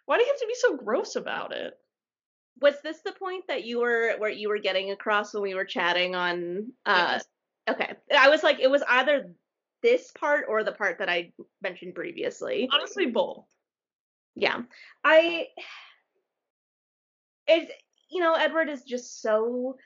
why 0.07 0.19
do 0.19 0.23
you 0.23 0.29
have 0.31 0.41
to 0.41 0.47
be 0.47 0.55
so 0.55 0.77
gross 0.77 1.17
about 1.17 1.53
it? 1.53 1.79
Was 2.61 2.75
this 2.83 3.01
the 3.01 3.13
point 3.13 3.45
that 3.49 3.65
you 3.65 3.81
were 3.81 4.15
where 4.19 4.31
you 4.31 4.49
were 4.49 4.59
getting 4.59 4.91
across 4.91 5.35
when 5.35 5.43
we 5.43 5.55
were 5.55 5.65
chatting 5.65 6.15
on 6.15 6.73
uh 6.87 7.15
yes. 7.15 7.25
okay. 7.69 7.95
I 8.17 8.29
was 8.29 8.43
like 8.43 8.61
it 8.61 8.71
was 8.71 8.83
either 8.89 9.33
this 9.83 10.13
part 10.13 10.47
or 10.49 10.63
the 10.63 10.73
part 10.73 10.99
that 10.99 11.09
I 11.09 11.33
mentioned 11.63 11.95
previously. 11.95 12.69
Honestly 12.73 13.07
both 13.07 13.47
yeah. 14.35 14.63
I 15.05 15.49
it 17.47 17.71
you 18.11 18.23
know 18.23 18.35
edward 18.35 18.71
is 18.71 18.83
just 18.83 19.21
so 19.21 19.77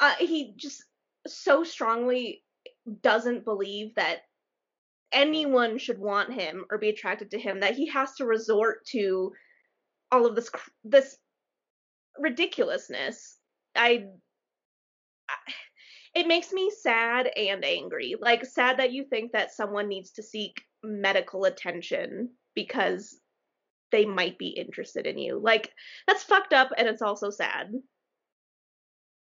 uh, 0.00 0.14
he 0.18 0.54
just 0.56 0.84
so 1.26 1.64
strongly 1.64 2.42
doesn't 3.02 3.44
believe 3.44 3.94
that 3.94 4.18
anyone 5.12 5.78
should 5.78 5.98
want 5.98 6.32
him 6.32 6.64
or 6.70 6.78
be 6.78 6.88
attracted 6.88 7.30
to 7.30 7.38
him 7.38 7.60
that 7.60 7.76
he 7.76 7.88
has 7.88 8.12
to 8.14 8.26
resort 8.26 8.84
to 8.86 9.32
all 10.10 10.26
of 10.26 10.34
this 10.34 10.50
this 10.84 11.16
ridiculousness. 12.18 13.36
I 13.76 14.06
it 16.14 16.26
makes 16.26 16.52
me 16.52 16.70
sad 16.70 17.28
and 17.36 17.64
angry. 17.64 18.16
Like 18.20 18.44
sad 18.44 18.78
that 18.78 18.92
you 18.92 19.04
think 19.04 19.32
that 19.32 19.52
someone 19.52 19.88
needs 19.88 20.12
to 20.12 20.22
seek 20.22 20.62
medical 20.82 21.44
attention 21.44 22.30
because 22.54 23.18
they 23.92 24.04
might 24.04 24.38
be 24.38 24.48
interested 24.48 25.06
in 25.06 25.18
you. 25.18 25.38
Like 25.42 25.72
that's 26.06 26.24
fucked 26.24 26.52
up 26.52 26.70
and 26.76 26.88
it's 26.88 27.02
also 27.02 27.30
sad. 27.30 27.72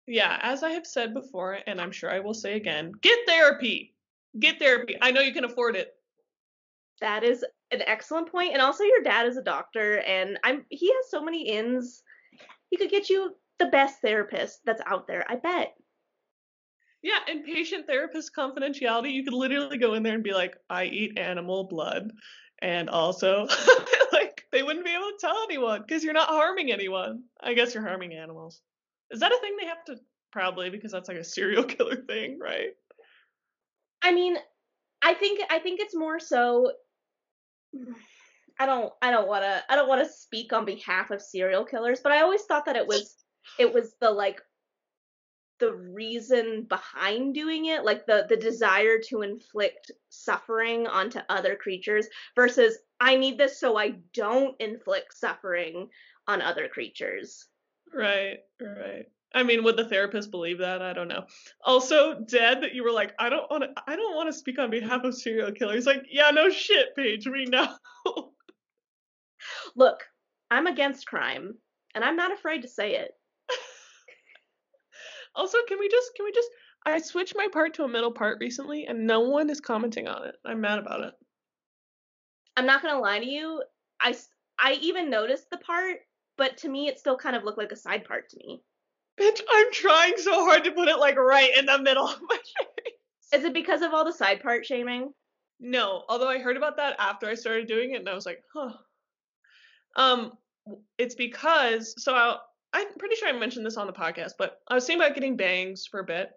Yeah, 0.07 0.39
as 0.43 0.63
I 0.63 0.71
have 0.71 0.87
said 0.87 1.15
before 1.15 1.59
and 1.67 1.81
I'm 1.81 1.93
sure 1.93 2.11
I 2.11 2.21
will 2.21 2.35
say 2.35 2.57
again, 2.57 2.93
get 3.01 3.19
therapy. 3.27 3.95
Get 4.39 4.59
therapy. 4.59 4.97
I 5.01 5.11
know 5.11 5.21
you 5.21 5.33
can 5.33 5.45
afford 5.45 5.77
it. 5.77 5.95
That 7.01 7.25
is 7.25 7.45
an 7.71 7.83
excellent 7.87 8.31
point. 8.31 8.53
and 8.53 8.61
also 8.61 8.85
your 8.85 9.03
dad 9.03 9.27
is 9.27 9.37
a 9.37 9.43
doctor 9.43 10.01
and 10.01 10.39
I'm 10.45 10.65
he 10.69 10.89
has 10.89 11.11
so 11.11 11.23
many 11.23 11.49
ins. 11.49 12.03
He 12.71 12.77
could 12.77 12.91
get 12.91 13.09
you 13.09 13.35
the 13.59 13.67
best 13.67 14.01
therapist 14.01 14.61
that's 14.65 14.83
out 14.87 15.07
there, 15.07 15.25
I 15.29 15.37
bet. 15.37 15.75
Yeah, 17.03 17.19
and 17.29 17.45
patient 17.45 17.87
therapist 17.87 18.35
confidentiality, 18.37 19.13
you 19.13 19.25
could 19.25 19.33
literally 19.33 19.79
go 19.79 19.95
in 19.95 20.03
there 20.03 20.15
and 20.15 20.23
be 20.23 20.35
like, 20.35 20.57
I 20.69 20.85
eat 20.85 21.19
animal 21.19 21.65
blood. 21.65 22.13
And 22.63 22.91
also, 22.91 23.47
like, 24.13 24.45
they 24.53 24.63
wouldn't 24.63 24.85
be 24.85 24.93
able 24.93 25.11
to 25.11 25.19
tell 25.21 25.37
anyone 25.45 25.83
because 25.83 26.05
you're 26.05 26.13
not 26.13 26.29
harming 26.29 26.73
anyone. 26.73 27.25
I 27.41 27.55
guess 27.55 27.75
you're 27.75 27.87
harming 27.87 28.15
animals. 28.15 28.61
Is 29.11 29.21
that 29.21 29.33
a 29.33 29.39
thing 29.41 29.57
they 29.59 29.67
have 29.67 29.85
to? 29.87 29.97
Probably 30.33 30.71
because 30.71 30.93
that's 30.93 31.09
like 31.09 31.17
a 31.17 31.25
serial 31.25 31.65
killer 31.65 31.97
thing, 31.97 32.39
right? 32.39 32.71
I 34.03 34.13
mean, 34.13 34.37
I 35.03 35.15
think 35.15 35.41
I 35.51 35.59
think 35.59 35.81
it's 35.81 35.95
more 35.95 36.21
so 36.21 36.73
I 38.59 38.67
don't 38.67 38.93
I 39.01 39.11
don't 39.11 39.29
want 39.29 39.43
to 39.45 39.63
I 39.69 39.77
don't 39.77 39.89
want 39.89 40.07
to 40.07 40.13
speak 40.13 40.53
on 40.53 40.65
behalf 40.65 41.11
of 41.11 41.23
serial 41.23 41.65
killers, 41.65 42.01
but 42.01 42.13
I 42.13 42.21
always 42.21 42.43
thought 42.43 42.67
that 42.67 42.77
it 42.77 42.87
was 42.87 43.17
it 43.59 43.73
was 43.73 43.95
the 44.01 44.11
like 44.11 44.41
the 45.61 45.73
reason 45.73 46.63
behind 46.65 47.35
doing 47.35 47.67
it 47.67 47.85
like 47.85 48.07
the 48.07 48.27
the 48.29 48.37
desire 48.37 48.99
to 48.99 49.23
inflict 49.23 49.91
suffering 50.09 50.87
onto 50.87 51.21
other 51.29 51.55
creatures 51.55 52.07
versus 52.35 52.79
i 52.99 53.17
need 53.17 53.39
this 53.39 53.61
so 53.61 53.77
i 53.77 53.91
don't 54.15 54.61
inflict 54.61 55.17
suffering 55.17 55.89
on 56.27 56.43
other 56.43 56.69
creatures. 56.69 57.47
Right 57.93 58.39
right. 58.61 59.07
I 59.35 59.43
mean 59.43 59.65
would 59.65 59.77
the 59.77 59.89
therapist 59.89 60.31
believe 60.31 60.59
that? 60.59 60.81
I 60.83 60.93
don't 60.93 61.09
know. 61.09 61.25
Also 61.65 62.21
dead 62.21 62.63
that 62.63 62.75
you 62.75 62.85
were 62.85 62.93
like 62.93 63.15
i 63.19 63.29
don't 63.29 63.51
want 63.51 63.65
to 63.65 63.71
i 63.87 63.97
don't 63.97 64.17
want 64.17 64.29
to 64.29 64.39
speak 64.39 64.59
on 64.59 64.71
behalf 64.71 65.05
of 65.05 65.15
serial 65.15 65.53
killers 65.53 65.87
like 65.87 66.07
yeah 66.11 66.31
no 66.31 66.51
shit 66.51 66.95
paige 66.97 67.27
we 67.27 67.45
know. 67.45 67.69
Look 69.77 70.05
i'm 70.51 70.67
against 70.67 71.07
crime 71.07 71.55
and 71.95 72.05
i'm 72.05 72.17
not 72.17 72.33
afraid 72.33 72.63
to 72.63 72.69
say 72.69 72.97
it 72.97 73.13
also, 75.35 75.59
can 75.69 75.79
we 75.79 75.89
just 75.89 76.11
can 76.17 76.25
we 76.25 76.33
just 76.33 76.49
I 76.85 76.99
switched 76.99 77.35
my 77.37 77.49
part 77.53 77.75
to 77.75 77.85
a 77.85 77.89
middle 77.89 78.13
part 78.13 78.39
recently 78.41 78.87
and 78.87 79.07
no 79.07 79.21
one 79.21 79.51
is 79.51 79.61
commenting 79.61 80.09
on 80.09 80.27
it. 80.27 80.37
I'm 80.45 80.61
mad 80.61 80.79
about 80.79 81.03
it. 81.03 81.15
I'm 82.57 82.67
not 82.67 82.83
going 82.83 82.95
to 82.95 83.01
lie 83.01 83.19
to 83.19 83.27
you. 83.27 83.63
I 84.01 84.17
I 84.59 84.75
even 84.81 85.11
noticed 85.11 85.51
the 85.51 85.59
part, 85.59 85.99
but 86.37 86.57
to 86.59 86.69
me 86.69 86.89
it 86.89 86.99
still 86.99 87.17
kind 87.17 87.37
of 87.37 87.45
looked 87.45 87.59
like 87.59 87.73
a 87.73 87.77
side 87.77 88.05
part 88.05 88.31
to 88.31 88.39
me. 88.39 88.63
Bitch, 89.19 89.41
I'm 89.51 89.73
trying 89.73 90.17
so 90.17 90.45
hard 90.45 90.65
to 90.65 90.73
put 90.73 90.89
it 90.89 90.99
like 90.99 91.17
right 91.17 91.57
in 91.59 91.67
the 91.67 91.79
middle 91.79 92.09
of 92.09 92.21
my 92.23 92.37
face. 92.37 92.95
Is 93.35 93.45
it 93.45 93.55
because 93.55 93.83
of 93.83 93.93
all 93.93 94.05
the 94.05 94.13
side 94.13 94.43
part 94.43 94.65
shaming? 94.65 95.13
No, 95.61 96.05
although 96.09 96.29
I 96.29 96.39
heard 96.39 96.57
about 96.57 96.79
that 96.79 96.97
after 96.99 97.29
I 97.29 97.35
started 97.35 97.69
doing 97.69 97.93
it 97.93 98.01
and 98.01 98.09
I 98.09 98.15
was 98.15 98.27
like, 98.27 98.43
"Huh." 98.53 98.73
Um 99.97 100.33
it's 100.99 101.15
because 101.15 101.95
so 102.03 102.15
I 102.15 102.39
I'm 102.73 102.87
pretty 102.99 103.17
sure 103.17 103.29
I 103.29 103.33
mentioned 103.33 103.67
this 103.67 103.77
on 103.77 103.87
the 103.87 103.93
podcast, 103.93 104.33
but 104.39 104.61
I 104.69 104.75
was 104.75 104.87
thinking 104.87 105.05
about 105.05 105.15
getting 105.15 105.37
bangs 105.37 105.87
for 105.87 106.01
a 106.01 106.05
bit. 106.05 106.31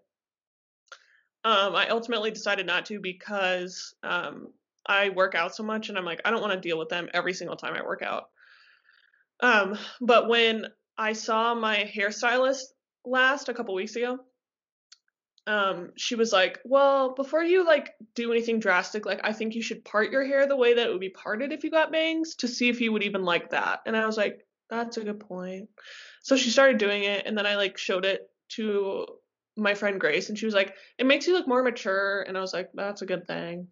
Um, 1.45 1.75
I 1.75 1.89
ultimately 1.89 2.31
decided 2.31 2.65
not 2.65 2.85
to 2.87 2.99
because 2.99 3.93
um, 4.01 4.47
I 4.85 5.09
work 5.09 5.35
out 5.35 5.55
so 5.55 5.63
much, 5.63 5.89
and 5.89 5.97
I'm 5.97 6.05
like, 6.05 6.21
I 6.25 6.31
don't 6.31 6.41
want 6.41 6.53
to 6.53 6.59
deal 6.59 6.79
with 6.79 6.89
them 6.89 7.09
every 7.13 7.33
single 7.33 7.57
time 7.57 7.73
I 7.73 7.83
work 7.83 8.01
out. 8.01 8.29
Um, 9.41 9.77
but 9.99 10.29
when 10.29 10.67
I 10.97 11.13
saw 11.13 11.53
my 11.53 11.91
hairstylist 11.93 12.63
last 13.05 13.49
a 13.49 13.53
couple 13.53 13.75
weeks 13.75 13.95
ago, 13.95 14.19
um, 15.45 15.91
she 15.97 16.15
was 16.15 16.31
like, 16.31 16.59
"Well, 16.63 17.13
before 17.15 17.43
you 17.43 17.65
like 17.65 17.93
do 18.15 18.31
anything 18.31 18.59
drastic, 18.59 19.05
like 19.05 19.19
I 19.23 19.33
think 19.33 19.55
you 19.55 19.61
should 19.61 19.83
part 19.83 20.11
your 20.11 20.23
hair 20.23 20.47
the 20.47 20.55
way 20.55 20.75
that 20.75 20.87
it 20.87 20.91
would 20.91 21.01
be 21.01 21.09
parted 21.09 21.51
if 21.51 21.65
you 21.65 21.69
got 21.71 21.91
bangs 21.91 22.35
to 22.35 22.47
see 22.47 22.69
if 22.69 22.79
you 22.79 22.93
would 22.93 23.03
even 23.03 23.25
like 23.25 23.49
that." 23.49 23.81
And 23.85 23.97
I 23.97 24.05
was 24.05 24.15
like, 24.15 24.45
"That's 24.73 24.97
a 24.97 25.03
good 25.03 25.19
point." 25.19 25.69
So 26.21 26.35
she 26.35 26.49
started 26.49 26.77
doing 26.77 27.03
it, 27.03 27.25
and 27.25 27.37
then 27.37 27.45
I 27.45 27.55
like 27.55 27.77
showed 27.77 28.05
it 28.05 28.29
to 28.49 29.05
my 29.55 29.73
friend 29.73 29.99
Grace, 29.99 30.29
and 30.29 30.37
she 30.37 30.45
was 30.45 30.55
like, 30.55 30.75
"It 30.97 31.05
makes 31.05 31.27
you 31.27 31.33
look 31.33 31.47
more 31.47 31.63
mature," 31.63 32.23
and 32.23 32.37
I 32.37 32.41
was 32.41 32.53
like, 32.53 32.69
"That's 32.73 33.01
a 33.01 33.05
good 33.07 33.27
thing." 33.27 33.67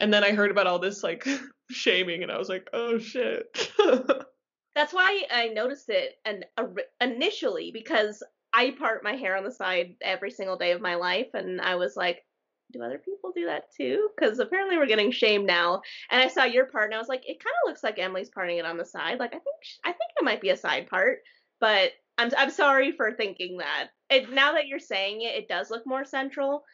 And 0.00 0.12
then 0.12 0.22
I 0.22 0.32
heard 0.32 0.50
about 0.50 0.66
all 0.66 0.78
this 0.78 1.02
like 1.02 1.26
shaming, 1.70 2.22
and 2.22 2.32
I 2.32 2.38
was 2.38 2.48
like, 2.48 2.68
"Oh 2.72 2.98
shit." 2.98 3.70
That's 4.74 4.92
why 4.92 5.24
I 5.30 5.48
noticed 5.48 5.88
it 5.88 6.14
and 6.24 6.46
uh, 6.56 6.66
initially 7.00 7.72
because 7.72 8.22
I 8.52 8.70
part 8.78 9.02
my 9.02 9.14
hair 9.14 9.36
on 9.36 9.42
the 9.42 9.50
side 9.50 9.96
every 10.00 10.30
single 10.30 10.56
day 10.56 10.70
of 10.72 10.80
my 10.80 10.94
life, 10.94 11.28
and 11.34 11.60
I 11.60 11.74
was 11.74 11.96
like, 11.96 12.24
do 12.72 12.82
other 12.82 12.98
people 12.98 13.32
do 13.34 13.46
that 13.46 13.72
too? 13.74 14.10
Because 14.16 14.38
apparently 14.38 14.76
we're 14.76 14.86
getting 14.86 15.10
shamed 15.10 15.46
now. 15.46 15.82
And 16.10 16.20
I 16.20 16.28
saw 16.28 16.44
your 16.44 16.66
part, 16.66 16.86
and 16.86 16.94
I 16.94 16.98
was 16.98 17.08
like, 17.08 17.22
it 17.26 17.42
kind 17.42 17.54
of 17.64 17.68
looks 17.68 17.82
like 17.82 17.98
Emily's 17.98 18.28
parting 18.30 18.58
it 18.58 18.66
on 18.66 18.76
the 18.76 18.84
side. 18.84 19.18
Like 19.18 19.30
I 19.30 19.38
think 19.38 19.56
I 19.84 19.92
think 19.92 20.10
it 20.16 20.24
might 20.24 20.40
be 20.40 20.50
a 20.50 20.56
side 20.56 20.88
part 20.88 21.20
but 21.60 21.92
I'm 22.16 22.30
I'm 22.36 22.50
sorry 22.50 22.92
for 22.92 23.12
thinking 23.12 23.58
that. 23.58 23.88
It, 24.10 24.30
now 24.32 24.52
that 24.54 24.66
you're 24.66 24.78
saying 24.78 25.22
it, 25.22 25.34
it 25.34 25.48
does 25.48 25.70
look 25.70 25.86
more 25.86 26.04
central. 26.04 26.64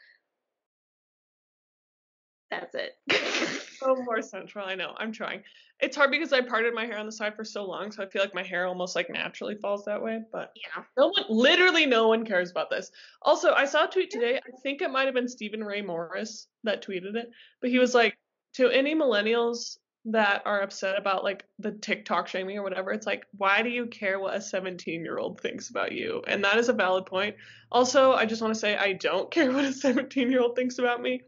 That's 2.50 2.74
it. 2.74 3.60
so 3.84 3.96
more 3.96 4.22
central. 4.22 4.66
I 4.66 4.74
know. 4.74 4.94
I'm 4.96 5.12
trying. 5.12 5.42
It's 5.80 5.96
hard 5.96 6.10
because 6.10 6.32
I 6.32 6.40
parted 6.40 6.74
my 6.74 6.86
hair 6.86 6.98
on 6.98 7.06
the 7.06 7.12
side 7.12 7.34
for 7.36 7.44
so 7.44 7.64
long, 7.64 7.90
so 7.90 8.02
I 8.02 8.06
feel 8.06 8.22
like 8.22 8.34
my 8.34 8.42
hair 8.42 8.66
almost 8.66 8.96
like 8.96 9.10
naturally 9.10 9.56
falls 9.56 9.84
that 9.84 10.02
way. 10.02 10.22
But 10.32 10.52
yeah, 10.56 10.84
no 10.96 11.08
one, 11.08 11.24
literally, 11.28 11.86
no 11.86 12.08
one 12.08 12.24
cares 12.24 12.50
about 12.50 12.70
this. 12.70 12.90
Also, 13.22 13.52
I 13.52 13.64
saw 13.64 13.84
a 13.84 13.88
tweet 13.88 14.10
today. 14.10 14.36
I 14.36 14.60
think 14.62 14.82
it 14.82 14.90
might 14.90 15.06
have 15.06 15.14
been 15.14 15.28
Stephen 15.28 15.62
Ray 15.62 15.82
Morris 15.82 16.46
that 16.62 16.84
tweeted 16.84 17.16
it, 17.16 17.30
but 17.60 17.70
he 17.70 17.78
was 17.78 17.94
like, 17.94 18.16
to 18.54 18.70
any 18.70 18.94
millennials 18.94 19.78
that 20.06 20.42
are 20.44 20.60
upset 20.60 20.98
about 20.98 21.24
like 21.24 21.44
the 21.58 21.72
TikTok 21.72 22.28
shaming 22.28 22.58
or 22.58 22.62
whatever, 22.62 22.92
it's 22.92 23.06
like, 23.06 23.26
why 23.36 23.62
do 23.62 23.70
you 23.70 23.86
care 23.86 24.20
what 24.20 24.36
a 24.36 24.40
17 24.40 25.02
year 25.02 25.18
old 25.18 25.40
thinks 25.40 25.70
about 25.70 25.92
you? 25.92 26.22
And 26.26 26.44
that 26.44 26.58
is 26.58 26.68
a 26.68 26.74
valid 26.74 27.06
point. 27.06 27.36
Also, 27.72 28.12
I 28.12 28.26
just 28.26 28.42
want 28.42 28.52
to 28.52 28.60
say 28.60 28.76
I 28.76 28.92
don't 28.92 29.30
care 29.30 29.50
what 29.50 29.64
a 29.64 29.72
17 29.72 30.30
year 30.30 30.40
old 30.40 30.56
thinks 30.56 30.78
about 30.78 31.00
me. 31.00 31.22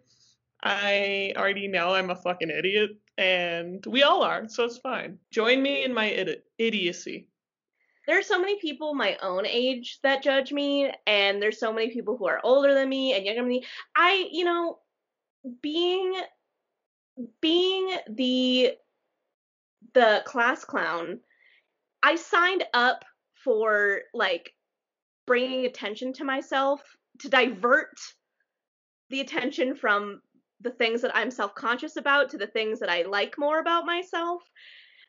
I 0.67 1.33
already 1.37 1.69
know 1.69 1.95
I'm 1.95 2.11
a 2.11 2.17
fucking 2.17 2.51
idiot, 2.51 2.91
and 3.17 3.87
we 3.87 4.03
all 4.03 4.23
are, 4.25 4.49
so 4.49 4.65
it's 4.65 4.79
fine. 4.79 5.19
Join 5.31 5.63
me 5.63 5.85
in 5.85 5.95
my 5.95 6.09
idi- 6.09 6.43
idiocy. 6.59 7.29
There 8.09 8.19
are 8.19 8.23
so 8.23 8.41
many 8.41 8.59
people 8.59 8.93
my 8.93 9.17
own 9.23 9.47
age 9.47 10.01
that 10.03 10.25
judge 10.25 10.53
me, 10.53 10.93
and 11.07 11.41
there's 11.41 11.61
so 11.61 11.73
many 11.73 11.91
people 11.91 12.17
who 12.17 12.27
are 12.27 12.41
older 12.43 12.75
than 12.75 12.89
me 12.89 13.15
and 13.15 13.25
younger 13.25 13.43
than 13.43 13.49
me. 13.49 13.65
I, 13.97 14.29
you 14.33 14.45
know, 14.45 14.79
being 15.63 16.21
being 17.41 17.97
the 18.09 18.73
the 19.95 20.23
class 20.27 20.65
clown, 20.65 21.21
I 22.03 22.17
signed 22.17 22.65
up 22.75 23.05
for 23.45 24.03
like 24.13 24.53
bringing 25.27 25.65
attention 25.67 26.13
to 26.15 26.25
myself 26.25 26.83
to 27.21 27.29
divert 27.29 27.99
the 29.11 29.21
attention 29.21 29.77
from 29.77 30.21
the 30.61 30.71
things 30.71 31.03
that 31.03 31.15
I'm 31.15 31.31
self-conscious 31.31 31.97
about 31.97 32.31
to 32.31 32.39
the 32.39 32.47
things 32.47 32.81
that 32.81 32.89
I 32.89 33.03
like 33.03 33.39
more 33.39 33.59
about 33.59 33.87
myself. 33.87 34.43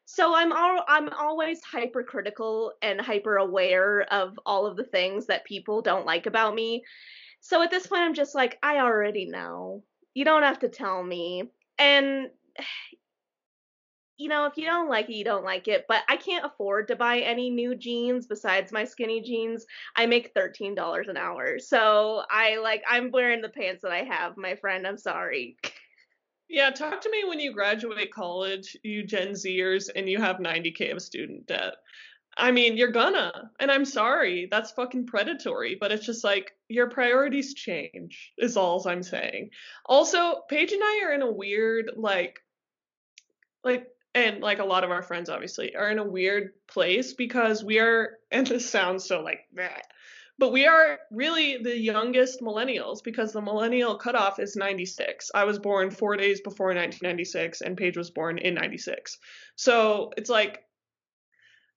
So 0.06 0.34
I'm 0.34 0.54
all 0.54 0.84
I'm 0.88 1.10
always 1.10 1.62
hypercritical 1.64 2.74
and 2.82 3.02
hyper 3.02 3.38
aware 3.38 4.02
of 4.12 4.40
all 4.46 4.66
of 4.66 4.78
the 4.78 4.86
things 4.86 5.26
that 5.28 5.46
people 5.46 5.82
don't 5.82 6.06
like 6.06 6.26
about 6.26 6.56
me. 6.56 6.84
So 7.42 7.62
at 7.62 7.72
this 7.72 7.88
point 7.88 8.04
I'm 8.04 8.14
just 8.14 8.34
like 8.34 8.58
I 8.64 8.78
already 8.78 9.26
know. 9.26 9.84
You 10.14 10.26
don't 10.26 10.44
have 10.44 10.60
to 10.60 10.70
tell 10.70 11.04
me 11.04 11.52
and 11.78 12.30
you 14.18 14.30
know, 14.30 14.46
if 14.46 14.58
you 14.58 14.66
don't 14.66 14.90
like 14.90 15.10
it, 15.10 15.16
you 15.16 15.24
don't 15.24 15.44
like 15.44 15.68
it. 15.68 15.86
But 15.88 16.02
I 16.08 16.18
can't 16.18 16.46
afford 16.46 16.88
to 16.88 16.96
buy 16.96 17.20
any 17.20 17.50
new 17.50 17.76
jeans 17.76 18.28
besides 18.28 18.72
my 18.72 18.84
skinny 18.84 19.22
jeans. 19.22 19.66
I 19.96 20.06
make 20.08 20.34
thirteen 20.34 20.76
dollars 20.76 21.08
an 21.08 21.18
hour, 21.18 21.60
so 21.60 22.24
I 22.30 22.58
like 22.58 22.84
I'm 22.88 23.12
wearing 23.12 23.42
the 23.42 23.50
pants 23.50 23.84
that 23.84 23.92
I 23.92 24.04
have, 24.04 24.38
my 24.38 24.56
friend. 24.56 24.86
I'm 24.86 24.98
sorry. 24.98 25.58
Yeah, 26.50 26.70
talk 26.72 27.02
to 27.02 27.12
me 27.12 27.26
when 27.26 27.40
you 27.40 27.54
graduate 27.54 28.14
college, 28.14 28.78
you 28.82 29.04
Gen 29.04 29.34
Zers, 29.34 29.90
and 29.94 30.10
you 30.10 30.18
have 30.20 30.38
90k 30.38 30.94
of 30.94 31.02
student 31.02 31.46
debt. 31.46 31.74
I 32.38 32.52
mean, 32.52 32.78
you're 32.78 32.92
gonna, 32.92 33.52
and 33.60 33.72
I'm 33.72 33.84
sorry, 33.84 34.48
that's 34.50 34.72
fucking 34.72 35.08
predatory, 35.08 35.76
but 35.80 35.92
it's 35.92 36.06
just 36.06 36.24
like 36.24 36.54
your 36.70 36.88
priorities 36.90 37.56
change, 37.56 38.32
is 38.38 38.56
all 38.56 38.88
I'm 38.88 39.02
saying. 39.02 39.50
Also, 39.86 40.44
Paige 40.48 40.72
and 40.72 40.84
I 40.84 41.02
are 41.06 41.14
in 41.14 41.24
a 41.24 41.32
weird, 41.32 41.92
like, 41.96 42.40
like, 43.64 43.88
and 44.14 44.42
like 44.42 44.60
a 44.60 44.66
lot 44.66 44.84
of 44.84 44.92
our 44.92 45.02
friends 45.04 45.30
obviously 45.30 45.76
are 45.76 45.90
in 45.90 46.00
a 46.00 46.08
weird 46.08 46.54
place 46.68 47.14
because 47.14 47.64
we 47.64 47.80
are, 47.80 48.18
and 48.32 48.48
this 48.48 48.70
sounds 48.70 49.06
so 49.06 49.22
like 49.22 49.42
that, 49.56 49.84
But 50.40 50.52
we 50.52 50.66
are 50.66 51.00
really 51.12 51.58
the 51.58 51.78
youngest 51.78 52.42
millennials 52.42 53.04
because 53.04 53.34
the 53.34 53.42
millennial 53.42 53.96
cutoff 53.98 54.40
is 54.40 54.56
96. 54.56 55.32
I 55.34 55.44
was 55.46 55.60
born 55.60 55.92
four 55.92 56.18
days 56.18 56.42
before 56.42 56.68
1996, 56.68 57.62
and 57.62 57.78
Paige 57.78 57.98
was 57.98 58.12
born 58.12 58.38
in 58.38 58.56
96. 58.56 59.18
So 59.56 60.12
it's 60.18 60.30
like, 60.30 60.64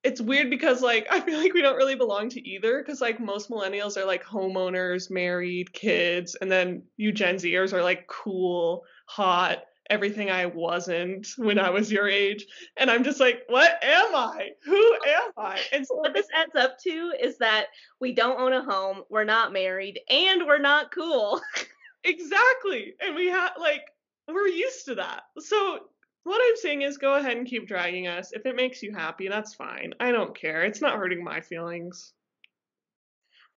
it's 0.02 0.20
weird 0.20 0.48
because 0.48 0.80
like 0.80 1.06
I 1.10 1.20
feel 1.20 1.38
like 1.38 1.54
we 1.54 1.62
don't 1.62 1.76
really 1.76 1.94
belong 1.94 2.30
to 2.30 2.48
either 2.48 2.78
because 2.78 3.00
like 3.00 3.20
most 3.20 3.50
millennials 3.50 3.96
are 3.96 4.06
like 4.06 4.24
homeowners, 4.24 5.10
married, 5.10 5.72
kids, 5.72 6.36
and 6.40 6.50
then 6.50 6.84
you 6.96 7.12
Gen 7.12 7.36
Zers 7.36 7.72
are 7.72 7.82
like 7.82 8.06
cool, 8.06 8.84
hot, 9.06 9.58
everything 9.90 10.30
I 10.30 10.46
wasn't 10.46 11.26
when 11.36 11.58
I 11.58 11.68
was 11.70 11.92
your 11.92 12.08
age. 12.08 12.46
And 12.76 12.90
I'm 12.90 13.04
just 13.04 13.20
like, 13.20 13.42
what 13.48 13.82
am 13.82 14.14
I? 14.14 14.50
Who 14.64 14.94
am 15.06 15.32
I? 15.36 15.60
And 15.72 15.86
so 15.86 15.96
what 15.96 16.14
this 16.14 16.28
adds 16.34 16.54
up 16.54 16.78
to 16.84 17.12
is 17.20 17.36
that 17.38 17.66
we 18.00 18.12
don't 18.12 18.40
own 18.40 18.52
a 18.52 18.62
home, 18.62 19.02
we're 19.10 19.24
not 19.24 19.52
married, 19.52 20.00
and 20.08 20.46
we're 20.46 20.58
not 20.58 20.92
cool. 20.92 21.40
exactly. 22.04 22.94
And 23.00 23.14
we 23.14 23.26
have 23.26 23.52
like 23.58 23.82
we're 24.28 24.46
used 24.46 24.86
to 24.86 24.94
that. 24.94 25.24
So 25.38 25.80
what 26.24 26.40
I'm 26.42 26.56
saying 26.56 26.82
is 26.82 26.98
go 26.98 27.14
ahead 27.14 27.36
and 27.36 27.46
keep 27.46 27.66
dragging 27.66 28.06
us. 28.06 28.32
If 28.32 28.46
it 28.46 28.56
makes 28.56 28.82
you 28.82 28.92
happy, 28.92 29.28
that's 29.28 29.54
fine. 29.54 29.94
I 29.98 30.12
don't 30.12 30.38
care. 30.38 30.62
It's 30.62 30.80
not 30.80 30.96
hurting 30.96 31.24
my 31.24 31.40
feelings. 31.40 32.12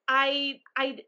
I 0.07 0.59
I 0.75 0.99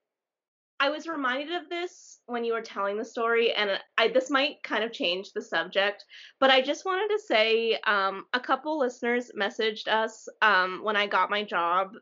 I 0.79 0.89
was 0.89 1.07
reminded 1.07 1.55
of 1.55 1.69
this 1.69 2.19
when 2.25 2.43
you 2.43 2.53
were 2.53 2.61
telling 2.61 2.97
the 2.97 3.05
story, 3.05 3.53
and 3.53 3.79
I 3.97 4.09
this 4.09 4.29
might 4.29 4.61
kind 4.63 4.83
of 4.83 4.91
change 4.91 5.31
the 5.31 5.41
subject, 5.41 6.03
but 6.39 6.49
I 6.49 6.61
just 6.61 6.85
wanted 6.85 7.13
to 7.13 7.19
say 7.19 7.79
um, 7.85 8.25
a 8.33 8.39
couple 8.39 8.77
listeners 8.77 9.31
messaged 9.39 9.87
us 9.87 10.27
um, 10.41 10.81
when 10.83 10.95
I 10.95 11.07
got 11.07 11.29
my 11.29 11.43
job 11.43 11.93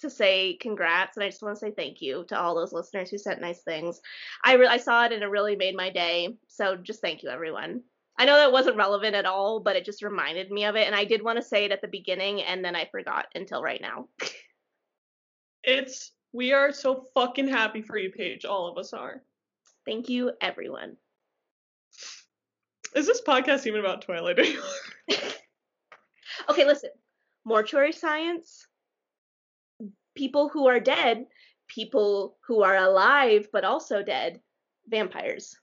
to 0.00 0.10
say 0.10 0.56
congrats, 0.60 1.16
and 1.16 1.24
I 1.24 1.30
just 1.30 1.42
want 1.42 1.56
to 1.56 1.60
say 1.60 1.72
thank 1.72 2.00
you 2.00 2.24
to 2.28 2.38
all 2.38 2.54
those 2.54 2.72
listeners 2.72 3.10
who 3.10 3.18
sent 3.18 3.40
nice 3.40 3.62
things. 3.62 4.00
I 4.44 4.54
re- 4.54 4.66
I 4.66 4.76
saw 4.76 5.04
it 5.04 5.12
and 5.12 5.22
it 5.22 5.28
really 5.28 5.56
made 5.56 5.74
my 5.74 5.90
day, 5.90 6.36
so 6.46 6.76
just 6.76 7.00
thank 7.00 7.22
you 7.22 7.28
everyone. 7.28 7.82
I 8.18 8.24
know 8.24 8.36
that 8.36 8.52
wasn't 8.52 8.76
relevant 8.76 9.16
at 9.16 9.26
all, 9.26 9.60
but 9.60 9.74
it 9.74 9.84
just 9.84 10.02
reminded 10.02 10.50
me 10.50 10.64
of 10.64 10.76
it, 10.76 10.86
and 10.86 10.94
I 10.94 11.04
did 11.04 11.22
want 11.22 11.38
to 11.38 11.44
say 11.44 11.64
it 11.64 11.72
at 11.72 11.80
the 11.80 11.88
beginning, 11.88 12.42
and 12.42 12.64
then 12.64 12.76
I 12.76 12.84
forgot 12.84 13.26
until 13.34 13.62
right 13.62 13.80
now. 13.80 14.06
it's 15.64 16.12
we 16.32 16.52
are 16.52 16.72
so 16.72 17.06
fucking 17.14 17.48
happy 17.48 17.82
for 17.82 17.98
you, 17.98 18.10
Paige. 18.10 18.44
All 18.44 18.66
of 18.70 18.78
us 18.78 18.92
are. 18.92 19.22
Thank 19.84 20.08
you, 20.08 20.32
everyone. 20.40 20.96
Is 22.94 23.06
this 23.06 23.22
podcast 23.22 23.66
even 23.66 23.80
about 23.80 24.02
Twilight 24.02 24.38
anymore? 24.38 24.64
okay, 26.50 26.64
listen. 26.66 26.90
Mortuary 27.44 27.92
science, 27.92 28.66
people 30.14 30.48
who 30.48 30.68
are 30.68 30.78
dead, 30.80 31.26
people 31.68 32.36
who 32.46 32.62
are 32.62 32.76
alive 32.76 33.48
but 33.52 33.64
also 33.64 34.02
dead, 34.02 34.40
vampires. 34.86 35.56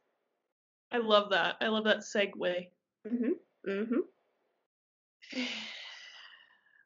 I 0.92 0.98
love 0.98 1.30
that. 1.30 1.56
I 1.62 1.68
love 1.68 1.86
that 1.86 2.00
segue. 2.00 2.68
Mhm. 3.08 3.32
Mhm. 3.68 4.02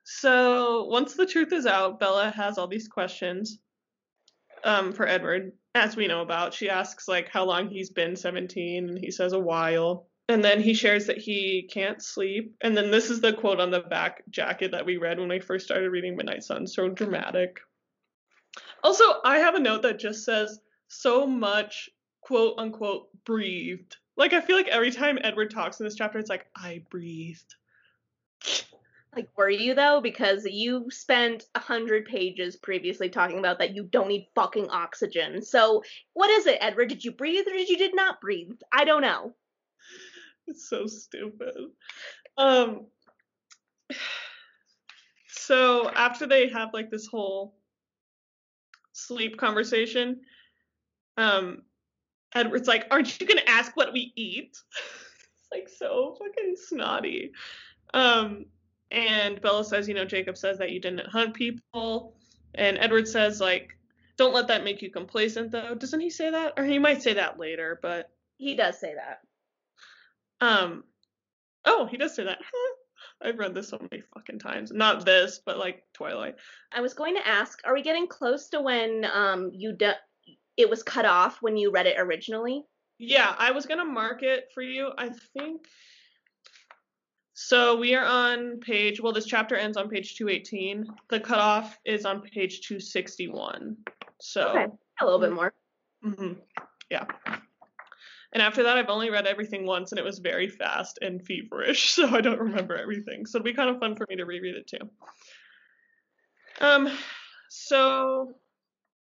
So 0.06 0.84
once 0.86 1.16
the 1.16 1.26
truth 1.26 1.54
is 1.54 1.66
out, 1.66 1.98
Bella 2.00 2.30
has 2.30 2.58
all 2.58 2.68
these 2.68 2.90
questions 2.90 3.60
um, 4.64 4.94
for 4.94 5.08
Edward, 5.08 5.52
as 5.76 5.96
we 5.96 6.08
know 6.08 6.22
about. 6.22 6.54
She 6.54 6.70
asks 6.70 7.08
like 7.08 7.30
how 7.30 7.46
long 7.46 7.70
he's 7.70 7.90
been 7.90 8.16
17, 8.16 8.90
and 8.90 8.98
he 8.98 9.12
says 9.12 9.34
a 9.34 9.40
while. 9.40 10.08
And 10.30 10.44
then 10.44 10.62
he 10.62 10.74
shares 10.74 11.06
that 11.08 11.18
he 11.18 11.70
can't 11.72 12.02
sleep. 12.02 12.56
And 12.62 12.76
then 12.78 12.92
this 12.92 13.10
is 13.10 13.20
the 13.20 13.34
quote 13.34 13.60
on 13.60 13.72
the 13.72 13.82
back 13.82 14.24
jacket 14.30 14.72
that 14.72 14.86
we 14.86 14.98
read 14.98 15.20
when 15.20 15.28
we 15.28 15.40
first 15.40 15.66
started 15.66 15.90
reading 15.90 16.16
Midnight 16.16 16.44
Sun. 16.44 16.66
So 16.68 16.88
dramatic. 16.88 17.60
Also, 18.84 19.04
I 19.26 19.38
have 19.40 19.56
a 19.56 19.60
note 19.60 19.82
that 19.82 20.00
just 20.00 20.24
says 20.24 20.60
so 20.88 21.28
much 21.28 21.90
quote 22.22 22.56
unquote 22.58 23.10
breathed. 23.26 23.98
Like 24.16 24.34
I 24.34 24.42
feel 24.42 24.56
like 24.56 24.68
every 24.68 24.92
time 24.92 25.18
Edward 25.22 25.52
talks 25.52 25.80
in 25.80 25.86
this 25.86 25.96
chapter, 25.96 26.20
it's 26.20 26.30
like 26.30 26.46
I 26.56 26.84
breathed. 26.90 27.56
Like, 29.16 29.30
were 29.38 29.50
you 29.50 29.76
though? 29.76 30.02
Because 30.02 30.46
you 30.46 30.90
spent 30.90 31.46
a 31.56 31.60
hundred 31.60 32.06
pages 32.06 32.56
previously 32.56 33.10
talking 33.10 33.38
about 33.38 33.60
that 33.60 33.76
you 33.76 33.84
don't 33.84 34.08
need 34.08 34.28
fucking 34.34 34.70
oxygen. 34.70 35.44
So, 35.44 35.84
what 36.14 36.30
is 36.32 36.48
it, 36.48 36.58
Edward? 36.62 36.90
Did 36.90 37.04
you 37.06 37.12
breathe 37.12 37.48
or 37.48 37.52
did 37.52 37.70
you 37.70 37.78
did 37.78 37.96
not 37.96 38.22
breathe? 38.22 38.60
I 38.72 38.86
don't 38.86 39.02
know. 39.02 39.36
It's 40.48 40.68
so 40.70 40.88
stupid. 40.88 41.56
Um. 42.38 42.88
So 45.28 45.90
after 45.90 46.26
they 46.26 46.48
have 46.50 46.70
like 46.74 46.90
this 46.90 47.06
whole 47.06 47.56
sleep 48.94 49.38
conversation, 49.38 50.22
um, 51.18 51.64
Edward's 52.34 52.68
like, 52.68 52.88
"Aren't 52.92 53.20
you 53.20 53.28
gonna 53.28 53.42
ask 53.48 53.76
what 53.76 53.94
we 53.94 54.14
eat?" 54.16 54.58
it's 55.38 55.52
like 55.52 55.70
so 55.70 56.16
fucking 56.20 56.56
snotty. 56.56 57.32
Um, 57.94 58.46
and 58.94 59.42
Bella 59.42 59.66
says, 59.66 59.88
you 59.88 59.96
know, 59.96 60.06
Jacob 60.06 60.38
says 60.38 60.60
that 60.60 60.70
you 60.70 60.80
didn't 60.80 61.08
hunt 61.08 61.34
people. 61.34 62.16
And 62.56 62.78
Edward 62.78 63.08
says, 63.08 63.42
like, 63.42 63.76
don't 64.18 64.34
let 64.34 64.48
that 64.48 64.64
make 64.64 64.84
you 64.84 64.92
complacent, 64.92 65.52
though. 65.52 65.74
Doesn't 65.74 66.00
he 66.00 66.12
say 66.12 66.30
that? 66.30 66.54
Or 66.56 66.64
he 66.64 66.78
might 66.78 67.02
say 67.02 67.16
that 67.16 67.40
later, 67.40 67.80
but. 67.82 68.12
He 68.38 68.56
does 68.56 68.80
say 68.80 68.94
that. 68.94 69.20
Um. 70.46 70.84
Oh, 71.66 71.88
he 71.88 71.98
does 71.98 72.16
say 72.16 72.26
that. 72.26 72.38
I've 73.22 73.40
read 73.40 73.56
this 73.56 73.70
so 73.70 73.80
many 73.80 74.04
fucking 74.14 74.40
times. 74.40 74.72
Not 74.72 75.06
this, 75.06 75.42
but 75.44 75.58
like 75.58 75.84
Twilight. 75.94 76.36
I 76.72 76.82
was 76.82 76.94
going 76.94 77.16
to 77.16 77.28
ask, 77.28 77.60
are 77.64 77.74
we 77.74 77.82
getting 77.82 78.08
close 78.08 78.50
to 78.50 78.62
when 78.62 79.06
um 79.06 79.52
you 79.54 79.74
de- 79.74 79.98
it 80.58 80.70
was 80.70 80.84
cut 80.84 81.06
off 81.06 81.42
when 81.42 81.58
you 81.58 81.72
read 81.72 81.88
it 81.88 81.96
originally? 81.98 82.64
Yeah, 83.00 83.34
I 83.38 83.52
was 83.52 83.66
gonna 83.66 83.86
mark 83.86 84.24
it 84.24 84.50
for 84.54 84.62
you. 84.62 84.92
I 84.98 85.10
think 85.36 85.66
so 87.34 87.78
we 87.78 87.96
are 87.96 88.06
on 88.06 88.60
page, 88.60 89.02
well, 89.02 89.14
this 89.14 89.26
chapter 89.26 89.56
ends 89.56 89.76
on 89.76 89.90
page 89.90 90.16
218. 90.16 90.88
The 91.10 91.20
cutoff 91.20 91.80
is 91.84 92.06
on 92.06 92.22
page 92.22 92.62
261. 92.68 93.78
So 94.22 94.50
okay. 94.50 94.66
a 95.02 95.06
little 95.06 95.20
bit 95.20 95.34
more. 95.34 95.54
Mm-hmm. 96.06 96.34
Yeah. 96.92 97.06
And 98.34 98.42
after 98.42 98.64
that, 98.64 98.78
I've 98.78 98.90
only 98.90 99.10
read 99.10 99.28
everything 99.28 99.66
once, 99.66 99.92
and 99.92 100.00
it 100.00 100.06
was 100.06 100.20
very 100.20 100.48
fast 100.48 101.00
and 101.02 101.26
feverish, 101.26 101.90
so 101.92 102.10
I 102.10 102.22
don't 102.22 102.40
remember 102.40 102.76
everything. 102.76 103.26
So 103.26 103.38
it'd 103.38 103.46
be 103.46 103.54
kind 103.54 103.70
of 103.70 103.80
fun 103.80 103.96
for 103.96 104.06
me 104.10 104.16
to 104.18 104.26
reread 104.26 104.56
it 104.56 104.68
too. 104.68 104.90
Um, 106.62 106.90
so 107.50 108.36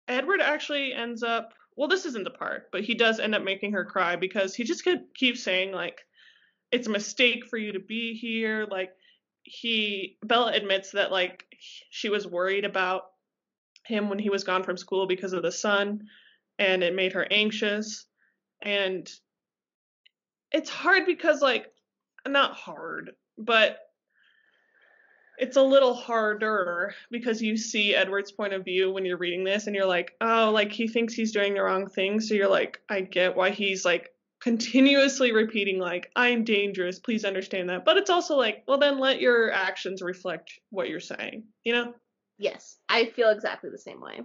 Edward 0.08 0.40
actually 0.40 0.94
ends 0.94 1.22
up. 1.22 1.52
Well, 1.76 1.88
this 1.88 2.06
isn't 2.06 2.24
the 2.24 2.30
part, 2.30 2.70
but 2.70 2.84
he 2.84 2.94
does 2.94 3.18
end 3.18 3.34
up 3.34 3.42
making 3.42 3.72
her 3.72 3.84
cry 3.84 4.16
because 4.16 4.54
he 4.54 4.62
just 4.62 4.86
keeps 5.14 5.42
saying 5.42 5.72
like, 5.72 6.04
it's 6.70 6.86
a 6.86 6.90
mistake 6.90 7.46
for 7.46 7.56
you 7.56 7.72
to 7.72 7.80
be 7.80 8.14
here 8.14 8.66
like 8.70 8.90
he 9.42 10.16
bella 10.22 10.52
admits 10.52 10.92
that 10.92 11.12
like 11.12 11.44
she 11.90 12.08
was 12.08 12.26
worried 12.26 12.64
about 12.64 13.02
him 13.86 14.08
when 14.08 14.18
he 14.18 14.30
was 14.30 14.44
gone 14.44 14.62
from 14.62 14.76
school 14.76 15.06
because 15.06 15.32
of 15.32 15.42
the 15.42 15.52
sun 15.52 16.06
and 16.58 16.82
it 16.82 16.94
made 16.94 17.12
her 17.12 17.26
anxious 17.30 18.06
and 18.62 19.10
it's 20.50 20.70
hard 20.70 21.04
because 21.04 21.42
like 21.42 21.66
not 22.26 22.54
hard 22.54 23.10
but 23.36 23.78
it's 25.36 25.56
a 25.56 25.62
little 25.62 25.94
harder 25.94 26.94
because 27.10 27.42
you 27.42 27.56
see 27.56 27.94
Edward's 27.94 28.30
point 28.30 28.52
of 28.52 28.64
view 28.64 28.92
when 28.92 29.04
you're 29.04 29.16
reading 29.16 29.44
this 29.44 29.66
and 29.66 29.74
you're 29.74 29.86
like, 29.86 30.12
oh, 30.20 30.50
like 30.52 30.70
he 30.70 30.86
thinks 30.86 31.14
he's 31.14 31.32
doing 31.32 31.54
the 31.54 31.62
wrong 31.62 31.88
thing. 31.88 32.20
So 32.20 32.34
you're 32.34 32.48
like, 32.48 32.80
I 32.88 33.00
get 33.00 33.36
why 33.36 33.50
he's 33.50 33.84
like 33.84 34.10
continuously 34.44 35.32
repeating 35.32 35.78
like 35.78 36.10
i'm 36.16 36.44
dangerous 36.44 36.98
please 36.98 37.24
understand 37.24 37.70
that. 37.70 37.82
But 37.82 37.96
it's 37.96 38.10
also 38.10 38.36
like 38.36 38.62
well 38.68 38.76
then 38.76 38.98
let 38.98 39.18
your 39.18 39.50
actions 39.50 40.02
reflect 40.02 40.60
what 40.68 40.90
you're 40.90 41.00
saying 41.00 41.44
you 41.64 41.72
know? 41.72 41.94
Yes 42.36 42.76
i 42.90 43.06
feel 43.06 43.30
exactly 43.30 43.70
the 43.70 43.78
same 43.78 44.02
way. 44.02 44.20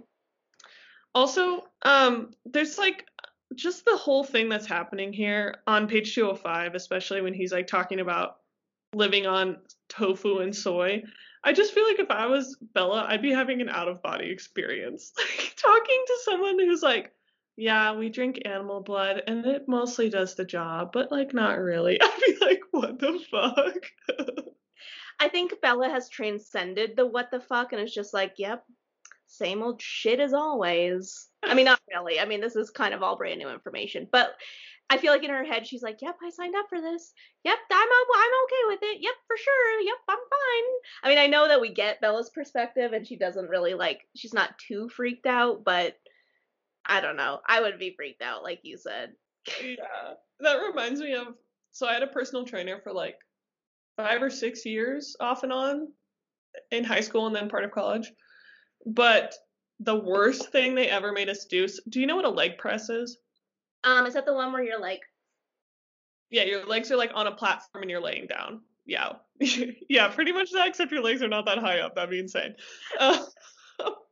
Also 1.14 1.64
um 1.86 2.32
there's 2.44 2.76
like 2.76 3.06
just 3.54 3.86
the 3.86 3.96
whole 3.96 4.22
thing 4.22 4.50
that's 4.50 4.66
happening 4.66 5.10
here 5.10 5.54
on 5.66 5.88
page 5.88 6.14
205 6.14 6.74
especially 6.74 7.22
when 7.22 7.32
he's 7.32 7.50
like 7.50 7.66
talking 7.66 8.00
about 8.00 8.40
living 8.94 9.26
on 9.26 9.56
tofu 9.88 10.40
and 10.40 10.54
soy. 10.54 11.02
I 11.42 11.54
just 11.54 11.72
feel 11.72 11.86
like 11.86 11.98
if 11.98 12.10
i 12.10 12.26
was 12.26 12.58
bella 12.74 13.06
i'd 13.08 13.22
be 13.22 13.32
having 13.32 13.62
an 13.62 13.70
out 13.70 13.88
of 13.88 14.02
body 14.02 14.30
experience. 14.30 15.14
Like 15.18 15.56
talking 15.56 16.04
to 16.06 16.18
someone 16.24 16.58
who's 16.58 16.82
like 16.82 17.14
yeah, 17.60 17.94
we 17.94 18.08
drink 18.08 18.40
animal 18.46 18.80
blood 18.80 19.22
and 19.26 19.44
it 19.44 19.68
mostly 19.68 20.08
does 20.08 20.34
the 20.34 20.44
job, 20.44 20.90
but 20.92 21.12
like 21.12 21.34
not 21.34 21.58
really. 21.58 22.00
I'd 22.02 22.20
be 22.26 22.38
like, 22.40 22.62
what 22.70 22.98
the 22.98 23.20
fuck? 23.30 24.26
I 25.20 25.28
think 25.28 25.60
Bella 25.60 25.90
has 25.90 26.08
transcended 26.08 26.96
the 26.96 27.06
what 27.06 27.30
the 27.30 27.40
fuck 27.40 27.72
and 27.72 27.82
is 27.82 27.92
just 27.92 28.14
like, 28.14 28.34
yep, 28.38 28.64
same 29.26 29.62
old 29.62 29.82
shit 29.82 30.20
as 30.20 30.32
always. 30.32 31.28
I 31.42 31.52
mean, 31.52 31.66
not 31.66 31.80
really. 31.94 32.18
I 32.18 32.24
mean, 32.24 32.40
this 32.40 32.56
is 32.56 32.70
kind 32.70 32.94
of 32.94 33.02
all 33.02 33.16
brand 33.16 33.38
new 33.38 33.50
information, 33.50 34.08
but 34.10 34.34
I 34.88 34.96
feel 34.96 35.12
like 35.12 35.22
in 35.22 35.30
her 35.30 35.44
head 35.44 35.66
she's 35.66 35.82
like, 35.82 35.98
"Yep, 36.00 36.16
I 36.22 36.30
signed 36.30 36.56
up 36.56 36.66
for 36.68 36.80
this. 36.80 37.12
Yep, 37.44 37.58
I'm 37.70 37.88
I'm 37.88 38.44
okay 38.44 38.62
with 38.68 38.80
it. 38.82 38.98
Yep, 39.00 39.14
for 39.26 39.36
sure. 39.36 39.80
Yep, 39.82 39.96
I'm 40.08 40.16
fine." 40.16 40.70
I 41.04 41.08
mean, 41.08 41.18
I 41.18 41.26
know 41.26 41.46
that 41.46 41.60
we 41.60 41.72
get 41.72 42.00
Bella's 42.00 42.30
perspective 42.30 42.92
and 42.92 43.06
she 43.06 43.16
doesn't 43.16 43.48
really 43.48 43.74
like 43.74 44.00
she's 44.16 44.34
not 44.34 44.58
too 44.58 44.88
freaked 44.88 45.26
out, 45.26 45.62
but 45.64 45.96
I 46.86 47.00
don't 47.00 47.16
know. 47.16 47.40
I 47.46 47.60
would 47.60 47.78
be 47.78 47.94
freaked 47.96 48.22
out 48.22 48.42
like 48.42 48.60
you 48.62 48.78
said. 48.78 49.12
yeah. 49.62 50.14
That 50.40 50.56
reminds 50.56 51.00
me 51.00 51.14
of 51.14 51.28
so 51.72 51.86
I 51.86 51.94
had 51.94 52.02
a 52.02 52.08
personal 52.08 52.44
trainer 52.44 52.80
for 52.82 52.92
like 52.92 53.16
5 53.96 54.22
or 54.22 54.30
6 54.30 54.66
years 54.66 55.16
off 55.20 55.42
and 55.42 55.52
on 55.52 55.88
in 56.70 56.84
high 56.84 57.00
school 57.00 57.26
and 57.26 57.36
then 57.36 57.48
part 57.48 57.64
of 57.64 57.70
college. 57.70 58.10
But 58.86 59.34
the 59.78 59.94
worst 59.94 60.50
thing 60.50 60.74
they 60.74 60.88
ever 60.88 61.12
made 61.12 61.28
us 61.28 61.46
do. 61.46 61.66
Do 61.88 62.00
you 62.00 62.06
know 62.06 62.16
what 62.16 62.24
a 62.24 62.30
leg 62.30 62.58
press 62.58 62.88
is? 62.90 63.18
Um, 63.84 64.06
is 64.06 64.14
that 64.14 64.26
the 64.26 64.34
one 64.34 64.52
where 64.52 64.62
you're 64.62 64.80
like 64.80 65.00
Yeah, 66.30 66.44
your 66.44 66.66
legs 66.66 66.90
are 66.90 66.96
like 66.96 67.12
on 67.14 67.26
a 67.26 67.32
platform 67.32 67.82
and 67.82 67.90
you're 67.90 68.02
laying 68.02 68.26
down. 68.26 68.60
Yeah. 68.86 69.12
yeah, 69.88 70.08
pretty 70.08 70.32
much 70.32 70.50
that, 70.52 70.68
except 70.68 70.92
your 70.92 71.02
legs 71.02 71.22
are 71.22 71.28
not 71.28 71.46
that 71.46 71.58
high 71.58 71.80
up. 71.80 71.94
That'd 71.94 72.10
be 72.10 72.18
insane. 72.18 72.54
Uh, 72.98 73.24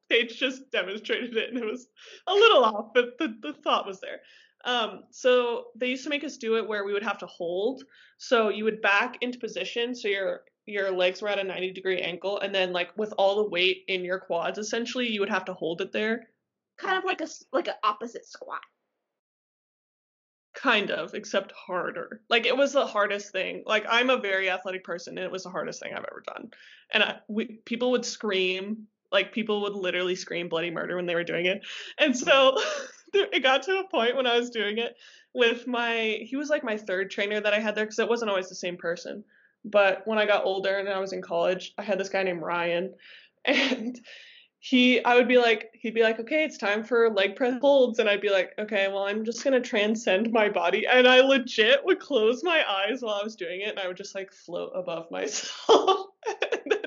Paige 0.09 0.39
just 0.39 0.71
demonstrated 0.71 1.37
it 1.37 1.51
and 1.51 1.59
it 1.59 1.65
was 1.65 1.89
a 2.27 2.35
little 2.35 2.65
off, 2.65 2.87
but 2.95 3.19
the, 3.19 3.35
the 3.43 3.53
thought 3.53 3.87
was 3.87 4.01
there. 4.01 4.21
Um, 4.65 5.05
so 5.11 5.67
they 5.77 5.89
used 5.89 6.05
to 6.05 6.11
make 6.11 6.25
us 6.25 6.37
do 6.37 6.57
it 6.57 6.69
where 6.69 6.85
we 6.85 6.93
would 6.93 7.03
have 7.03 7.19
to 7.19 7.27
hold. 7.27 7.85
So 8.19 8.49
you 8.49 8.65
would 8.65 8.83
back 8.83 9.19
into 9.21 9.39
position, 9.39 9.95
so 9.95 10.09
your 10.09 10.43
your 10.67 10.91
legs 10.91 11.23
were 11.23 11.29
at 11.29 11.39
a 11.39 11.45
90 11.45 11.73
degree 11.73 12.01
angle, 12.01 12.41
and 12.41 12.55
then 12.55 12.73
like 12.73 12.97
with 12.97 13.15
all 13.17 13.37
the 13.37 13.49
weight 13.49 13.85
in 13.89 14.05
your 14.05 14.19
quads, 14.19 14.59
essentially 14.59 15.11
you 15.11 15.21
would 15.21 15.31
have 15.31 15.47
to 15.47 15.55
hold 15.55 15.81
it 15.81 15.93
there. 15.93 16.29
Kind 16.77 16.99
of 16.99 17.05
like 17.05 17.21
a 17.21 17.29
like 17.53 17.69
an 17.69 17.75
opposite 17.83 18.27
squat. 18.27 18.61
Kind 20.55 20.91
of, 20.91 21.15
except 21.15 21.53
harder. 21.53 22.23
Like 22.29 22.45
it 22.45 22.57
was 22.57 22.73
the 22.73 22.87
hardest 22.87 23.31
thing. 23.31 23.63
Like 23.65 23.87
I'm 23.89 24.11
a 24.11 24.19
very 24.19 24.51
athletic 24.51 24.85
person, 24.85 25.17
and 25.17 25.25
it 25.25 25.31
was 25.33 25.45
the 25.45 25.51
hardest 25.51 25.81
thing 25.81 25.93
I've 25.93 26.05
ever 26.11 26.23
done. 26.27 26.51
And 26.93 27.03
I, 27.03 27.17
we, 27.29 27.61
people 27.65 27.93
would 27.93 28.05
scream, 28.05 28.89
like 29.11 29.33
people 29.33 29.63
would 29.63 29.75
literally 29.75 30.15
scream 30.15 30.49
bloody 30.49 30.71
murder 30.71 30.97
when 30.97 31.07
they 31.07 31.15
were 31.15 31.25
doing 31.25 31.47
it. 31.47 31.63
And 31.99 32.17
so 32.17 32.57
mm-hmm. 32.57 33.25
it 33.33 33.43
got 33.43 33.63
to 33.65 33.79
a 33.79 33.89
point 33.89 34.17
when 34.17 34.27
I 34.27 34.39
was 34.39 34.51
doing 34.51 34.79
it 34.79 34.97
with 35.35 35.67
my 35.67 36.19
he 36.23 36.37
was 36.37 36.49
like 36.51 36.65
my 36.65 36.77
third 36.77 37.11
trainer 37.11 37.41
that 37.41 37.55
I 37.55 37.61
had 37.61 37.75
there 37.75 37.85
because 37.85 37.99
it 37.99 38.09
wasn't 38.09 38.31
always 38.31 38.49
the 38.49 38.55
same 38.55 38.77
person. 38.77 39.25
But 39.65 40.03
when 40.07 40.19
I 40.19 40.27
got 40.27 40.45
older 40.45 40.79
and 40.79 40.89
I 40.89 41.01
was 41.01 41.13
in 41.13 41.23
college, 41.23 41.75
I 41.77 41.83
had 41.83 41.99
this 41.99 42.09
guy 42.09 42.23
named 42.23 42.43
Ryan 42.43 42.95
and 43.45 43.99
he 44.61 45.03
I 45.05 45.15
would 45.15 45.29
be 45.29 45.39
like 45.39 45.71
he'd 45.75 45.95
be 45.95 46.03
like, 46.03 46.19
"Okay, 46.19 46.43
it's 46.45 46.59
time 46.59 46.83
for 46.83 47.11
leg 47.11 47.37
press 47.37 47.61
holds." 47.61 48.01
And 48.01 48.09
I'd 48.09 48.21
be 48.21 48.31
like, 48.31 48.55
"Okay, 48.59 48.89
well, 48.89 49.05
I'm 49.05 49.25
just 49.25 49.45
going 49.45 49.61
to 49.61 49.67
transcend 49.67 50.33
my 50.33 50.49
body." 50.49 50.85
And 50.87 51.07
I 51.07 51.21
legit 51.21 51.85
would 51.85 52.01
close 52.01 52.43
my 52.43 52.65
eyes 52.69 53.01
while 53.01 53.15
I 53.15 53.23
was 53.23 53.37
doing 53.37 53.61
it 53.61 53.71
and 53.71 53.79
I 53.79 53.87
would 53.87 53.97
just 53.97 54.15
like 54.15 54.33
float 54.33 54.73
above 54.75 55.11
myself. 55.11 56.07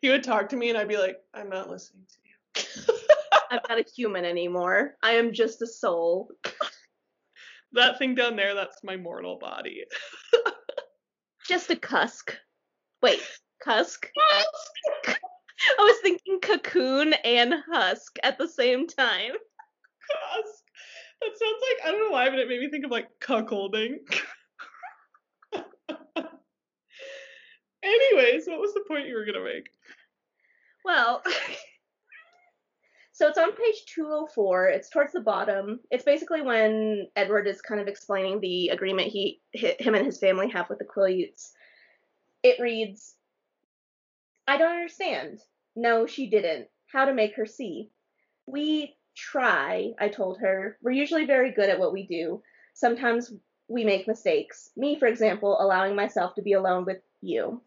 he 0.00 0.10
would 0.10 0.24
talk 0.24 0.48
to 0.50 0.56
me 0.56 0.68
and 0.70 0.78
I'd 0.78 0.88
be 0.88 0.98
like, 0.98 1.16
"I'm 1.34 1.48
not 1.48 1.70
listening 1.70 2.06
to 2.06 2.14
you." 2.24 2.94
I'm 3.50 3.60
not 3.68 3.80
a 3.80 3.84
human 3.96 4.24
anymore. 4.24 4.96
I 5.02 5.12
am 5.12 5.32
just 5.32 5.60
a 5.62 5.66
soul. 5.66 6.30
that 7.72 7.98
thing 7.98 8.14
down 8.14 8.36
there, 8.36 8.54
that's 8.54 8.84
my 8.84 8.96
mortal 8.96 9.38
body. 9.38 9.84
just 11.48 11.70
a 11.70 11.76
cusk. 11.76 12.36
Wait, 13.02 13.20
cusk? 13.62 14.08
I 15.06 15.16
was 15.78 15.98
thinking 16.02 16.40
cocoon 16.40 17.12
and 17.24 17.54
husk 17.70 18.16
at 18.22 18.38
the 18.38 18.48
same 18.48 18.86
time. 18.86 19.32
Cusk. 19.32 20.64
That 21.20 21.38
sounds 21.38 21.62
like 21.62 21.86
I 21.86 21.90
don't 21.90 22.08
know 22.08 22.12
why, 22.12 22.30
but 22.30 22.38
it 22.38 22.48
made 22.48 22.60
me 22.60 22.70
think 22.70 22.84
of 22.84 22.90
like 22.90 23.08
cuckolding. 23.20 23.98
Anyways, 27.82 28.46
what 28.46 28.60
was 28.60 28.74
the 28.74 28.84
point 28.86 29.06
you 29.06 29.14
were 29.14 29.24
gonna 29.24 29.44
make? 29.44 29.68
Well, 30.84 31.22
so 33.12 33.28
it's 33.28 33.38
on 33.38 33.52
page 33.52 33.84
204. 33.94 34.68
It's 34.68 34.90
towards 34.90 35.12
the 35.12 35.20
bottom. 35.20 35.80
It's 35.90 36.04
basically 36.04 36.42
when 36.42 37.08
Edward 37.16 37.46
is 37.46 37.62
kind 37.62 37.80
of 37.80 37.88
explaining 37.88 38.40
the 38.40 38.68
agreement 38.68 39.08
he, 39.08 39.40
him 39.52 39.94
and 39.94 40.04
his 40.04 40.18
family 40.18 40.50
have 40.50 40.68
with 40.68 40.78
the 40.78 40.84
Quileutes. 40.84 41.52
It 42.42 42.60
reads, 42.60 43.14
I 44.46 44.56
don't 44.56 44.72
understand. 44.72 45.40
No, 45.76 46.06
she 46.06 46.28
didn't. 46.28 46.68
How 46.92 47.04
to 47.04 47.14
make 47.14 47.36
her 47.36 47.46
see. 47.46 47.90
We 48.46 48.96
try, 49.16 49.92
I 49.98 50.08
told 50.08 50.38
her. 50.40 50.76
We're 50.82 50.90
usually 50.90 51.26
very 51.26 51.52
good 51.52 51.68
at 51.68 51.78
what 51.78 51.92
we 51.92 52.06
do. 52.06 52.42
Sometimes 52.74 53.32
we 53.68 53.84
make 53.84 54.08
mistakes. 54.08 54.70
Me, 54.76 54.98
for 54.98 55.06
example, 55.06 55.56
allowing 55.60 55.94
myself 55.94 56.34
to 56.34 56.42
be 56.42 56.54
alone 56.54 56.84
with 56.84 56.98
you. 57.20 57.62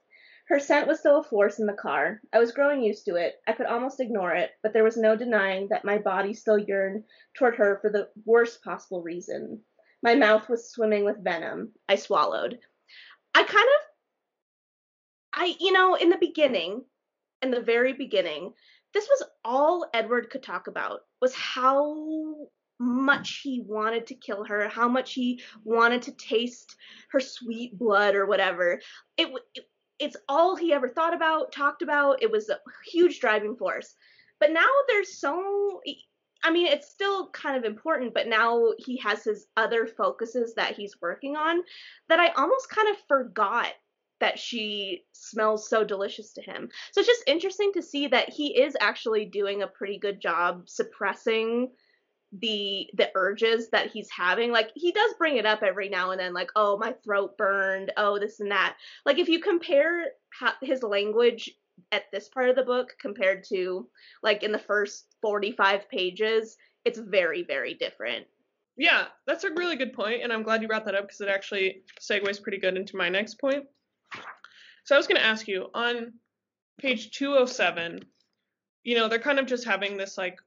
Her 0.53 0.59
scent 0.59 0.87
was 0.87 0.99
still 0.99 1.17
a 1.17 1.23
force 1.23 1.57
in 1.57 1.65
the 1.65 1.73
car. 1.73 2.21
I 2.31 2.37
was 2.37 2.51
growing 2.51 2.83
used 2.83 3.05
to 3.05 3.15
it. 3.15 3.41
I 3.47 3.53
could 3.53 3.65
almost 3.65 3.99
ignore 3.99 4.35
it, 4.35 4.51
but 4.61 4.71
there 4.71 4.83
was 4.83 4.95
no 4.95 5.15
denying 5.15 5.69
that 5.69 5.83
my 5.83 5.97
body 5.97 6.35
still 6.35 6.59
yearned 6.59 7.05
toward 7.33 7.55
her 7.55 7.79
for 7.81 7.89
the 7.89 8.09
worst 8.23 8.63
possible 8.63 9.01
reason. 9.01 9.63
My 10.03 10.13
mouth 10.13 10.47
was 10.49 10.69
swimming 10.69 11.05
with 11.05 11.23
venom. 11.23 11.71
I 11.89 11.95
swallowed. 11.95 12.59
I 13.33 13.41
kind 13.41 13.67
of 13.67 15.41
I 15.41 15.55
you 15.59 15.71
know, 15.71 15.95
in 15.95 16.11
the 16.11 16.19
beginning, 16.19 16.85
in 17.41 17.49
the 17.49 17.59
very 17.59 17.93
beginning, 17.93 18.53
this 18.93 19.09
was 19.09 19.23
all 19.43 19.89
Edward 19.91 20.29
could 20.29 20.43
talk 20.43 20.67
about 20.67 20.99
was 21.19 21.33
how 21.33 22.49
much 22.79 23.39
he 23.41 23.63
wanted 23.65 24.05
to 24.05 24.15
kill 24.15 24.43
her, 24.43 24.67
how 24.67 24.87
much 24.87 25.13
he 25.13 25.41
wanted 25.63 26.03
to 26.03 26.11
taste 26.11 26.75
her 27.09 27.19
sweet 27.19 27.75
blood 27.75 28.13
or 28.13 28.27
whatever. 28.27 28.79
It, 29.17 29.33
it 29.55 29.65
it's 30.03 30.17
all 30.27 30.55
he 30.55 30.73
ever 30.73 30.89
thought 30.89 31.13
about, 31.13 31.51
talked 31.51 31.81
about. 31.81 32.21
It 32.21 32.31
was 32.31 32.49
a 32.49 32.59
huge 32.85 33.19
driving 33.19 33.55
force. 33.55 33.95
But 34.39 34.51
now 34.51 34.67
there's 34.87 35.19
so 35.19 35.81
I 36.45 36.51
mean, 36.51 36.67
it's 36.67 36.89
still 36.89 37.29
kind 37.29 37.55
of 37.55 37.63
important, 37.63 38.13
but 38.13 38.27
now 38.27 38.73
he 38.77 38.97
has 38.97 39.23
his 39.23 39.47
other 39.55 39.87
focuses 39.87 40.53
that 40.55 40.75
he's 40.75 40.99
working 41.01 41.37
on 41.37 41.61
that 42.09 42.19
I 42.19 42.27
almost 42.35 42.69
kind 42.69 42.89
of 42.89 42.97
forgot 43.07 43.67
that 44.19 44.37
she 44.37 45.05
smells 45.13 45.69
so 45.69 45.83
delicious 45.83 46.33
to 46.33 46.41
him. 46.41 46.69
So 46.91 46.99
it's 46.99 47.07
just 47.07 47.23
interesting 47.27 47.71
to 47.73 47.81
see 47.81 48.07
that 48.07 48.29
he 48.29 48.61
is 48.61 48.75
actually 48.81 49.25
doing 49.25 49.61
a 49.61 49.67
pretty 49.67 49.97
good 49.97 50.21
job 50.21 50.67
suppressing 50.67 51.71
the 52.39 52.89
the 52.95 53.11
urges 53.15 53.69
that 53.69 53.91
he's 53.91 54.09
having 54.09 54.51
like 54.51 54.71
he 54.75 54.91
does 54.91 55.13
bring 55.17 55.37
it 55.37 55.45
up 55.45 55.61
every 55.61 55.89
now 55.89 56.11
and 56.11 56.19
then 56.19 56.33
like 56.33 56.49
oh 56.55 56.77
my 56.77 56.93
throat 57.03 57.37
burned. 57.37 57.91
Oh 57.97 58.17
this 58.17 58.39
and 58.39 58.51
that. 58.51 58.75
Like 59.05 59.19
if 59.19 59.29
you 59.29 59.39
compare 59.39 60.05
his 60.61 60.81
language 60.81 61.51
at 61.91 62.03
this 62.11 62.29
part 62.29 62.49
of 62.49 62.55
the 62.55 62.63
book 62.63 62.95
compared 62.99 63.43
to 63.45 63.87
like 64.23 64.43
in 64.43 64.51
the 64.51 64.59
first 64.59 65.05
45 65.21 65.89
pages 65.89 66.57
it's 66.85 66.99
very 66.99 67.43
very 67.43 67.75
different. 67.75 68.25
Yeah 68.77 69.05
that's 69.27 69.43
a 69.43 69.51
really 69.51 69.75
good 69.75 69.93
point 69.93 70.23
and 70.23 70.33
i'm 70.33 70.43
glad 70.43 70.61
you 70.61 70.67
brought 70.67 70.85
that 70.85 70.95
up 70.95 71.03
because 71.03 71.21
it 71.21 71.29
actually 71.29 71.83
segues 71.99 72.41
pretty 72.41 72.57
good 72.57 72.77
into 72.77 72.97
my 72.97 73.09
next 73.09 73.35
point. 73.35 73.65
So 74.85 74.95
i 74.95 74.97
was 74.97 75.07
going 75.07 75.19
to 75.19 75.25
ask 75.25 75.47
you 75.47 75.67
on 75.75 76.13
page 76.79 77.11
207 77.11 78.03
you 78.83 78.95
know 78.95 79.07
they're 79.07 79.19
kind 79.19 79.37
of 79.37 79.45
just 79.45 79.65
having 79.65 79.97
this 79.97 80.17
like 80.17 80.39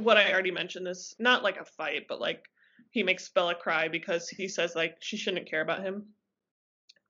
what 0.00 0.16
I 0.16 0.32
already 0.32 0.50
mentioned 0.50 0.86
this 0.86 1.14
not 1.18 1.42
like 1.42 1.60
a 1.60 1.64
fight, 1.64 2.06
but 2.08 2.20
like 2.20 2.44
he 2.90 3.02
makes 3.02 3.28
Bella 3.28 3.54
cry 3.54 3.88
because 3.88 4.28
he 4.28 4.48
says 4.48 4.74
like 4.74 4.96
she 5.00 5.16
shouldn't 5.16 5.48
care 5.48 5.60
about 5.60 5.82
him. 5.82 6.06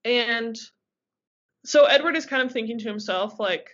And 0.05 0.57
so 1.65 1.85
Edward 1.87 2.17
is 2.17 2.27
kind 2.27 2.43
of 2.43 2.53
thinking 2.53 2.79
to 2.79 2.89
himself 2.89 3.39
like 3.41 3.71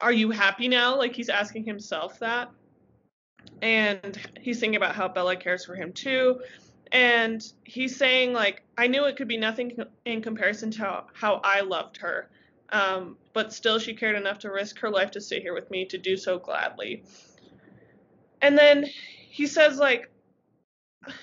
are 0.00 0.12
you 0.12 0.30
happy 0.30 0.68
now? 0.68 0.98
Like 0.98 1.14
he's 1.14 1.28
asking 1.28 1.64
himself 1.64 2.18
that. 2.18 2.50
And 3.62 4.18
he's 4.40 4.58
thinking 4.58 4.76
about 4.76 4.94
how 4.94 5.08
Bella 5.08 5.36
cares 5.36 5.64
for 5.64 5.76
him 5.76 5.92
too. 5.92 6.40
And 6.90 7.42
he's 7.64 7.96
saying 7.96 8.32
like 8.32 8.62
I 8.76 8.88
knew 8.88 9.04
it 9.04 9.16
could 9.16 9.28
be 9.28 9.36
nothing 9.36 9.76
in 10.04 10.20
comparison 10.20 10.70
to 10.72 10.78
how, 10.78 11.06
how 11.14 11.40
I 11.44 11.60
loved 11.60 11.96
her. 11.98 12.28
Um, 12.70 13.16
but 13.32 13.52
still 13.52 13.78
she 13.78 13.94
cared 13.94 14.16
enough 14.16 14.40
to 14.40 14.50
risk 14.50 14.78
her 14.80 14.90
life 14.90 15.10
to 15.12 15.20
stay 15.20 15.40
here 15.40 15.54
with 15.54 15.70
me 15.70 15.84
to 15.86 15.98
do 15.98 16.16
so 16.16 16.38
gladly. 16.38 17.04
And 18.42 18.58
then 18.58 18.84
he 19.30 19.46
says 19.46 19.78
like 19.78 20.10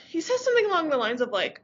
he 0.07 0.22
says 0.22 0.43
something 0.43 0.65
along 0.65 0.89
the 0.89 0.97
lines 0.97 1.22
of 1.22 1.30
like 1.30 1.61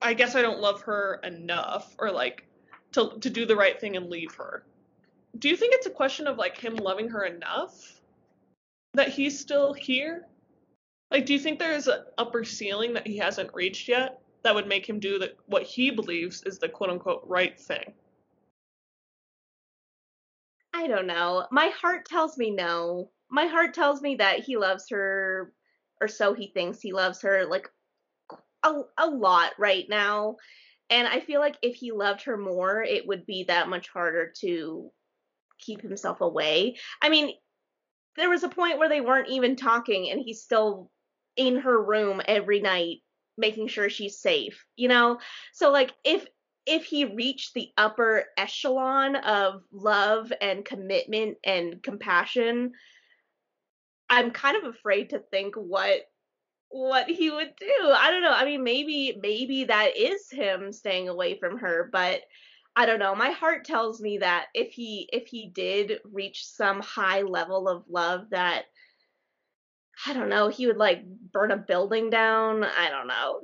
I 0.00 0.14
guess 0.14 0.36
I 0.36 0.42
don't 0.42 0.60
love 0.60 0.82
her 0.82 1.20
enough 1.24 1.96
or 1.98 2.12
like 2.12 2.46
to 2.92 3.18
to 3.20 3.30
do 3.30 3.46
the 3.46 3.56
right 3.56 3.80
thing 3.80 3.96
and 3.96 4.08
leave 4.08 4.34
her. 4.34 4.64
Do 5.38 5.48
you 5.48 5.56
think 5.56 5.74
it's 5.74 5.86
a 5.86 5.90
question 5.90 6.26
of 6.26 6.36
like 6.36 6.56
him 6.56 6.76
loving 6.76 7.08
her 7.08 7.24
enough 7.24 8.00
that 8.94 9.08
he's 9.08 9.40
still 9.40 9.72
here? 9.72 10.26
Like 11.10 11.26
do 11.26 11.32
you 11.32 11.38
think 11.38 11.58
there's 11.58 11.88
an 11.88 12.04
upper 12.18 12.44
ceiling 12.44 12.92
that 12.92 13.06
he 13.06 13.16
hasn't 13.16 13.54
reached 13.54 13.88
yet 13.88 14.20
that 14.42 14.54
would 14.54 14.68
make 14.68 14.88
him 14.88 15.00
do 15.00 15.18
the, 15.18 15.32
what 15.46 15.64
he 15.64 15.90
believes 15.90 16.42
is 16.44 16.58
the 16.58 16.68
quote 16.68 16.90
unquote 16.90 17.22
right 17.26 17.58
thing? 17.58 17.92
I 20.74 20.86
don't 20.86 21.06
know. 21.06 21.46
My 21.50 21.72
heart 21.80 22.04
tells 22.04 22.38
me 22.38 22.50
no 22.50 23.10
my 23.30 23.46
heart 23.46 23.74
tells 23.74 24.00
me 24.00 24.16
that 24.16 24.40
he 24.40 24.56
loves 24.56 24.88
her 24.90 25.52
or 26.00 26.08
so 26.08 26.34
he 26.34 26.48
thinks 26.48 26.80
he 26.80 26.92
loves 26.92 27.22
her 27.22 27.44
like 27.46 27.68
a, 28.62 28.82
a 28.96 29.06
lot 29.06 29.52
right 29.58 29.86
now. 29.88 30.36
And 30.90 31.06
I 31.06 31.20
feel 31.20 31.40
like 31.40 31.56
if 31.62 31.74
he 31.74 31.92
loved 31.92 32.22
her 32.22 32.36
more, 32.36 32.82
it 32.82 33.06
would 33.06 33.26
be 33.26 33.44
that 33.44 33.68
much 33.68 33.88
harder 33.88 34.32
to 34.40 34.90
keep 35.58 35.82
himself 35.82 36.20
away. 36.20 36.76
I 37.02 37.08
mean, 37.08 37.34
there 38.16 38.30
was 38.30 38.42
a 38.42 38.48
point 38.48 38.78
where 38.78 38.88
they 38.88 39.00
weren't 39.00 39.28
even 39.28 39.56
talking 39.56 40.10
and 40.10 40.20
he's 40.20 40.42
still 40.42 40.90
in 41.36 41.56
her 41.58 41.80
room 41.82 42.22
every 42.26 42.60
night 42.60 42.98
making 43.36 43.68
sure 43.68 43.88
she's 43.88 44.18
safe, 44.18 44.64
you 44.76 44.88
know? 44.88 45.18
So 45.52 45.70
like 45.70 45.92
if 46.04 46.26
if 46.66 46.84
he 46.84 47.06
reached 47.06 47.54
the 47.54 47.70
upper 47.78 48.26
echelon 48.36 49.16
of 49.16 49.62
love 49.72 50.30
and 50.40 50.64
commitment 50.64 51.38
and 51.42 51.82
compassion, 51.82 52.72
I'm 54.10 54.30
kind 54.30 54.56
of 54.56 54.64
afraid 54.64 55.10
to 55.10 55.18
think 55.18 55.54
what 55.54 56.02
what 56.70 57.08
he 57.08 57.30
would 57.30 57.54
do. 57.58 57.92
I 57.92 58.10
don't 58.10 58.22
know. 58.22 58.32
I 58.32 58.44
mean, 58.44 58.62
maybe 58.62 59.18
maybe 59.20 59.64
that 59.64 59.96
is 59.96 60.30
him 60.30 60.72
staying 60.72 61.08
away 61.08 61.38
from 61.38 61.58
her, 61.58 61.88
but 61.90 62.22
I 62.76 62.86
don't 62.86 62.98
know. 62.98 63.14
My 63.14 63.30
heart 63.30 63.64
tells 63.64 64.00
me 64.00 64.18
that 64.18 64.46
if 64.54 64.72
he 64.72 65.08
if 65.12 65.26
he 65.26 65.48
did 65.48 66.00
reach 66.04 66.46
some 66.46 66.80
high 66.80 67.22
level 67.22 67.68
of 67.68 67.84
love 67.88 68.30
that 68.30 68.66
I 70.06 70.12
don't 70.12 70.28
know, 70.28 70.48
he 70.48 70.66
would 70.66 70.76
like 70.76 71.02
burn 71.32 71.50
a 71.50 71.56
building 71.56 72.10
down. 72.10 72.64
I 72.64 72.88
don't 72.88 73.08
know. 73.08 73.40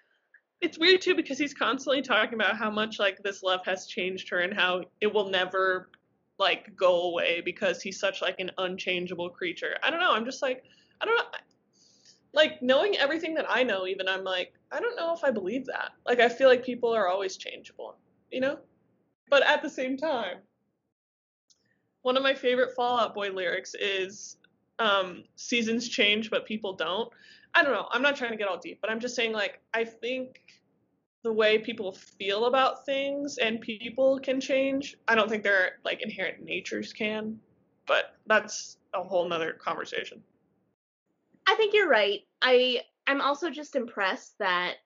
it's 0.60 0.78
weird 0.78 1.00
too 1.00 1.14
because 1.14 1.38
he's 1.38 1.54
constantly 1.54 2.02
talking 2.02 2.34
about 2.34 2.56
how 2.56 2.70
much 2.70 2.98
like 2.98 3.18
this 3.22 3.42
love 3.42 3.60
has 3.64 3.86
changed 3.86 4.28
her 4.30 4.38
and 4.38 4.54
how 4.54 4.82
it 5.00 5.12
will 5.12 5.28
never 5.30 5.90
like 6.38 6.74
go 6.76 7.02
away 7.02 7.42
because 7.44 7.82
he's 7.82 7.98
such 7.98 8.22
like 8.22 8.38
an 8.38 8.50
unchangeable 8.58 9.30
creature. 9.30 9.76
I 9.82 9.90
don't 9.90 10.00
know. 10.00 10.12
I'm 10.12 10.24
just 10.24 10.42
like 10.42 10.64
I 11.00 11.04
don't 11.04 11.16
know 11.16 11.38
like 12.32 12.62
knowing 12.62 12.96
everything 12.96 13.34
that 13.34 13.46
I 13.48 13.62
know, 13.62 13.86
even 13.86 14.08
I'm 14.08 14.24
like, 14.24 14.52
I 14.70 14.80
don't 14.80 14.96
know 14.96 15.14
if 15.14 15.24
I 15.24 15.30
believe 15.30 15.66
that. 15.66 15.92
Like 16.06 16.20
I 16.20 16.28
feel 16.28 16.48
like 16.48 16.64
people 16.64 16.94
are 16.94 17.08
always 17.08 17.36
changeable, 17.36 17.96
you 18.30 18.40
know? 18.40 18.58
But 19.30 19.42
at 19.44 19.62
the 19.62 19.70
same 19.70 19.96
time, 19.96 20.38
one 22.02 22.16
of 22.16 22.22
my 22.22 22.34
favorite 22.34 22.74
Fall 22.74 22.98
Out 22.98 23.14
Boy 23.14 23.30
lyrics 23.30 23.74
is 23.74 24.36
um, 24.78 25.24
seasons 25.36 25.88
change, 25.88 26.30
but 26.30 26.46
people 26.46 26.74
don't. 26.74 27.10
I 27.54 27.62
don't 27.62 27.72
know. 27.72 27.88
I'm 27.90 28.02
not 28.02 28.16
trying 28.16 28.30
to 28.30 28.36
get 28.36 28.48
all 28.48 28.58
deep, 28.58 28.78
but 28.80 28.90
I'm 28.90 29.00
just 29.00 29.16
saying, 29.16 29.32
like, 29.32 29.60
I 29.74 29.84
think 29.84 30.40
the 31.24 31.32
way 31.32 31.58
people 31.58 31.92
feel 31.92 32.46
about 32.46 32.86
things 32.86 33.38
and 33.38 33.60
people 33.60 34.20
can 34.20 34.40
change. 34.40 34.96
I 35.08 35.14
don't 35.14 35.28
think 35.28 35.42
their 35.42 35.78
like 35.84 36.02
inherent 36.02 36.42
natures 36.44 36.92
can, 36.92 37.38
but 37.86 38.14
that's 38.26 38.78
a 38.94 39.02
whole 39.02 39.28
nother 39.28 39.52
conversation. 39.52 40.22
I 41.46 41.54
think 41.56 41.74
you're 41.74 41.88
right. 41.88 42.20
I 42.40 42.82
I'm 43.06 43.20
also 43.20 43.50
just 43.50 43.74
impressed 43.74 44.34
that 44.38 44.76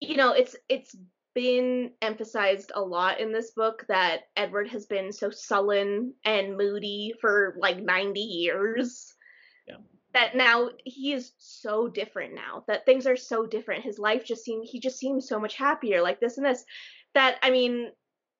you 0.00 0.16
know, 0.16 0.32
it's 0.32 0.56
it's 0.68 0.96
been 1.34 1.90
emphasized 2.00 2.70
a 2.74 2.80
lot 2.80 3.20
in 3.20 3.32
this 3.32 3.50
book 3.52 3.84
that 3.88 4.22
Edward 4.36 4.68
has 4.68 4.86
been 4.86 5.12
so 5.12 5.30
sullen 5.30 6.14
and 6.24 6.56
moody 6.56 7.12
for 7.20 7.56
like 7.58 7.82
90 7.82 8.20
years. 8.20 9.13
That 10.14 10.36
now 10.36 10.70
he 10.84 11.12
is 11.12 11.32
so 11.38 11.88
different 11.88 12.34
now. 12.34 12.64
That 12.68 12.86
things 12.86 13.06
are 13.06 13.16
so 13.16 13.46
different. 13.46 13.84
His 13.84 13.98
life 13.98 14.24
just 14.24 14.44
seems 14.44 14.70
he 14.70 14.80
just 14.80 14.98
seems 14.98 15.28
so 15.28 15.38
much 15.38 15.56
happier 15.56 16.02
like 16.02 16.20
this 16.20 16.38
and 16.38 16.46
this. 16.46 16.64
That 17.14 17.36
I 17.42 17.50
mean, 17.50 17.90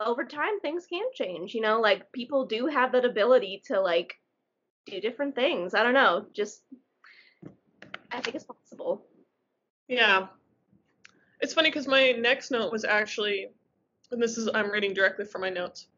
over 0.00 0.24
time 0.24 0.60
things 0.60 0.86
can 0.86 1.04
change, 1.14 1.52
you 1.52 1.60
know? 1.60 1.80
Like 1.80 2.12
people 2.12 2.46
do 2.46 2.66
have 2.66 2.92
that 2.92 3.04
ability 3.04 3.62
to 3.66 3.80
like 3.80 4.14
do 4.86 5.00
different 5.00 5.34
things. 5.34 5.74
I 5.74 5.82
don't 5.82 5.94
know. 5.94 6.26
Just 6.32 6.62
I 8.10 8.20
think 8.20 8.36
it's 8.36 8.44
possible. 8.44 9.04
Yeah. 9.88 10.28
It's 11.40 11.52
funny 11.52 11.70
because 11.70 11.88
my 11.88 12.12
next 12.12 12.50
note 12.50 12.72
was 12.72 12.84
actually, 12.84 13.48
and 14.12 14.22
this 14.22 14.38
is, 14.38 14.48
I'm 14.54 14.70
reading 14.70 14.94
directly 14.94 15.24
from 15.24 15.40
my 15.40 15.50
notes. 15.50 15.88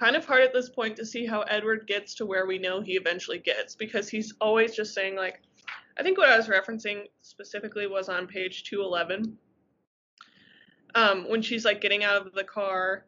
Kind 0.00 0.16
of 0.16 0.24
hard 0.24 0.42
at 0.42 0.54
this 0.54 0.70
point 0.70 0.96
to 0.96 1.04
see 1.04 1.26
how 1.26 1.42
Edward 1.42 1.86
gets 1.86 2.14
to 2.14 2.24
where 2.24 2.46
we 2.46 2.56
know 2.56 2.80
he 2.80 2.92
eventually 2.92 3.38
gets 3.38 3.76
because 3.76 4.08
he's 4.08 4.32
always 4.40 4.74
just 4.74 4.94
saying, 4.94 5.14
like, 5.14 5.42
I 5.98 6.02
think 6.02 6.16
what 6.16 6.30
I 6.30 6.38
was 6.38 6.48
referencing 6.48 7.02
specifically 7.20 7.86
was 7.86 8.08
on 8.08 8.26
page 8.26 8.64
211. 8.64 9.36
Um, 10.94 11.28
when 11.28 11.42
she's 11.42 11.66
like 11.66 11.82
getting 11.82 12.02
out 12.02 12.26
of 12.26 12.32
the 12.32 12.42
car 12.42 13.04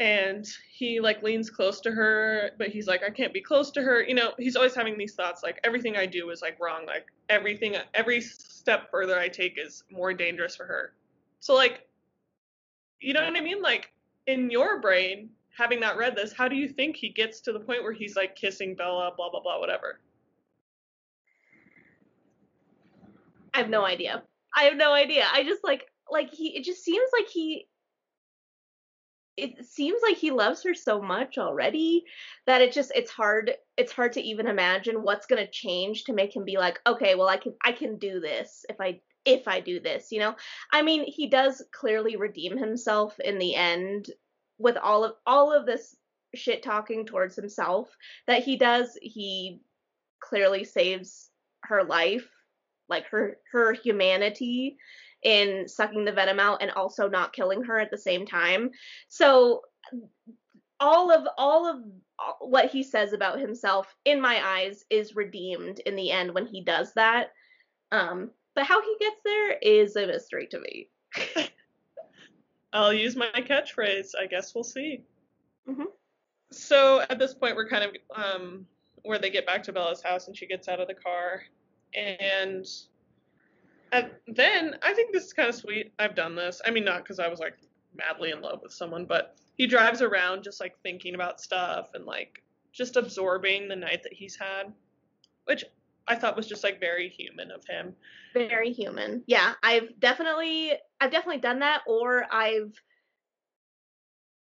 and 0.00 0.48
he 0.72 1.00
like 1.00 1.22
leans 1.22 1.50
close 1.50 1.80
to 1.80 1.90
her 1.90 2.52
but 2.56 2.68
he's 2.68 2.86
like 2.86 3.02
i 3.02 3.10
can't 3.10 3.32
be 3.32 3.40
close 3.40 3.70
to 3.72 3.82
her. 3.82 4.02
You 4.02 4.14
know 4.14 4.32
he's 4.38 4.56
always 4.56 4.74
having 4.74 4.96
these 4.96 5.14
thoughts 5.14 5.42
like 5.42 5.60
everything 5.64 5.96
i 5.96 6.06
do 6.06 6.30
is 6.30 6.40
like 6.40 6.58
wrong. 6.60 6.86
Like 6.86 7.06
everything 7.28 7.76
every 7.94 8.22
step 8.22 8.90
further 8.90 9.18
i 9.18 9.28
take 9.28 9.58
is 9.58 9.84
more 9.90 10.14
dangerous 10.14 10.56
for 10.56 10.64
her. 10.64 10.94
So 11.40 11.54
like 11.54 11.86
you 13.00 13.12
know 13.12 13.22
what 13.22 13.36
i 13.36 13.40
mean? 13.40 13.60
Like 13.60 13.92
in 14.26 14.50
your 14.50 14.80
brain 14.80 15.30
having 15.58 15.80
not 15.80 15.96
read 15.96 16.14
this 16.14 16.32
how 16.32 16.46
do 16.46 16.54
you 16.54 16.68
think 16.68 16.96
he 16.96 17.08
gets 17.08 17.40
to 17.40 17.52
the 17.52 17.58
point 17.60 17.82
where 17.82 17.92
he's 17.92 18.16
like 18.16 18.36
kissing 18.36 18.74
bella 18.76 19.12
blah 19.16 19.30
blah 19.30 19.40
blah 19.40 19.58
whatever? 19.58 20.00
I 23.52 23.58
have 23.58 23.68
no 23.68 23.84
idea. 23.84 24.22
I 24.56 24.64
have 24.64 24.76
no 24.76 24.92
idea. 24.92 25.26
I 25.32 25.42
just 25.42 25.64
like 25.64 25.86
like 26.10 26.32
he 26.32 26.56
it 26.56 26.64
just 26.64 26.84
seems 26.84 27.10
like 27.12 27.28
he 27.28 27.66
it 29.36 29.66
seems 29.66 30.00
like 30.02 30.16
he 30.16 30.30
loves 30.30 30.62
her 30.64 30.74
so 30.74 31.00
much 31.00 31.38
already 31.38 32.04
that 32.46 32.60
it 32.60 32.72
just 32.72 32.92
it's 32.94 33.10
hard 33.10 33.52
it's 33.76 33.92
hard 33.92 34.12
to 34.12 34.20
even 34.20 34.46
imagine 34.46 35.02
what's 35.02 35.26
going 35.26 35.44
to 35.44 35.50
change 35.50 36.04
to 36.04 36.12
make 36.12 36.34
him 36.34 36.44
be 36.44 36.56
like 36.56 36.80
okay 36.86 37.14
well 37.14 37.28
i 37.28 37.36
can 37.36 37.54
i 37.64 37.70
can 37.70 37.98
do 37.98 38.18
this 38.18 38.64
if 38.68 38.80
i 38.80 39.00
if 39.24 39.46
i 39.46 39.60
do 39.60 39.78
this 39.78 40.10
you 40.10 40.18
know? 40.18 40.34
I 40.72 40.82
mean 40.82 41.04
he 41.04 41.28
does 41.28 41.62
clearly 41.72 42.16
redeem 42.16 42.56
himself 42.56 43.18
in 43.20 43.38
the 43.38 43.54
end 43.54 44.10
with 44.58 44.76
all 44.76 45.04
of 45.04 45.12
all 45.26 45.52
of 45.52 45.66
this 45.66 45.96
shit 46.34 46.62
talking 46.62 47.06
towards 47.06 47.34
himself 47.34 47.88
that 48.26 48.42
he 48.42 48.56
does 48.56 48.98
he 49.00 49.60
clearly 50.20 50.64
saves 50.64 51.30
her 51.64 51.84
life 51.84 52.28
like 52.88 53.06
her 53.06 53.38
her 53.52 53.72
humanity 53.72 54.76
in 55.22 55.66
sucking 55.68 56.04
the 56.04 56.12
venom 56.12 56.38
out 56.38 56.62
and 56.62 56.70
also 56.72 57.08
not 57.08 57.32
killing 57.32 57.62
her 57.64 57.78
at 57.78 57.90
the 57.90 57.98
same 57.98 58.26
time. 58.26 58.70
So 59.08 59.62
all 60.80 61.10
of 61.10 61.26
all 61.36 61.66
of 61.66 61.82
what 62.40 62.70
he 62.70 62.82
says 62.82 63.12
about 63.12 63.40
himself 63.40 63.94
in 64.04 64.20
my 64.20 64.40
eyes 64.44 64.84
is 64.90 65.16
redeemed 65.16 65.80
in 65.80 65.96
the 65.96 66.10
end 66.10 66.32
when 66.34 66.46
he 66.46 66.62
does 66.62 66.92
that. 66.94 67.32
Um 67.92 68.30
but 68.54 68.64
how 68.64 68.80
he 68.80 68.96
gets 68.98 69.20
there 69.24 69.52
is 69.62 69.96
a 69.96 70.06
mystery 70.06 70.48
to 70.48 70.60
me. 70.60 70.88
I'll 72.72 72.92
use 72.92 73.16
my 73.16 73.30
catchphrase. 73.34 74.10
I 74.20 74.26
guess 74.26 74.54
we'll 74.54 74.64
see. 74.64 75.02
Mm-hmm. 75.68 75.84
So 76.50 77.02
at 77.08 77.18
this 77.18 77.34
point, 77.34 77.56
we're 77.56 77.68
kind 77.68 77.84
of 77.84 77.96
um, 78.14 78.66
where 79.02 79.18
they 79.18 79.30
get 79.30 79.46
back 79.46 79.62
to 79.64 79.72
Bella's 79.72 80.02
house 80.02 80.28
and 80.28 80.36
she 80.36 80.46
gets 80.46 80.68
out 80.68 80.80
of 80.80 80.88
the 80.88 80.94
car, 80.94 81.42
and 81.94 82.66
and 83.92 84.10
then 84.26 84.76
I 84.82 84.92
think 84.94 85.12
this 85.12 85.24
is 85.24 85.32
kind 85.32 85.48
of 85.48 85.54
sweet. 85.54 85.92
I've 85.98 86.14
done 86.14 86.34
this. 86.34 86.60
I 86.64 86.70
mean, 86.70 86.84
not 86.84 87.02
because 87.02 87.18
I 87.18 87.28
was 87.28 87.40
like 87.40 87.58
madly 87.96 88.30
in 88.30 88.40
love 88.40 88.60
with 88.62 88.72
someone, 88.72 89.06
but 89.06 89.36
he 89.56 89.66
drives 89.66 90.02
around 90.02 90.42
just 90.42 90.60
like 90.60 90.78
thinking 90.82 91.14
about 91.14 91.40
stuff 91.40 91.90
and 91.94 92.04
like 92.04 92.42
just 92.72 92.96
absorbing 92.96 93.68
the 93.68 93.76
night 93.76 94.02
that 94.02 94.12
he's 94.12 94.36
had, 94.36 94.72
which 95.44 95.64
I 96.08 96.14
thought 96.14 96.36
was 96.36 96.46
just 96.46 96.64
like 96.64 96.80
very 96.80 97.08
human 97.08 97.50
of 97.50 97.64
him. 97.68 97.94
Very 98.34 98.72
human. 98.72 99.22
Yeah, 99.26 99.54
I've 99.62 99.98
definitely 100.00 100.72
I've 101.00 101.10
definitely 101.10 101.40
done 101.40 101.60
that 101.60 101.82
or 101.86 102.26
I've 102.30 102.72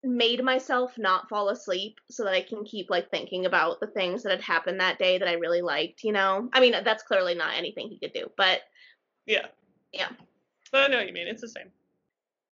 made 0.04 0.44
myself 0.44 0.98
not 0.98 1.28
fall 1.28 1.50
asleep 1.50 2.00
so 2.10 2.24
that 2.24 2.34
I 2.34 2.42
can 2.42 2.64
keep 2.64 2.90
like 2.90 3.12
thinking 3.12 3.46
about 3.46 3.80
the 3.80 3.88
things 3.88 4.24
that 4.24 4.32
had 4.32 4.42
happened 4.42 4.80
that 4.80 4.98
day 4.98 5.18
that 5.18 5.28
I 5.28 5.34
really 5.34 5.62
liked, 5.62 6.04
you 6.04 6.14
know. 6.14 6.50
I 6.54 6.62
mean, 6.62 6.74
that's 6.84 7.04
clearly 7.04 7.36
not 7.36 7.58
anything 7.58 7.90
he 7.90 8.00
could 8.00 8.14
do, 8.14 8.32
but 8.38 8.62
yeah. 9.26 9.48
Yeah. 9.92 10.10
But 10.72 10.86
I 10.86 10.88
know 10.88 10.98
what 10.98 11.08
you 11.08 11.14
mean. 11.14 11.28
It's 11.28 11.42
the 11.42 11.50
same. 11.50 11.72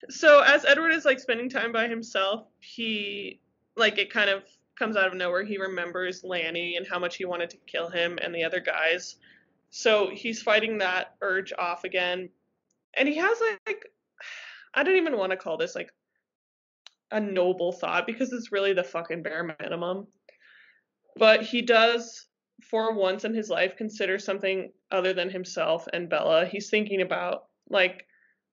So 0.09 0.41
as 0.41 0.65
Edward 0.65 0.91
is 0.91 1.05
like 1.05 1.21
spending 1.21 1.49
time 1.49 1.73
by 1.73 1.89
himself, 1.89 2.47
he 2.59 3.41
like 3.77 3.99
it 3.99 4.13
kind 4.13 4.31
of 4.31 4.43
comes 4.81 4.97
out 4.97 5.07
of 5.07 5.15
nowhere. 5.15 5.45
He 5.45 5.59
remembers 5.59 6.25
Lonnie 6.25 6.77
and 6.77 6.87
how 6.89 6.99
much 6.99 7.17
he 7.17 7.27
wanted 7.27 7.51
to 7.51 7.59
kill 7.67 7.91
him 7.91 8.19
and 8.21 8.35
the 8.35 8.45
other 8.45 8.61
guys. 8.61 9.17
So 9.69 10.11
he's 10.13 10.43
fighting 10.43 10.79
that 10.79 11.15
urge 11.21 11.53
off 11.57 11.85
again. 11.85 12.31
And 12.95 13.07
he 13.07 13.17
has 13.17 13.39
like 13.67 13.85
I 14.75 14.83
don't 14.83 14.97
even 14.97 15.19
want 15.19 15.33
to 15.33 15.37
call 15.37 15.57
this 15.57 15.75
like 15.75 15.93
a 17.11 17.21
noble 17.21 17.73
thought 17.73 18.07
because 18.07 18.33
it's 18.33 18.53
really 18.53 18.73
the 18.73 18.83
fucking 18.83 19.23
bare 19.23 19.55
minimum. 19.61 20.07
But 21.17 21.43
he 21.43 21.61
does 21.61 22.27
for 22.63 22.95
once 22.95 23.25
in 23.25 23.35
his 23.35 23.51
life 23.51 23.77
consider 23.77 24.19
something 24.19 24.73
other 24.91 25.13
than 25.13 25.29
himself 25.29 25.87
and 25.93 26.09
Bella. 26.09 26.47
He's 26.47 26.71
thinking 26.71 27.03
about 27.03 27.45
like 27.69 28.07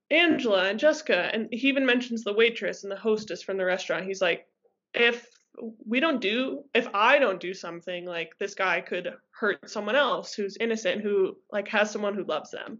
Angela 0.09 0.69
and 0.69 0.79
Jessica, 0.79 1.29
and 1.33 1.47
he 1.51 1.67
even 1.67 1.85
mentions 1.85 2.23
the 2.23 2.33
waitress 2.33 2.83
and 2.83 2.91
the 2.91 2.97
hostess 2.97 3.43
from 3.43 3.57
the 3.57 3.65
restaurant. 3.65 4.05
He's 4.05 4.21
like, 4.21 4.47
if 4.93 5.27
we 5.85 5.99
don't 5.99 6.21
do, 6.21 6.63
if 6.73 6.87
I 6.93 7.19
don't 7.19 7.39
do 7.39 7.53
something, 7.53 8.05
like 8.05 8.37
this 8.39 8.53
guy 8.53 8.81
could 8.81 9.13
hurt 9.31 9.69
someone 9.69 9.95
else 9.95 10.33
who's 10.33 10.57
innocent, 10.59 11.01
who 11.01 11.37
like 11.51 11.67
has 11.69 11.91
someone 11.91 12.15
who 12.15 12.23
loves 12.23 12.51
them. 12.51 12.79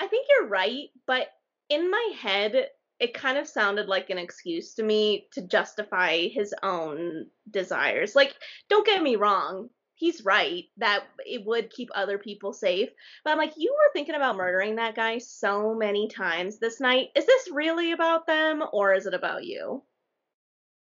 I 0.00 0.06
think 0.06 0.26
you're 0.28 0.48
right, 0.48 0.88
but 1.06 1.28
in 1.68 1.90
my 1.90 2.12
head, 2.18 2.68
it 2.98 3.14
kind 3.14 3.38
of 3.38 3.48
sounded 3.48 3.88
like 3.88 4.10
an 4.10 4.18
excuse 4.18 4.74
to 4.74 4.82
me 4.82 5.26
to 5.32 5.46
justify 5.46 6.28
his 6.28 6.54
own 6.62 7.26
desires. 7.50 8.14
Like, 8.14 8.34
don't 8.68 8.86
get 8.86 9.02
me 9.02 9.16
wrong, 9.16 9.68
he's 10.02 10.24
right 10.24 10.64
that 10.78 11.04
it 11.18 11.46
would 11.46 11.70
keep 11.70 11.88
other 11.94 12.18
people 12.18 12.52
safe. 12.52 12.88
But 13.24 13.30
I'm 13.30 13.38
like, 13.38 13.52
you 13.56 13.72
were 13.72 13.92
thinking 13.92 14.16
about 14.16 14.36
murdering 14.36 14.76
that 14.76 14.96
guy 14.96 15.18
so 15.18 15.74
many 15.74 16.08
times 16.08 16.58
this 16.58 16.80
night. 16.80 17.08
Is 17.14 17.24
this 17.24 17.48
really 17.52 17.92
about 17.92 18.26
them 18.26 18.64
or 18.72 18.94
is 18.94 19.06
it 19.06 19.14
about 19.14 19.44
you? 19.44 19.84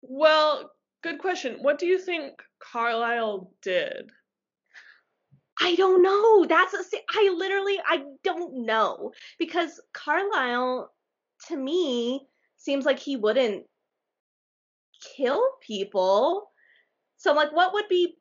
Well, 0.02 0.70
good 1.11 1.20
question. 1.20 1.59
What 1.61 1.78
do 1.78 1.86
you 1.86 1.98
think 1.98 2.42
Carlisle 2.61 3.50
did? 3.62 4.11
I 5.61 5.74
don't 5.74 6.02
know. 6.02 6.44
That's 6.46 6.74
a, 6.74 6.98
I 7.11 7.34
literally 7.36 7.78
I 7.84 8.04
don't 8.22 8.66
know 8.66 9.12
because 9.38 9.80
Carlisle 9.92 10.92
to 11.48 11.56
me 11.56 12.26
seems 12.56 12.84
like 12.84 12.98
he 12.98 13.16
wouldn't 13.16 13.64
kill 15.16 15.42
people. 15.61 16.50
So 17.16 17.32
like 17.32 17.52
what 17.52 17.72
would 17.72 17.88
be 17.88 18.16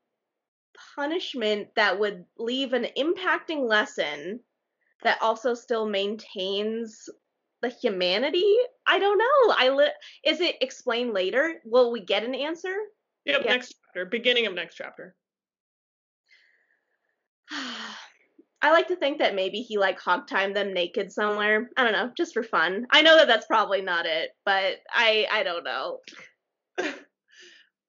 punishment 0.95 1.69
that 1.75 1.99
would 1.99 2.25
leave 2.38 2.73
an 2.73 2.88
impacting 2.97 3.67
lesson 3.67 4.39
that 5.03 5.21
also 5.21 5.53
still 5.53 5.88
maintains 5.88 7.09
the 7.62 7.70
humanity? 7.70 8.55
I 8.86 8.99
don't 8.99 9.18
know. 9.18 9.55
I 9.55 9.70
li- 9.70 9.91
is 10.24 10.41
it 10.41 10.55
explained 10.62 11.14
later? 11.14 11.55
Will 11.66 11.91
we 11.91 12.01
get 12.01 12.24
an 12.24 12.36
answer? 12.36 12.76
Yep, 13.26 13.41
yeah. 13.43 13.51
next 13.51 13.76
chapter, 13.86 14.05
beginning 14.05 14.47
of 14.47 14.53
next 14.53 14.76
chapter. 14.76 15.16
I 18.60 18.72
like 18.72 18.88
to 18.88 18.95
think 18.95 19.20
that 19.20 19.36
maybe 19.36 19.60
he 19.60 19.78
like 19.78 19.99
hog 19.99 20.28
timed 20.28 20.55
them 20.55 20.74
naked 20.74 21.12
somewhere. 21.12 21.70
I 21.78 21.84
don't 21.84 21.93
know, 21.93 22.12
just 22.18 22.34
for 22.34 22.43
fun. 22.43 22.88
I 22.89 23.01
know 23.01 23.16
that 23.18 23.28
that's 23.28 23.45
probably 23.45 23.82
not 23.82 24.05
it, 24.05 24.32
but 24.45 24.78
I 24.91 25.28
I 25.32 25.43
don't 25.43 25.64
know. 25.64 25.99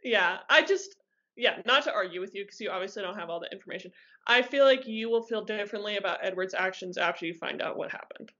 yeah, 0.05 0.39
I 0.51 0.63
just 0.63 0.95
yeah, 1.37 1.63
not 1.65 1.85
to 1.85 1.95
argue 1.95 2.21
with 2.21 2.35
you 2.35 2.45
because 2.45 2.61
you 2.61 2.71
obviously 2.71 3.03
don't 3.03 3.19
have 3.19 3.31
all 3.31 3.41
the 3.41 3.51
information. 3.51 3.93
I 4.27 4.43
feel 4.43 4.65
like 4.65 4.87
you 4.87 5.09
will 5.09 5.23
feel 5.23 5.45
differently 5.45 5.97
about 5.97 6.19
Edward's 6.23 6.53
actions 6.53 6.99
after 6.99 7.25
you 7.25 7.33
find 7.33 7.63
out 7.63 7.79
what 7.79 7.91
happened. 7.91 8.31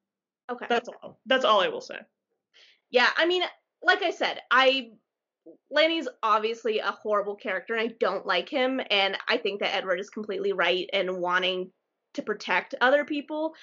Okay. 0.51 0.67
That's 0.69 0.89
all. 0.89 1.19
That's 1.27 1.45
all 1.45 1.61
I 1.61 1.69
will 1.69 1.81
say. 1.81 1.99
Yeah, 2.91 3.09
I 3.17 3.27
mean, 3.27 3.43
like 3.83 4.03
I 4.03 4.11
said, 4.11 4.41
I 4.51 4.91
Lonnie's 5.71 6.09
obviously 6.23 6.79
a 6.79 6.91
horrible 6.91 7.35
character 7.35 7.75
and 7.75 7.83
I 7.83 7.95
don't 7.99 8.27
like 8.27 8.49
him 8.49 8.81
and 8.91 9.17
I 9.29 9.39
think 9.39 9.61
that 9.61 9.75
Edward 9.75 9.99
is 9.99 10.11
completely 10.11 10.53
right 10.53 10.89
in 10.93 11.21
wanting 11.21 11.71
to 12.15 12.23
protect 12.23 12.75
other 12.81 13.05
people 13.05 13.55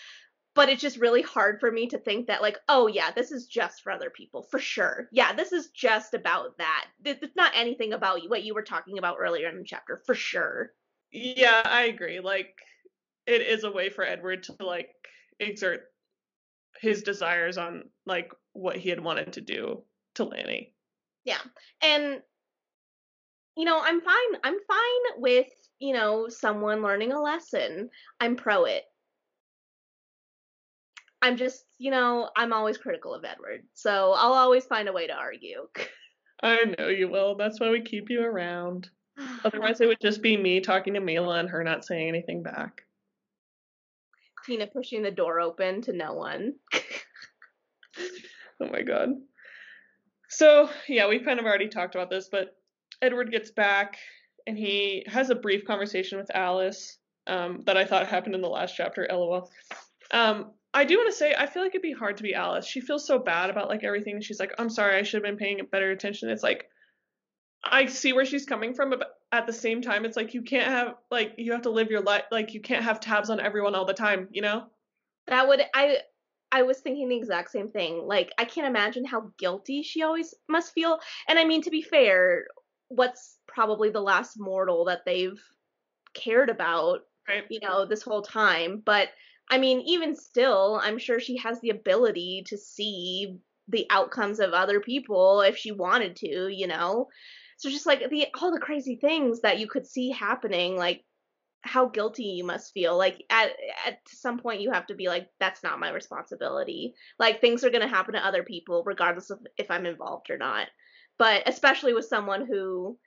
but 0.55 0.69
it's 0.69 0.81
just 0.81 0.97
really 0.97 1.21
hard 1.21 1.59
for 1.59 1.69
me 1.69 1.87
to 1.87 1.97
think 1.97 2.27
that 2.27 2.41
like 2.41 2.57
oh 2.69 2.87
yeah 2.87 3.11
this 3.11 3.31
is 3.31 3.45
just 3.45 3.81
for 3.81 3.91
other 3.91 4.09
people 4.09 4.41
for 4.43 4.59
sure 4.59 5.07
yeah 5.11 5.33
this 5.33 5.51
is 5.51 5.69
just 5.69 6.13
about 6.13 6.57
that 6.57 6.87
it's 7.03 7.35
not 7.35 7.51
anything 7.55 7.93
about 7.93 8.21
what 8.27 8.43
you 8.43 8.53
were 8.53 8.63
talking 8.63 8.97
about 8.97 9.17
earlier 9.19 9.49
in 9.49 9.57
the 9.57 9.63
chapter 9.63 10.01
for 10.05 10.15
sure 10.15 10.71
yeah 11.11 11.61
i 11.65 11.83
agree 11.83 12.19
like 12.19 12.55
it 13.27 13.41
is 13.41 13.63
a 13.63 13.71
way 13.71 13.89
for 13.89 14.03
edward 14.03 14.43
to 14.43 14.55
like 14.61 14.89
exert 15.39 15.83
his 16.85 17.03
desires 17.03 17.57
on 17.57 17.83
like 18.05 18.31
what 18.53 18.77
he 18.77 18.89
had 18.89 19.03
wanted 19.03 19.33
to 19.33 19.41
do 19.41 19.83
to 20.13 20.23
lonnie 20.23 20.73
yeah 21.23 21.41
and 21.81 22.21
you 23.57 23.65
know 23.65 23.79
i'm 23.83 24.01
fine 24.01 24.39
i'm 24.43 24.57
fine 24.67 25.21
with 25.21 25.47
you 25.79 25.93
know 25.93 26.29
someone 26.29 26.81
learning 26.81 27.11
a 27.11 27.21
lesson 27.21 27.89
i'm 28.21 28.35
pro 28.35 28.65
it 28.65 28.83
I'm 31.25 31.37
just, 31.37 31.65
you 31.79 31.89
know, 31.89 32.29
I'm 32.37 32.53
always 32.53 32.77
critical 32.77 33.11
of 33.15 33.25
Edward. 33.25 33.63
So 33.73 34.13
I'll 34.15 34.33
always 34.33 34.63
find 34.65 34.87
a 34.87 34.93
way 34.93 35.07
to 35.07 35.13
argue. 35.13 35.67
I 36.43 36.75
know 36.77 36.87
you 36.87 37.09
will. 37.09 37.35
That's 37.35 37.59
why 37.59 37.71
we 37.71 37.81
keep 37.81 38.11
you 38.11 38.21
around. 38.21 38.89
Otherwise, 39.43 39.81
it 39.81 39.87
would 39.87 39.99
just 39.99 40.21
be 40.21 40.37
me 40.37 40.61
talking 40.61 40.93
to 40.93 40.99
Mila 40.99 41.39
and 41.39 41.49
her 41.49 41.63
not 41.63 41.83
saying 41.83 42.07
anything 42.07 42.43
back. 42.43 42.84
Tina 44.45 44.67
pushing 44.67 45.01
the 45.01 45.11
door 45.11 45.39
open 45.39 45.81
to 45.83 45.93
no 45.93 46.13
one. 46.13 46.53
oh 48.61 48.69
my 48.71 48.81
god. 48.81 49.09
So, 50.29 50.69
yeah, 50.87 51.07
we've 51.07 51.23
kind 51.23 51.39
of 51.39 51.45
already 51.45 51.69
talked 51.69 51.95
about 51.95 52.09
this, 52.09 52.29
but 52.29 52.57
Edward 53.01 53.31
gets 53.31 53.51
back 53.51 53.97
and 54.47 54.57
he 54.57 55.03
has 55.07 55.29
a 55.29 55.35
brief 55.35 55.65
conversation 55.65 56.17
with 56.17 56.35
Alice 56.35 56.97
um, 57.27 57.63
that 57.65 57.77
I 57.77 57.85
thought 57.85 58.07
happened 58.07 58.35
in 58.35 58.41
the 58.41 58.49
last 58.49 58.75
chapter, 58.75 59.07
lol. 59.09 59.49
Um, 60.11 60.51
I 60.73 60.83
do 60.83 60.97
want 60.97 61.09
to 61.09 61.17
say 61.17 61.33
I 61.35 61.45
feel 61.45 61.63
like 61.63 61.71
it'd 61.71 61.81
be 61.81 61.93
hard 61.93 62.17
to 62.17 62.23
be 62.23 62.33
Alice. 62.33 62.67
She 62.67 62.81
feels 62.81 63.07
so 63.07 63.17
bad 63.17 63.49
about 63.49 63.69
like 63.69 63.83
everything. 63.83 64.21
She's 64.21 64.39
like, 64.39 64.53
I'm 64.59 64.69
sorry, 64.69 64.97
I 64.97 65.03
should 65.03 65.23
have 65.23 65.23
been 65.23 65.37
paying 65.37 65.65
better 65.71 65.91
attention. 65.91 66.29
It's 66.29 66.43
like 66.43 66.69
I 67.65 67.87
see 67.87 68.13
where 68.13 68.25
she's 68.25 68.45
coming 68.45 68.73
from, 68.73 68.89
but 68.89 69.19
at 69.31 69.47
the 69.47 69.53
same 69.53 69.81
time, 69.81 70.05
it's 70.05 70.15
like 70.15 70.33
you 70.33 70.41
can't 70.41 70.67
have 70.67 70.95
like 71.11 71.33
you 71.37 71.51
have 71.51 71.63
to 71.63 71.69
live 71.69 71.89
your 71.89 72.01
life 72.01 72.23
like 72.31 72.53
you 72.53 72.61
can't 72.61 72.83
have 72.83 72.99
tabs 72.99 73.29
on 73.29 73.39
everyone 73.39 73.75
all 73.75 73.85
the 73.85 73.93
time, 73.93 74.27
you 74.31 74.41
know? 74.41 74.67
That 75.27 75.47
would 75.47 75.61
I 75.73 75.99
I 76.51 76.61
was 76.61 76.79
thinking 76.79 77.09
the 77.09 77.17
exact 77.17 77.51
same 77.51 77.69
thing. 77.69 78.05
Like 78.05 78.31
I 78.37 78.45
can't 78.45 78.67
imagine 78.67 79.03
how 79.05 79.31
guilty 79.37 79.83
she 79.83 80.03
always 80.03 80.33
must 80.47 80.73
feel. 80.73 80.99
And 81.27 81.39
I 81.39 81.45
mean 81.45 81.61
to 81.63 81.69
be 81.69 81.81
fair, 81.81 82.45
what's 82.89 83.37
probably 83.47 83.89
the 83.89 84.01
last 84.01 84.39
mortal 84.39 84.85
that 84.85 85.05
they've 85.05 85.41
cared 86.13 86.49
about, 86.49 87.01
right. 87.27 87.43
you 87.49 87.59
know, 87.61 87.85
this 87.85 88.03
whole 88.03 88.21
time, 88.21 88.81
but 88.85 89.09
I 89.49 89.57
mean, 89.57 89.81
even 89.81 90.15
still, 90.15 90.79
I'm 90.81 90.97
sure 90.97 91.19
she 91.19 91.37
has 91.37 91.59
the 91.61 91.69
ability 91.69 92.45
to 92.47 92.57
see 92.57 93.37
the 93.67 93.85
outcomes 93.89 94.39
of 94.39 94.53
other 94.53 94.79
people 94.79 95.41
if 95.41 95.57
she 95.57 95.71
wanted 95.71 96.15
to, 96.17 96.47
you 96.47 96.67
know. 96.67 97.09
So 97.57 97.69
just 97.69 97.85
like 97.85 98.09
the 98.09 98.27
all 98.41 98.51
the 98.51 98.59
crazy 98.59 98.95
things 98.97 99.41
that 99.41 99.59
you 99.59 99.67
could 99.67 99.87
see 99.87 100.11
happening, 100.11 100.75
like 100.75 101.03
how 101.61 101.87
guilty 101.87 102.23
you 102.23 102.43
must 102.43 102.73
feel. 102.73 102.97
Like 102.97 103.23
at 103.29 103.51
at 103.85 103.99
some 104.07 104.39
point 104.39 104.61
you 104.61 104.71
have 104.71 104.87
to 104.87 104.95
be 104.95 105.07
like, 105.07 105.29
that's 105.39 105.63
not 105.63 105.79
my 105.79 105.89
responsibility. 105.91 106.93
Like 107.17 107.41
things 107.41 107.63
are 107.63 107.69
gonna 107.69 107.87
happen 107.87 108.13
to 108.13 108.25
other 108.25 108.43
people 108.43 108.83
regardless 108.85 109.29
of 109.29 109.39
if 109.57 109.71
I'm 109.71 109.85
involved 109.85 110.29
or 110.29 110.37
not. 110.37 110.67
But 111.17 111.43
especially 111.47 111.93
with 111.93 112.05
someone 112.05 112.45
who 112.45 112.97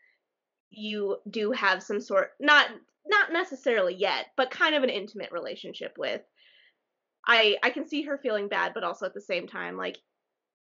you 0.70 1.18
do 1.30 1.52
have 1.52 1.82
some 1.82 2.00
sort 2.00 2.30
not 2.40 2.68
not 3.06 3.32
necessarily 3.32 3.94
yet, 3.94 4.26
but 4.36 4.50
kind 4.50 4.74
of 4.74 4.82
an 4.82 4.90
intimate 4.90 5.32
relationship 5.32 5.96
with. 5.98 6.20
I 7.26 7.58
I 7.62 7.70
can 7.70 7.86
see 7.86 8.02
her 8.02 8.18
feeling 8.18 8.48
bad, 8.48 8.72
but 8.74 8.84
also 8.84 9.06
at 9.06 9.14
the 9.14 9.20
same 9.20 9.46
time, 9.46 9.76
like 9.76 9.98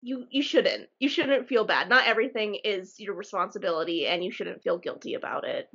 you 0.06 0.24
you 0.30 0.40
shouldn't. 0.40 0.88
You 1.00 1.08
shouldn't 1.08 1.48
feel 1.48 1.64
bad. 1.64 1.88
Not 1.88 2.06
everything 2.06 2.54
is 2.62 3.00
your 3.00 3.14
responsibility, 3.14 4.06
and 4.06 4.22
you 4.22 4.30
shouldn't 4.30 4.62
feel 4.62 4.78
guilty 4.78 5.14
about 5.14 5.44
it. 5.44 5.68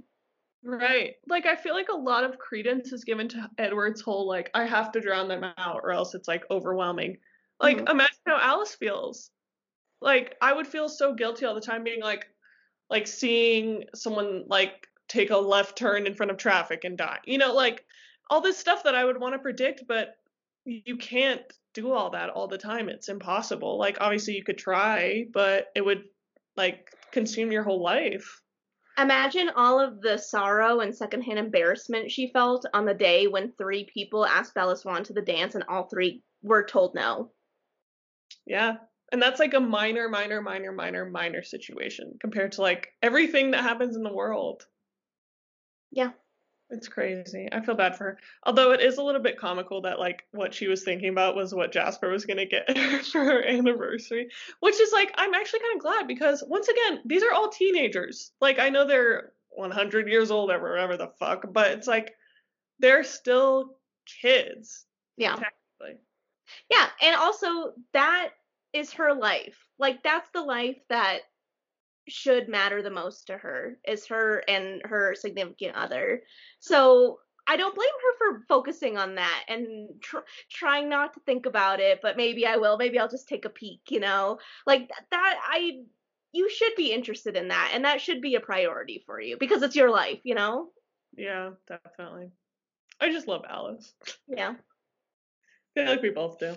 Right. 0.63 1.15
Like 1.27 1.45
I 1.45 1.57
feel 1.57 1.73
like 1.73 1.89
a 1.89 1.97
lot 1.97 2.23
of 2.23 2.37
credence 2.37 2.93
is 2.93 3.03
given 3.03 3.27
to 3.29 3.49
Edward's 3.57 3.99
whole 3.99 4.27
like 4.27 4.49
I 4.53 4.65
have 4.65 4.93
to 4.93 5.01
drown 5.01 5.27
them 5.27 5.43
out 5.57 5.81
or 5.83 5.91
else 5.91 6.15
it's 6.15 6.29
like 6.29 6.45
overwhelming. 6.49 7.17
Like 7.59 7.77
mm-hmm. 7.77 7.89
imagine 7.89 8.15
how 8.25 8.39
Alice 8.39 8.73
feels. 8.75 9.31
Like 9.99 10.37
I 10.41 10.53
would 10.53 10.67
feel 10.67 10.87
so 10.87 11.13
guilty 11.13 11.45
all 11.45 11.55
the 11.55 11.61
time 11.61 11.83
being 11.83 12.01
like 12.01 12.27
like 12.89 13.07
seeing 13.07 13.83
someone 13.93 14.45
like 14.47 14.87
take 15.09 15.31
a 15.31 15.37
left 15.37 15.77
turn 15.77 16.07
in 16.07 16.15
front 16.15 16.31
of 16.31 16.37
traffic 16.37 16.85
and 16.85 16.97
die. 16.97 17.19
You 17.25 17.37
know, 17.37 17.53
like 17.53 17.83
all 18.29 18.39
this 18.39 18.57
stuff 18.57 18.83
that 18.83 18.95
I 18.95 19.03
would 19.03 19.19
want 19.19 19.33
to 19.33 19.39
predict, 19.39 19.83
but 19.87 20.15
you 20.63 20.95
can't 20.95 21.41
do 21.73 21.91
all 21.91 22.11
that 22.11 22.29
all 22.29 22.47
the 22.47 22.57
time. 22.57 22.89
It's 22.89 23.09
impossible. 23.09 23.77
Like 23.77 23.97
obviously 24.01 24.35
you 24.35 24.43
could 24.43 24.57
try, 24.57 25.25
but 25.33 25.67
it 25.75 25.85
would 25.85 26.03
like 26.55 26.89
consume 27.11 27.51
your 27.51 27.63
whole 27.63 27.81
life. 27.81 28.41
Imagine 28.97 29.49
all 29.55 29.79
of 29.79 30.01
the 30.01 30.17
sorrow 30.17 30.81
and 30.81 30.95
secondhand 30.95 31.39
embarrassment 31.39 32.11
she 32.11 32.31
felt 32.33 32.65
on 32.73 32.85
the 32.85 32.93
day 32.93 33.27
when 33.27 33.53
three 33.53 33.87
people 33.91 34.25
asked 34.25 34.53
Bella 34.53 34.75
Swan 34.75 35.03
to 35.05 35.13
the 35.13 35.21
dance 35.21 35.55
and 35.55 35.63
all 35.69 35.87
three 35.87 36.23
were 36.43 36.63
told 36.63 36.93
no. 36.93 37.31
Yeah. 38.45 38.75
And 39.11 39.21
that's 39.21 39.39
like 39.39 39.53
a 39.53 39.59
minor, 39.59 40.07
minor, 40.09 40.41
minor, 40.41 40.71
minor, 40.71 41.09
minor 41.09 41.43
situation 41.43 42.17
compared 42.19 42.53
to 42.53 42.61
like 42.61 42.89
everything 43.01 43.51
that 43.51 43.63
happens 43.63 43.95
in 43.95 44.03
the 44.03 44.13
world. 44.13 44.65
Yeah. 45.91 46.11
It's 46.71 46.87
crazy. 46.87 47.49
I 47.51 47.59
feel 47.59 47.75
bad 47.75 47.97
for 47.97 48.05
her. 48.05 48.17
Although 48.43 48.71
it 48.71 48.79
is 48.79 48.97
a 48.97 49.03
little 49.03 49.21
bit 49.21 49.37
comical 49.37 49.81
that 49.81 49.99
like 49.99 50.23
what 50.31 50.53
she 50.53 50.67
was 50.67 50.83
thinking 50.83 51.09
about 51.09 51.35
was 51.35 51.53
what 51.53 51.73
Jasper 51.73 52.09
was 52.09 52.25
gonna 52.25 52.45
get 52.45 52.65
for 53.05 53.23
her 53.23 53.43
anniversary. 53.43 54.29
Which 54.61 54.79
is 54.79 54.93
like 54.93 55.13
I'm 55.15 55.33
actually 55.33 55.59
kind 55.59 55.75
of 55.75 55.81
glad 55.81 56.07
because 56.07 56.43
once 56.47 56.69
again, 56.69 57.01
these 57.05 57.23
are 57.23 57.33
all 57.33 57.49
teenagers. 57.49 58.31
Like 58.39 58.57
I 58.57 58.69
know 58.69 58.87
they're 58.87 59.33
100 59.49 60.07
years 60.07 60.31
old 60.31 60.49
or 60.49 60.61
whatever 60.61 60.95
the 60.95 61.11
fuck, 61.19 61.51
but 61.51 61.71
it's 61.71 61.87
like 61.87 62.15
they're 62.79 63.03
still 63.03 63.75
kids. 64.21 64.85
Yeah. 65.17 65.37
Yeah, 66.69 66.87
and 67.01 67.15
also 67.15 67.73
that 67.93 68.31
is 68.73 68.93
her 68.93 69.13
life. 69.13 69.57
Like 69.77 70.03
that's 70.03 70.29
the 70.33 70.41
life 70.41 70.77
that 70.89 71.19
should 72.11 72.49
matter 72.49 72.81
the 72.81 72.89
most 72.89 73.27
to 73.27 73.37
her 73.37 73.77
is 73.87 74.05
her 74.07 74.43
and 74.47 74.81
her 74.85 75.15
significant 75.15 75.75
other. 75.75 76.21
So 76.59 77.19
I 77.47 77.57
don't 77.57 77.75
blame 77.75 77.87
her 77.89 78.17
for 78.17 78.45
focusing 78.47 78.97
on 78.97 79.15
that 79.15 79.43
and 79.47 80.01
tr- 80.01 80.17
trying 80.49 80.89
not 80.89 81.13
to 81.15 81.19
think 81.21 81.45
about 81.45 81.79
it, 81.79 81.99
but 82.01 82.17
maybe 82.17 82.45
I 82.45 82.57
will. 82.57 82.77
Maybe 82.77 82.99
I'll 82.99 83.09
just 83.09 83.27
take 83.27 83.45
a 83.45 83.49
peek, 83.49 83.81
you 83.89 83.99
know? 83.99 84.39
Like 84.67 84.89
that 85.09 85.39
I 85.49 85.81
you 86.33 86.49
should 86.49 86.73
be 86.77 86.93
interested 86.93 87.35
in 87.35 87.49
that 87.49 87.71
and 87.73 87.83
that 87.83 87.99
should 87.99 88.21
be 88.21 88.35
a 88.35 88.39
priority 88.39 89.03
for 89.05 89.19
you 89.19 89.37
because 89.37 89.63
it's 89.63 89.75
your 89.75 89.89
life, 89.89 90.19
you 90.23 90.35
know? 90.35 90.69
Yeah, 91.17 91.51
definitely. 91.67 92.31
I 92.99 93.11
just 93.11 93.27
love 93.27 93.43
Alice. 93.49 93.93
Yeah. 94.27 94.53
I 95.75 95.79
feel 95.79 95.85
like 95.89 96.01
we 96.01 96.09
both 96.09 96.39
do. 96.39 96.55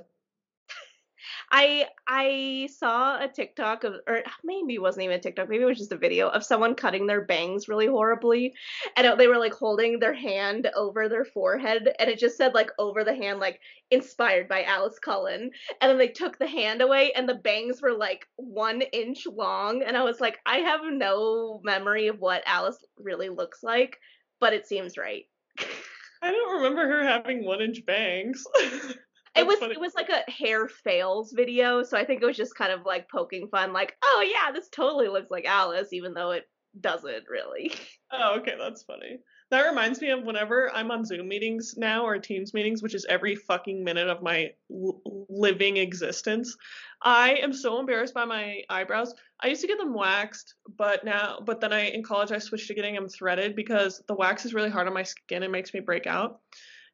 I 1.51 1.86
I 2.07 2.68
saw 2.76 3.22
a 3.22 3.28
TikTok 3.28 3.84
of, 3.84 3.95
or 4.07 4.22
maybe 4.42 4.74
it 4.74 4.82
wasn't 4.82 5.05
even 5.05 5.16
a 5.16 5.20
TikTok, 5.20 5.49
maybe 5.49 5.62
it 5.62 5.66
was 5.66 5.78
just 5.78 5.92
a 5.92 5.97
video 5.97 6.28
of 6.28 6.45
someone 6.45 6.74
cutting 6.74 7.07
their 7.07 7.22
bangs 7.24 7.68
really 7.68 7.86
horribly, 7.86 8.55
and 8.97 9.18
they 9.18 9.28
were 9.28 9.38
like 9.38 9.55
holding 9.55 9.99
their 9.99 10.14
hand 10.14 10.70
over 10.74 11.09
their 11.09 11.24
forehead, 11.24 11.95
and 11.99 12.11
it 12.11 12.18
just 12.18 12.36
said 12.36 12.55
like 12.55 12.70
over 12.78 13.05
the 13.05 13.14
hand, 13.14 13.40
like 13.40 13.61
inspired 13.90 14.49
by 14.49 14.64
Alice 14.64 14.99
Cullen, 14.99 15.51
and 15.80 15.90
then 15.90 15.99
they 15.99 16.09
took 16.09 16.38
the 16.38 16.47
hand 16.47 16.82
away, 16.82 17.12
and 17.12 17.28
the 17.28 17.34
bangs 17.34 17.80
were 17.82 17.95
like 17.95 18.26
one 18.36 18.82
inch 18.92 19.26
long, 19.26 19.82
and 19.82 19.97
I 19.97 20.03
was 20.03 20.20
like, 20.20 20.38
I 20.47 20.59
have 20.59 20.80
no 20.84 21.61
memory 21.64 22.09
of 22.09 22.20
what 22.20 22.42
Alice 22.47 22.84
really 22.99 23.28
looks 23.28 23.62
like, 23.62 23.99
but 24.40 24.53
it 24.53 24.66
seems 24.66 24.97
right. 24.99 25.26
I 26.22 26.30
don't 26.30 26.57
remember 26.57 26.88
her 26.88 27.05
having 27.05 27.45
one 27.45 27.61
inch 27.61 27.84
bangs. 27.84 28.45
it 29.37 29.47
was 29.47 29.59
funny. 29.59 29.72
it 29.74 29.80
was 29.80 29.95
like 29.95 30.09
a 30.11 30.30
hair 30.30 30.68
fails 30.68 31.32
video, 31.32 31.82
so 31.82 31.97
I 31.97 32.05
think 32.05 32.22
it 32.22 32.26
was 32.26 32.37
just 32.37 32.55
kind 32.55 32.72
of 32.72 32.85
like 32.85 33.11
poking 33.11 33.49
fun, 33.49 33.72
like, 33.72 33.97
oh 34.03 34.24
yeah, 34.28 34.53
this 34.53 34.68
totally 34.68 35.09
looks 35.09 35.30
like 35.30 35.45
Alice, 35.45 35.93
even 35.93 36.14
though 36.14 36.30
it 36.32 36.45
doesn't 36.80 37.24
really. 37.28 37.72
Oh, 38.16 38.37
okay, 38.39 38.55
that's 38.57 38.85
funny. 38.85 39.18
That 39.51 39.66
reminds 39.66 40.01
me 40.01 40.11
of 40.11 40.22
whenever 40.22 40.70
I'm 40.72 40.93
on 40.93 41.05
Zoom 41.05 41.26
meetings 41.26 41.74
now 41.76 42.07
or 42.07 42.16
Teams 42.16 42.55
meetings, 42.55 42.80
which 42.80 42.95
is 42.95 43.05
every 43.09 43.35
fucking 43.35 43.82
minute 43.82 44.07
of 44.09 44.22
my 44.22 44.51
l- 44.70 45.03
living 45.28 45.78
existence. 45.78 46.57
I 47.03 47.35
am 47.43 47.53
so 47.53 47.80
embarrassed 47.80 48.14
by 48.14 48.24
my 48.24 48.62
eyebrows. 48.70 49.14
I 49.43 49.49
used 49.49 49.62
to 49.62 49.66
get 49.66 49.78
them 49.78 49.95
waxed, 49.95 50.55
but 50.78 51.05
now, 51.05 51.41
but 51.45 51.61
then 51.61 51.72
I 51.72 51.87
in 51.89 52.05
college 52.05 52.30
I 52.30 52.39
switched 52.39 52.68
to 52.68 52.74
getting 52.74 52.95
them 52.95 53.09
threaded 53.09 53.57
because 53.57 54.01
the 54.07 54.14
wax 54.14 54.45
is 54.45 54.55
really 54.55 54.70
hard 54.70 54.87
on 54.87 54.95
my 54.95 55.03
skin 55.03 55.43
and 55.43 55.51
makes 55.51 55.74
me 55.74 55.80
break 55.80 56.07
out, 56.07 56.39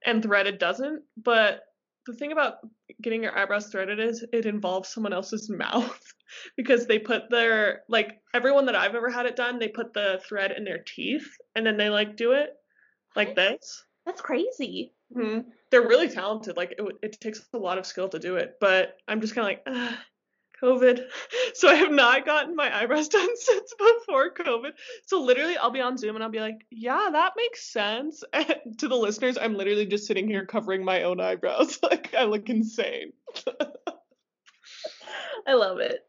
and 0.07 0.22
threaded 0.22 0.59
doesn't. 0.59 1.03
But 1.22 1.64
the 2.07 2.14
thing 2.14 2.32
about 2.32 2.55
getting 3.03 3.22
your 3.22 3.36
eyebrows 3.36 3.66
threaded 3.68 4.01
is 4.01 4.24
it 4.32 4.46
involves 4.46 4.88
someone 4.88 5.12
else's 5.12 5.51
mouth 5.51 6.01
because 6.57 6.86
they 6.86 6.98
put 6.98 7.30
their 7.30 7.82
like 7.88 8.20
everyone 8.34 8.66
that 8.66 8.76
I've 8.76 8.94
ever 8.94 9.11
had 9.11 9.26
it 9.26 9.36
done, 9.36 9.59
they 9.59 9.68
put 9.68 9.92
the 9.92 10.20
thread 10.26 10.53
in 10.57 10.64
their 10.64 10.82
teeth 10.86 11.28
and 11.55 11.66
then 11.66 11.76
they 11.76 11.90
like 11.90 12.16
do 12.16 12.32
it 12.32 12.51
like 13.16 13.34
this. 13.34 13.84
That's 14.07 14.20
crazy. 14.20 14.92
Mm-hmm. 15.14 15.48
They're 15.70 15.86
really 15.86 16.09
talented. 16.09 16.57
Like 16.57 16.74
it, 16.78 16.84
it 17.03 17.20
takes 17.20 17.40
a 17.53 17.59
lot 17.59 17.78
of 17.78 17.86
skill 17.86 18.09
to 18.09 18.18
do 18.18 18.36
it, 18.36 18.57
but 18.61 18.96
I'm 19.07 19.20
just 19.20 19.34
kind 19.34 19.59
of 19.66 19.74
like, 19.74 19.98
COVID. 20.63 21.05
So 21.53 21.69
I 21.69 21.75
have 21.75 21.91
not 21.91 22.25
gotten 22.25 22.55
my 22.57 22.75
eyebrows 22.75 23.09
done 23.19 23.29
since 23.37 23.75
before 23.77 24.33
COVID. 24.33 24.71
So 25.07 25.21
literally, 25.21 25.57
I'll 25.57 25.71
be 25.73 25.81
on 25.81 25.99
Zoom 25.99 26.15
and 26.15 26.23
I'll 26.25 26.31
be 26.31 26.41
like, 26.41 26.65
yeah, 26.71 27.09
that 27.13 27.33
makes 27.37 27.71
sense. 27.73 28.23
And 28.33 28.79
to 28.79 28.89
the 28.89 28.97
listeners, 28.97 29.37
I'm 29.37 29.57
literally 29.57 29.85
just 29.87 30.07
sitting 30.07 30.29
here 30.29 30.47
covering 30.47 30.85
my 30.85 31.03
own 31.03 31.21
eyebrows. 31.21 31.79
like 31.83 32.15
I 32.15 32.25
look 32.25 32.49
insane. 32.49 33.13
I 35.47 35.55
love 35.55 35.81
it. 35.81 36.01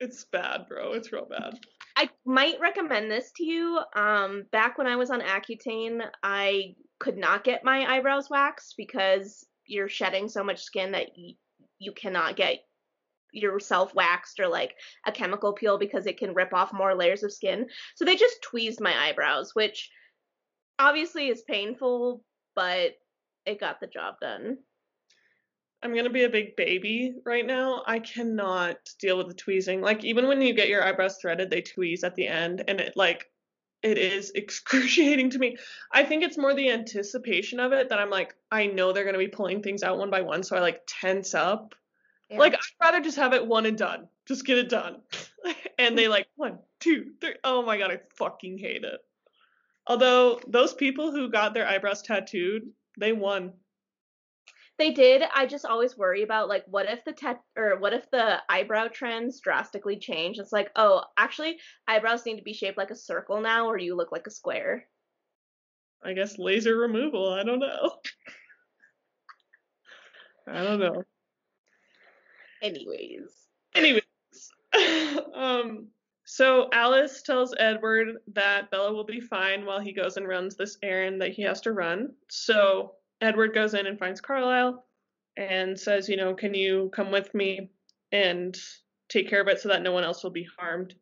It's 0.00 0.24
bad, 0.24 0.66
bro. 0.68 0.92
It's 0.92 1.12
real 1.12 1.26
bad. 1.26 1.58
I 1.96 2.10
might 2.24 2.60
recommend 2.60 3.10
this 3.10 3.32
to 3.36 3.44
you. 3.44 3.80
Um, 3.94 4.44
back 4.52 4.76
when 4.78 4.86
I 4.86 4.96
was 4.96 5.10
on 5.10 5.20
Accutane, 5.20 6.02
I 6.22 6.74
could 6.98 7.16
not 7.16 7.44
get 7.44 7.64
my 7.64 7.84
eyebrows 7.86 8.28
waxed 8.30 8.74
because 8.76 9.46
you're 9.66 9.88
shedding 9.88 10.28
so 10.28 10.44
much 10.44 10.62
skin 10.62 10.92
that 10.92 11.08
y- 11.16 11.34
you 11.78 11.92
cannot 11.92 12.36
get 12.36 12.58
yourself 13.36 13.94
waxed 13.94 14.40
or 14.40 14.48
like 14.48 14.74
a 15.06 15.12
chemical 15.12 15.52
peel 15.52 15.78
because 15.78 16.06
it 16.06 16.18
can 16.18 16.34
rip 16.34 16.52
off 16.52 16.72
more 16.72 16.94
layers 16.94 17.22
of 17.22 17.32
skin. 17.32 17.66
So 17.94 18.04
they 18.04 18.16
just 18.16 18.42
tweezed 18.42 18.80
my 18.80 18.94
eyebrows, 19.08 19.54
which 19.54 19.90
obviously 20.78 21.28
is 21.28 21.42
painful, 21.42 22.22
but 22.54 22.94
it 23.44 23.60
got 23.60 23.80
the 23.80 23.86
job 23.86 24.16
done. 24.20 24.58
I'm 25.82 25.94
gonna 25.94 26.10
be 26.10 26.24
a 26.24 26.30
big 26.30 26.56
baby 26.56 27.14
right 27.24 27.46
now. 27.46 27.82
I 27.86 28.00
cannot 28.00 28.78
deal 28.98 29.18
with 29.18 29.28
the 29.28 29.34
tweezing. 29.34 29.80
Like 29.82 30.04
even 30.04 30.26
when 30.26 30.40
you 30.40 30.54
get 30.54 30.68
your 30.68 30.82
eyebrows 30.82 31.18
threaded, 31.18 31.50
they 31.50 31.62
tweeze 31.62 32.02
at 32.02 32.16
the 32.16 32.26
end, 32.26 32.64
and 32.66 32.80
it 32.80 32.96
like 32.96 33.30
it 33.82 33.98
is 33.98 34.30
excruciating 34.34 35.30
to 35.30 35.38
me. 35.38 35.56
I 35.92 36.04
think 36.04 36.22
it's 36.22 36.38
more 36.38 36.54
the 36.54 36.70
anticipation 36.70 37.60
of 37.60 37.72
it 37.72 37.90
that 37.90 37.98
I'm 37.98 38.10
like, 38.10 38.34
I 38.50 38.66
know 38.66 38.92
they're 38.92 39.04
gonna 39.04 39.18
be 39.18 39.28
pulling 39.28 39.62
things 39.62 39.82
out 39.82 39.98
one 39.98 40.10
by 40.10 40.22
one, 40.22 40.42
so 40.42 40.56
I 40.56 40.60
like 40.60 40.82
tense 40.88 41.34
up 41.34 41.74
yeah. 42.30 42.38
Like 42.38 42.54
I'd 42.54 42.84
rather 42.84 43.00
just 43.00 43.16
have 43.16 43.32
it 43.32 43.46
one 43.46 43.66
and 43.66 43.78
done. 43.78 44.08
Just 44.26 44.44
get 44.44 44.58
it 44.58 44.68
done. 44.68 45.02
and 45.78 45.96
they 45.96 46.08
like 46.08 46.26
one, 46.36 46.58
two, 46.80 47.12
three. 47.20 47.34
Oh 47.44 47.62
my 47.62 47.78
god, 47.78 47.92
I 47.92 48.00
fucking 48.16 48.58
hate 48.58 48.84
it. 48.84 49.00
Although 49.86 50.40
those 50.48 50.74
people 50.74 51.12
who 51.12 51.30
got 51.30 51.54
their 51.54 51.66
eyebrows 51.66 52.02
tattooed, 52.02 52.62
they 52.98 53.12
won. 53.12 53.52
They 54.78 54.90
did. 54.90 55.22
I 55.34 55.46
just 55.46 55.64
always 55.64 55.96
worry 55.96 56.22
about 56.22 56.48
like 56.48 56.64
what 56.66 56.86
if 56.90 57.04
the 57.04 57.12
tat 57.12 57.40
or 57.56 57.78
what 57.78 57.94
if 57.94 58.10
the 58.10 58.42
eyebrow 58.48 58.88
trends 58.88 59.40
drastically 59.40 59.96
change? 59.98 60.38
It's 60.38 60.52
like, 60.52 60.70
oh, 60.76 61.04
actually 61.16 61.58
eyebrows 61.86 62.26
need 62.26 62.36
to 62.36 62.42
be 62.42 62.52
shaped 62.52 62.76
like 62.76 62.90
a 62.90 62.96
circle 62.96 63.40
now 63.40 63.68
or 63.68 63.78
you 63.78 63.94
look 63.94 64.12
like 64.12 64.26
a 64.26 64.30
square. 64.30 64.86
I 66.02 66.12
guess 66.12 66.38
laser 66.38 66.76
removal, 66.76 67.32
I 67.32 67.42
don't 67.42 67.58
know. 67.58 67.92
I 70.48 70.62
don't 70.62 70.78
know. 70.78 71.04
Anyways. 72.62 73.30
Anyways. 73.74 74.02
um 75.34 75.88
so 76.28 76.68
Alice 76.72 77.22
tells 77.22 77.54
Edward 77.56 78.16
that 78.34 78.68
Bella 78.72 78.92
will 78.92 79.04
be 79.04 79.20
fine 79.20 79.64
while 79.64 79.78
he 79.78 79.92
goes 79.92 80.16
and 80.16 80.26
runs 80.26 80.56
this 80.56 80.76
errand 80.82 81.20
that 81.22 81.30
he 81.30 81.42
has 81.42 81.60
to 81.62 81.72
run. 81.72 82.14
So 82.28 82.96
Edward 83.20 83.54
goes 83.54 83.74
in 83.74 83.86
and 83.86 83.96
finds 83.96 84.20
Carlisle 84.20 84.84
and 85.36 85.78
says, 85.78 86.08
you 86.08 86.16
know, 86.16 86.34
can 86.34 86.52
you 86.52 86.90
come 86.92 87.12
with 87.12 87.32
me 87.32 87.70
and 88.10 88.58
take 89.08 89.28
care 89.28 89.40
of 89.40 89.46
it 89.46 89.60
so 89.60 89.68
that 89.68 89.82
no 89.82 89.92
one 89.92 90.02
else 90.02 90.24
will 90.24 90.32
be 90.32 90.48
harmed? 90.58 90.96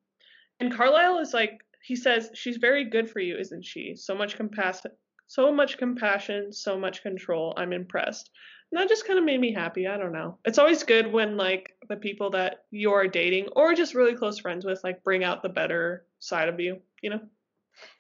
And 0.60 0.74
Carlisle 0.74 1.20
is 1.20 1.32
like, 1.32 1.64
he 1.82 1.96
says, 1.96 2.30
she's 2.34 2.58
very 2.58 2.84
good 2.84 3.08
for 3.08 3.20
you, 3.20 3.36
isn't 3.38 3.64
she? 3.64 3.96
So 3.96 4.14
much 4.14 4.36
compassion, 4.36 4.90
so 5.26 5.50
much 5.50 5.78
compassion, 5.78 6.52
so 6.52 6.78
much 6.78 7.02
control. 7.02 7.54
I'm 7.56 7.72
impressed 7.72 8.30
that 8.76 8.88
just 8.88 9.06
kind 9.06 9.18
of 9.18 9.24
made 9.24 9.40
me 9.40 9.52
happy. 9.52 9.86
I 9.86 9.96
don't 9.96 10.12
know. 10.12 10.38
It's 10.44 10.58
always 10.58 10.82
good 10.82 11.12
when 11.12 11.36
like 11.36 11.74
the 11.88 11.96
people 11.96 12.30
that 12.30 12.64
you're 12.70 13.08
dating 13.08 13.48
or 13.54 13.74
just 13.74 13.94
really 13.94 14.14
close 14.14 14.38
friends 14.38 14.64
with 14.64 14.82
like 14.82 15.04
bring 15.04 15.24
out 15.24 15.42
the 15.42 15.48
better 15.48 16.06
side 16.18 16.48
of 16.48 16.60
you, 16.60 16.80
you 17.02 17.10
know? 17.10 17.20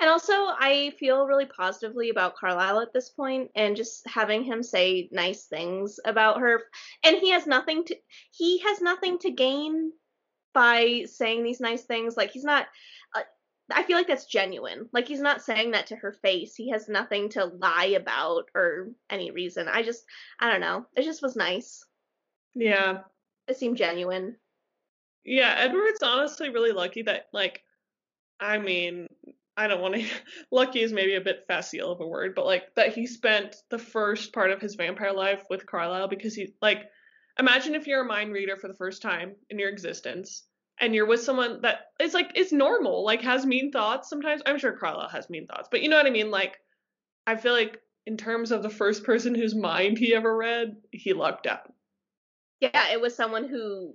And 0.00 0.08
also, 0.08 0.32
I 0.32 0.92
feel 0.98 1.26
really 1.26 1.46
positively 1.46 2.10
about 2.10 2.36
Carlisle 2.36 2.80
at 2.80 2.92
this 2.92 3.10
point, 3.10 3.50
and 3.56 3.76
just 3.76 4.06
having 4.08 4.44
him 4.44 4.62
say 4.62 5.08
nice 5.10 5.46
things 5.46 5.98
about 6.04 6.40
her. 6.40 6.62
And 7.04 7.16
he 7.16 7.30
has 7.30 7.46
nothing 7.46 7.84
to 7.86 7.96
he 8.30 8.58
has 8.60 8.80
nothing 8.80 9.18
to 9.20 9.30
gain 9.30 9.92
by 10.52 11.04
saying 11.06 11.42
these 11.42 11.60
nice 11.60 11.82
things. 11.82 12.16
Like 12.16 12.30
he's 12.30 12.44
not. 12.44 12.66
I 13.70 13.82
feel 13.82 13.96
like 13.96 14.06
that's 14.06 14.26
genuine. 14.26 14.88
Like 14.92 15.08
he's 15.08 15.20
not 15.20 15.42
saying 15.42 15.70
that 15.70 15.86
to 15.88 15.96
her 15.96 16.12
face. 16.12 16.54
He 16.54 16.70
has 16.70 16.88
nothing 16.88 17.30
to 17.30 17.46
lie 17.46 17.94
about 17.96 18.50
or 18.54 18.88
any 19.08 19.30
reason. 19.30 19.68
I 19.68 19.82
just 19.82 20.04
I 20.38 20.50
don't 20.50 20.60
know. 20.60 20.86
It 20.96 21.04
just 21.04 21.22
was 21.22 21.36
nice. 21.36 21.84
Yeah. 22.54 22.98
It 23.48 23.56
seemed 23.56 23.76
genuine. 23.76 24.36
Yeah, 25.24 25.54
Edward's 25.56 26.02
honestly 26.02 26.50
really 26.50 26.72
lucky 26.72 27.02
that 27.02 27.26
like 27.32 27.62
I 28.38 28.58
mean, 28.58 29.08
I 29.56 29.68
don't 29.68 29.80
want 29.80 29.94
to 29.94 30.06
lucky 30.50 30.82
is 30.82 30.92
maybe 30.92 31.14
a 31.14 31.20
bit 31.20 31.44
facile 31.46 31.92
of 31.92 32.00
a 32.00 32.06
word, 32.06 32.34
but 32.34 32.44
like 32.44 32.74
that 32.76 32.94
he 32.94 33.06
spent 33.06 33.56
the 33.70 33.78
first 33.78 34.34
part 34.34 34.50
of 34.50 34.60
his 34.60 34.74
vampire 34.74 35.12
life 35.12 35.42
with 35.48 35.66
Carlisle 35.66 36.08
because 36.08 36.34
he 36.34 36.54
like 36.60 36.82
imagine 37.38 37.74
if 37.74 37.86
you're 37.86 38.02
a 38.02 38.06
mind 38.06 38.32
reader 38.32 38.56
for 38.56 38.68
the 38.68 38.74
first 38.74 39.00
time 39.00 39.36
in 39.48 39.58
your 39.58 39.70
existence 39.70 40.44
and 40.80 40.94
you're 40.94 41.06
with 41.06 41.22
someone 41.22 41.60
that 41.62 41.90
is 42.00 42.14
like 42.14 42.32
is 42.36 42.52
normal, 42.52 43.04
like 43.04 43.22
has 43.22 43.46
mean 43.46 43.70
thoughts 43.70 44.08
sometimes. 44.08 44.42
I'm 44.46 44.58
sure 44.58 44.72
Carlisle 44.72 45.08
has 45.10 45.30
mean 45.30 45.46
thoughts, 45.46 45.68
but 45.70 45.82
you 45.82 45.88
know 45.88 45.96
what 45.96 46.06
I 46.06 46.10
mean? 46.10 46.30
Like 46.30 46.58
I 47.26 47.36
feel 47.36 47.52
like 47.52 47.80
in 48.06 48.16
terms 48.16 48.52
of 48.52 48.62
the 48.62 48.70
first 48.70 49.04
person 49.04 49.34
whose 49.34 49.54
mind 49.54 49.98
he 49.98 50.14
ever 50.14 50.36
read, 50.36 50.76
he 50.90 51.12
lucked 51.12 51.46
out. 51.46 51.72
Yeah, 52.60 52.92
it 52.92 53.00
was 53.00 53.14
someone 53.14 53.48
who 53.48 53.94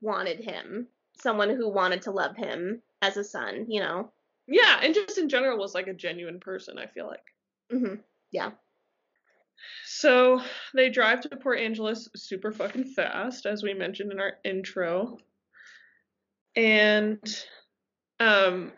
wanted 0.00 0.40
him, 0.40 0.88
someone 1.20 1.50
who 1.50 1.68
wanted 1.68 2.02
to 2.02 2.10
love 2.10 2.36
him 2.36 2.82
as 3.02 3.16
a 3.16 3.24
son, 3.24 3.66
you 3.68 3.80
know. 3.80 4.12
Yeah, 4.46 4.80
and 4.82 4.94
just 4.94 5.18
in 5.18 5.28
general 5.28 5.58
was 5.58 5.74
like 5.74 5.86
a 5.88 5.94
genuine 5.94 6.40
person, 6.40 6.78
I 6.78 6.86
feel 6.86 7.06
like. 7.06 7.24
Mhm. 7.72 8.00
Yeah. 8.30 8.52
So 9.84 10.40
they 10.74 10.88
drive 10.88 11.20
to 11.22 11.36
Port 11.36 11.58
Angeles 11.58 12.08
super 12.16 12.50
fucking 12.50 12.84
fast, 12.94 13.46
as 13.46 13.62
we 13.62 13.74
mentioned 13.74 14.10
in 14.10 14.20
our 14.20 14.38
intro 14.44 15.18
and 16.56 17.44
um 18.18 18.72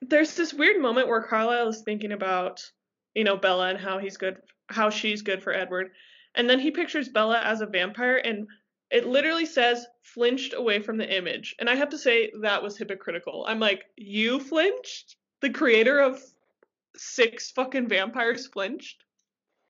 there's 0.00 0.34
this 0.34 0.52
weird 0.52 0.80
moment 0.80 1.08
where 1.08 1.22
Carlisle 1.22 1.68
is 1.68 1.82
thinking 1.82 2.12
about 2.12 2.60
you 3.14 3.24
know, 3.24 3.36
Bella 3.36 3.68
and 3.68 3.78
how 3.78 3.98
he's 3.98 4.16
good, 4.16 4.36
how 4.68 4.90
she's 4.90 5.22
good 5.22 5.42
for 5.42 5.52
Edward. 5.52 5.90
And 6.34 6.48
then 6.48 6.58
he 6.58 6.70
pictures 6.70 7.08
Bella 7.08 7.40
as 7.40 7.60
a 7.60 7.66
vampire, 7.66 8.16
and 8.16 8.46
it 8.90 9.06
literally 9.06 9.46
says 9.46 9.86
flinched 10.02 10.54
away 10.54 10.80
from 10.80 10.96
the 10.96 11.16
image. 11.16 11.54
And 11.58 11.68
I 11.68 11.74
have 11.74 11.90
to 11.90 11.98
say, 11.98 12.30
that 12.42 12.62
was 12.62 12.76
hypocritical. 12.76 13.44
I'm 13.46 13.60
like, 13.60 13.84
you 13.96 14.40
flinched? 14.40 15.16
The 15.40 15.50
creator 15.50 15.98
of 15.98 16.22
six 16.96 17.50
fucking 17.50 17.88
vampires 17.88 18.46
flinched? 18.46 19.04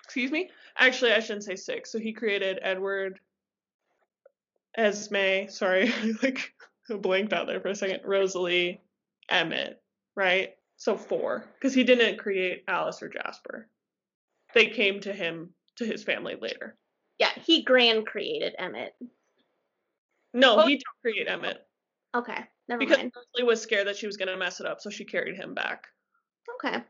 Excuse 0.05 0.31
me? 0.31 0.51
Actually, 0.77 1.13
I 1.13 1.21
shouldn't 1.21 1.45
say 1.45 1.57
six. 1.57 1.91
So 1.91 1.99
he 1.99 2.13
created 2.13 2.59
Edward, 2.63 3.19
Esme, 4.77 5.49
sorry, 5.49 5.93
like 6.23 6.53
blanked 6.99 7.33
out 7.33 7.47
there 7.47 7.61
for 7.61 7.69
a 7.69 7.75
second, 7.75 8.01
Rosalie, 8.05 8.83
Emmett, 9.29 9.81
right? 10.17 10.51
So 10.77 10.97
four, 10.97 11.45
because 11.55 11.75
he 11.75 11.85
didn't 11.85 12.19
create 12.19 12.65
Alice 12.67 13.03
or 13.03 13.09
Jasper. 13.09 13.69
They 14.55 14.67
came 14.67 15.01
to 15.01 15.13
him 15.13 15.51
to 15.77 15.87
his 15.87 16.03
family 16.03 16.37
later. 16.41 16.77
Yeah, 17.19 17.31
he 17.45 17.63
grand 17.63 18.07
created 18.07 18.55
Emmett. 18.59 18.95
No, 20.35 20.59
oh, 20.59 20.67
he 20.67 20.75
didn't 20.75 20.85
create 21.01 21.29
Emmett. 21.29 21.67
Okay, 22.15 22.39
never 22.69 22.81
because 22.81 22.99
mind. 22.99 23.13
Rosalie 23.15 23.49
was 23.49 23.63
scared 23.63 23.87
that 23.87 23.97
she 23.97 24.07
was 24.07 24.17
gonna 24.17 24.37
mess 24.37 24.61
it 24.61 24.67
up, 24.67 24.81
so 24.81 24.91
she 24.91 25.05
carried 25.05 25.37
him 25.37 25.55
back. 25.55 25.87
Okay. 26.57 26.83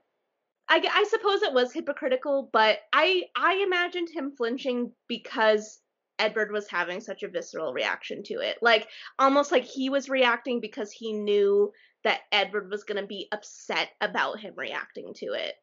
I, 0.69 0.83
I 0.91 1.05
suppose 1.11 1.43
it 1.43 1.53
was 1.53 1.73
hypocritical, 1.73 2.49
but 2.51 2.79
I 2.95 3.25
I 3.37 3.63
imagined 3.63 4.09
him 4.09 4.33
flinching 4.35 4.93
because 5.07 5.82
Edward 6.23 6.53
was 6.53 6.69
having 6.69 7.01
such 7.01 7.25
a 7.25 7.29
visceral 7.29 7.73
reaction 7.73 8.23
to 8.23 8.35
it. 8.35 8.59
Like 8.63 8.87
almost 9.19 9.51
like 9.51 9.65
he 9.65 9.91
was 9.91 10.09
reacting 10.09 10.61
because 10.61 10.93
he 10.93 11.13
knew 11.13 11.73
that 12.05 12.21
Edward 12.31 12.71
was 12.71 12.85
going 12.85 13.01
to 13.01 13.07
be 13.07 13.27
upset 13.33 13.89
about 14.01 14.39
him 14.39 14.55
reacting 14.57 15.15
to 15.17 15.33
it. 15.33 15.55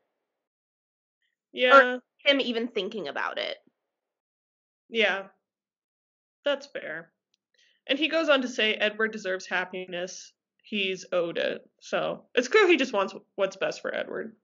Yeah. 1.54 1.78
Or 1.78 2.02
him 2.18 2.42
even 2.42 2.68
thinking 2.68 3.08
about 3.08 3.38
it. 3.38 3.56
Yeah. 4.90 5.28
That's 6.44 6.68
fair. 6.68 7.12
And 7.88 7.98
he 7.98 8.10
goes 8.10 8.28
on 8.28 8.42
to 8.42 8.50
say 8.50 8.74
Edward 8.74 9.14
deserves 9.14 9.48
happiness. 9.48 10.34
He's 10.62 11.06
owed 11.14 11.38
it. 11.38 11.62
So 11.80 12.26
it's 12.36 12.50
clear 12.50 12.68
he 12.68 12.76
just 12.76 12.94
wants 12.94 13.16
what's 13.36 13.56
best 13.56 13.82
for 13.82 13.96
Edward. 13.96 14.36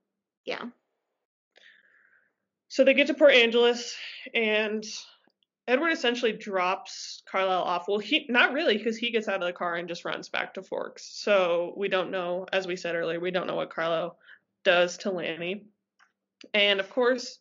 Yeah. 0.46 0.64
So 2.68 2.84
they 2.84 2.94
get 2.94 3.08
to 3.08 3.14
Port 3.14 3.34
Angeles 3.34 3.94
and 4.34 4.82
Edward 5.68 5.90
essentially 5.90 6.32
drops 6.32 7.22
Carlisle 7.30 7.62
off. 7.62 7.88
Well, 7.88 7.98
he 7.98 8.26
not 8.28 8.52
really 8.52 8.78
because 8.78 8.96
he 8.96 9.10
gets 9.10 9.26
out 9.26 9.42
of 9.42 9.46
the 9.46 9.52
car 9.52 9.74
and 9.74 9.88
just 9.88 10.04
runs 10.04 10.28
back 10.28 10.54
to 10.54 10.62
Forks. 10.62 11.10
So 11.12 11.74
we 11.76 11.88
don't 11.88 12.10
know, 12.10 12.46
as 12.52 12.66
we 12.66 12.76
said 12.76 12.94
earlier, 12.94 13.18
we 13.18 13.32
don't 13.32 13.46
know 13.46 13.56
what 13.56 13.74
Carlisle 13.74 14.16
does 14.64 14.98
to 14.98 15.10
Lonnie. 15.10 15.66
And 16.54 16.78
of 16.78 16.88
course, 16.90 17.38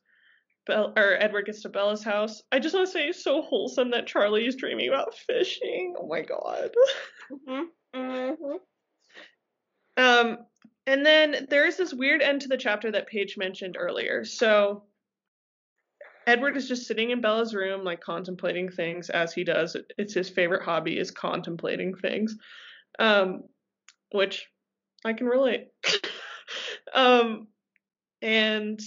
Bell, 0.66 0.94
or 0.98 1.16
Edward 1.22 1.46
gets 1.46 1.62
to 1.62 1.70
Bella's 1.70 2.04
house. 2.04 2.42
I 2.52 2.58
just 2.60 2.74
want 2.74 2.88
to 2.88 2.92
say, 2.92 3.08
it's 3.08 3.24
so 3.24 3.44
wholesome 3.44 3.92
that 3.92 4.08
Charlie 4.08 4.48
is 4.48 4.56
dreaming 4.56 4.88
about 4.88 5.14
fishing. 5.14 5.96
Oh 6.00 6.08
my 6.08 6.22
god. 6.22 6.72
Mm-hmm. 7.32 8.00
Mm-hmm. 8.00 8.56
Um, 9.98 10.38
and 10.88 11.06
then 11.06 11.48
there 11.50 11.68
is 11.68 11.78
this 11.78 11.94
weird 11.94 12.22
end 12.22 12.42
to 12.42 12.48
the 12.48 12.58
chapter 12.58 12.92
that 12.92 13.08
Paige 13.08 13.38
mentioned 13.38 13.78
earlier. 13.80 14.26
So 14.26 14.84
Edward 16.28 16.58
is 16.58 16.68
just 16.68 16.88
sitting 16.88 17.12
in 17.12 17.22
Bella's 17.22 17.54
room, 17.54 17.84
like 17.84 18.02
contemplating 18.02 18.70
things 18.70 19.10
as 19.10 19.34
he 19.34 19.44
does. 19.44 19.78
It's 19.98 20.14
his 20.14 20.30
favorite 20.30 20.64
hobby 20.64 20.98
is 20.98 21.12
contemplating 21.12 21.96
things, 21.96 22.36
um, 23.00 23.44
which 24.12 24.48
I 25.04 25.14
can 25.14 25.28
relate. 25.28 25.68
um, 26.94 27.48
and 28.22 28.80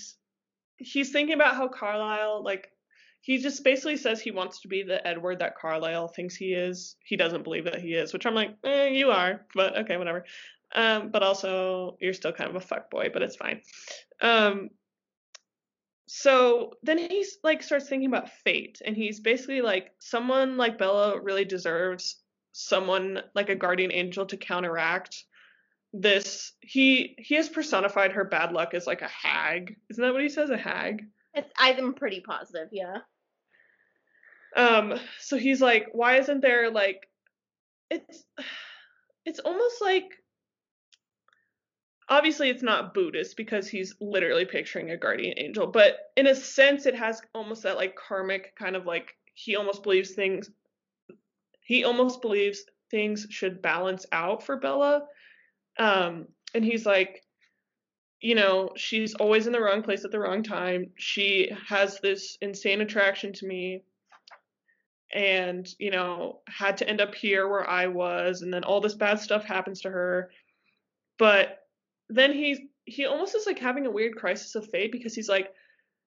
he's 0.78 1.12
thinking 1.12 1.34
about 1.34 1.54
how 1.54 1.68
Carlisle, 1.68 2.42
like, 2.44 2.70
he 3.20 3.38
just 3.38 3.62
basically 3.62 3.96
says 3.96 4.20
he 4.20 4.30
wants 4.30 4.60
to 4.62 4.68
be 4.68 4.82
the 4.82 5.06
Edward 5.06 5.40
that 5.40 5.56
Carlisle 5.56 6.08
thinks 6.08 6.34
he 6.34 6.54
is. 6.54 6.96
He 7.04 7.16
doesn't 7.16 7.44
believe 7.44 7.64
that 7.64 7.80
he 7.80 7.94
is, 7.94 8.12
which 8.12 8.26
I'm 8.26 8.34
like, 8.34 8.56
eh, 8.64 8.88
you 8.88 9.10
are, 9.10 9.44
but 9.54 9.76
okay, 9.78 9.96
whatever. 9.96 10.24
Um, 10.74 11.10
but 11.10 11.22
also 11.22 11.96
you're 12.00 12.14
still 12.14 12.32
kind 12.32 12.50
of 12.50 12.56
a 12.56 12.60
fuck 12.60 12.90
boy, 12.90 13.10
but 13.12 13.22
it's 13.22 13.36
fine. 13.36 13.60
Um, 14.20 14.70
so 16.08 16.72
then 16.82 16.96
he's 16.96 17.36
like 17.44 17.62
starts 17.62 17.88
thinking 17.88 18.08
about 18.08 18.30
fate 18.42 18.80
and 18.84 18.96
he's 18.96 19.20
basically 19.20 19.60
like 19.60 19.90
someone 19.98 20.56
like 20.56 20.78
Bella 20.78 21.20
really 21.20 21.44
deserves 21.44 22.16
someone 22.52 23.20
like 23.34 23.50
a 23.50 23.54
guardian 23.54 23.92
angel 23.92 24.24
to 24.26 24.38
counteract 24.38 25.24
this. 25.92 26.52
He 26.60 27.14
he 27.18 27.34
has 27.34 27.50
personified 27.50 28.12
her 28.12 28.24
bad 28.24 28.52
luck 28.52 28.72
as 28.72 28.86
like 28.86 29.02
a 29.02 29.08
hag. 29.08 29.76
Isn't 29.90 30.02
that 30.02 30.14
what 30.14 30.22
he 30.22 30.30
says 30.30 30.48
a 30.50 30.56
hag? 30.56 31.04
It's, 31.34 31.52
i'm 31.58 31.92
pretty 31.92 32.20
positive 32.20 32.68
yeah. 32.72 32.98
Um 34.56 34.98
so 35.20 35.36
he's 35.36 35.60
like 35.60 35.88
why 35.92 36.16
isn't 36.20 36.40
there 36.40 36.70
like 36.70 37.06
it's 37.90 38.24
it's 39.26 39.40
almost 39.40 39.82
like 39.82 40.10
obviously 42.08 42.48
it's 42.48 42.62
not 42.62 42.94
Buddhist 42.94 43.36
because 43.36 43.68
he's 43.68 43.94
literally 44.00 44.44
picturing 44.44 44.90
a 44.90 44.96
guardian 44.96 45.34
angel, 45.38 45.66
but 45.66 46.10
in 46.16 46.26
a 46.26 46.34
sense 46.34 46.86
it 46.86 46.94
has 46.94 47.20
almost 47.34 47.62
that 47.62 47.76
like 47.76 47.96
karmic 47.96 48.54
kind 48.56 48.76
of 48.76 48.86
like 48.86 49.14
he 49.34 49.56
almost 49.56 49.82
believes 49.82 50.12
things 50.12 50.50
he 51.60 51.84
almost 51.84 52.22
believes 52.22 52.64
things 52.90 53.26
should 53.30 53.60
balance 53.60 54.06
out 54.12 54.42
for 54.42 54.56
Bella. 54.56 55.02
Um 55.78 56.26
and 56.54 56.64
he's 56.64 56.86
like 56.86 57.22
you 58.20 58.34
know, 58.34 58.70
she's 58.76 59.14
always 59.14 59.46
in 59.46 59.52
the 59.52 59.60
wrong 59.60 59.82
place 59.82 60.04
at 60.04 60.10
the 60.10 60.18
wrong 60.18 60.42
time. 60.42 60.90
She 60.96 61.52
has 61.68 62.00
this 62.00 62.36
insane 62.40 62.80
attraction 62.80 63.32
to 63.34 63.46
me 63.46 63.84
and, 65.12 65.68
you 65.78 65.92
know, 65.92 66.40
had 66.48 66.78
to 66.78 66.88
end 66.88 67.00
up 67.00 67.14
here 67.14 67.46
where 67.46 67.68
I 67.68 67.86
was 67.86 68.42
and 68.42 68.52
then 68.52 68.64
all 68.64 68.80
this 68.80 68.96
bad 68.96 69.20
stuff 69.20 69.44
happens 69.44 69.82
to 69.82 69.90
her. 69.90 70.30
But 71.16 71.67
then 72.08 72.32
he's 72.32 72.58
he 72.84 73.04
almost 73.04 73.34
is 73.34 73.46
like 73.46 73.58
having 73.58 73.86
a 73.86 73.90
weird 73.90 74.16
crisis 74.16 74.54
of 74.54 74.68
faith 74.70 74.90
because 74.92 75.14
he's 75.14 75.28
like 75.28 75.52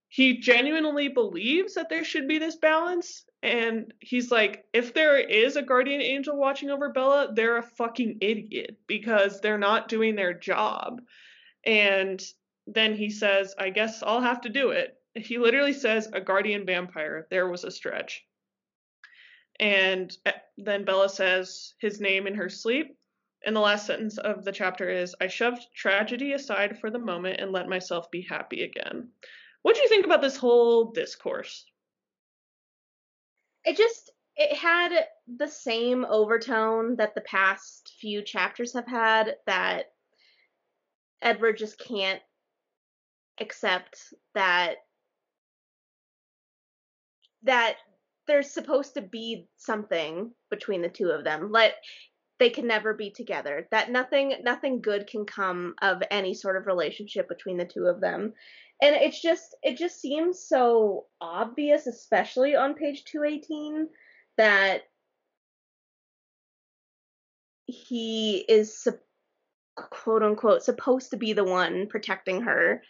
he 0.09 0.39
genuinely 0.39 1.07
believes 1.07 1.75
that 1.75 1.89
there 1.89 2.03
should 2.03 2.27
be 2.27 2.37
this 2.37 2.57
balance 2.57 3.23
and 3.43 3.93
he's 3.99 4.31
like 4.31 4.65
if 4.73 4.93
there 4.93 5.17
is 5.17 5.55
a 5.55 5.61
guardian 5.61 6.01
angel 6.01 6.35
watching 6.35 6.69
over 6.69 6.89
Bella 6.89 7.31
they're 7.33 7.57
a 7.57 7.63
fucking 7.63 8.17
idiot 8.19 8.77
because 8.87 9.39
they're 9.39 9.57
not 9.57 9.87
doing 9.87 10.15
their 10.15 10.33
job. 10.33 11.01
And 11.65 12.21
then 12.67 12.95
he 12.95 13.09
says 13.09 13.55
I 13.57 13.69
guess 13.69 14.03
I'll 14.03 14.21
have 14.21 14.41
to 14.41 14.49
do 14.49 14.71
it. 14.71 14.97
He 15.15 15.37
literally 15.37 15.73
says 15.73 16.09
a 16.11 16.21
guardian 16.21 16.65
vampire 16.65 17.27
there 17.29 17.47
was 17.47 17.63
a 17.63 17.71
stretch. 17.71 18.25
And 19.59 20.15
eh, 20.25 20.31
then 20.57 20.83
Bella 20.83 21.09
says 21.09 21.75
his 21.79 22.01
name 22.01 22.25
in 22.25 22.35
her 22.35 22.49
sleep 22.49 22.97
and 23.45 23.55
the 23.55 23.59
last 23.59 23.85
sentence 23.87 24.17
of 24.17 24.43
the 24.43 24.51
chapter 24.51 24.89
is 24.89 25.15
I 25.19 25.27
shoved 25.27 25.65
tragedy 25.75 26.33
aside 26.33 26.79
for 26.79 26.89
the 26.91 26.99
moment 26.99 27.39
and 27.39 27.51
let 27.51 27.67
myself 27.67 28.11
be 28.11 28.21
happy 28.21 28.63
again. 28.63 29.09
What 29.61 29.75
do 29.75 29.81
you 29.81 29.89
think 29.89 30.05
about 30.05 30.21
this 30.21 30.37
whole 30.37 30.91
discourse? 30.91 31.65
It 33.63 33.77
just 33.77 34.11
it 34.35 34.55
had 34.57 34.91
the 35.27 35.47
same 35.47 36.05
overtone 36.05 36.95
that 36.95 37.15
the 37.15 37.21
past 37.21 37.93
few 37.99 38.23
chapters 38.23 38.73
have 38.73 38.87
had 38.87 39.35
that 39.45 39.91
Edward 41.21 41.57
just 41.57 41.77
can't 41.77 42.21
accept 43.39 44.13
that 44.33 44.75
that 47.43 47.77
there's 48.27 48.51
supposed 48.51 48.93
to 48.93 49.01
be 49.01 49.47
something 49.57 50.31
between 50.49 50.81
the 50.81 50.89
two 50.89 51.09
of 51.09 51.23
them. 51.23 51.51
Let 51.51 51.75
they 52.41 52.49
can 52.49 52.65
never 52.65 52.95
be 52.95 53.11
together. 53.11 53.67
That 53.69 53.91
nothing 53.91 54.33
nothing 54.41 54.81
good 54.81 55.05
can 55.05 55.25
come 55.25 55.75
of 55.79 56.01
any 56.09 56.33
sort 56.33 56.57
of 56.57 56.65
relationship 56.65 57.29
between 57.29 57.55
the 57.55 57.65
two 57.65 57.85
of 57.85 58.01
them. 58.01 58.33
And 58.81 58.95
it's 58.95 59.21
just 59.21 59.55
it 59.61 59.77
just 59.77 60.01
seems 60.01 60.39
so 60.39 61.05
obvious 61.21 61.85
especially 61.85 62.55
on 62.55 62.73
page 62.73 63.03
218 63.03 63.87
that 64.37 64.81
he 67.67 68.37
is 68.49 68.87
quote 69.75 70.23
unquote 70.23 70.63
supposed 70.63 71.11
to 71.11 71.17
be 71.17 71.33
the 71.33 71.43
one 71.43 71.85
protecting 71.89 72.41
her. 72.41 72.81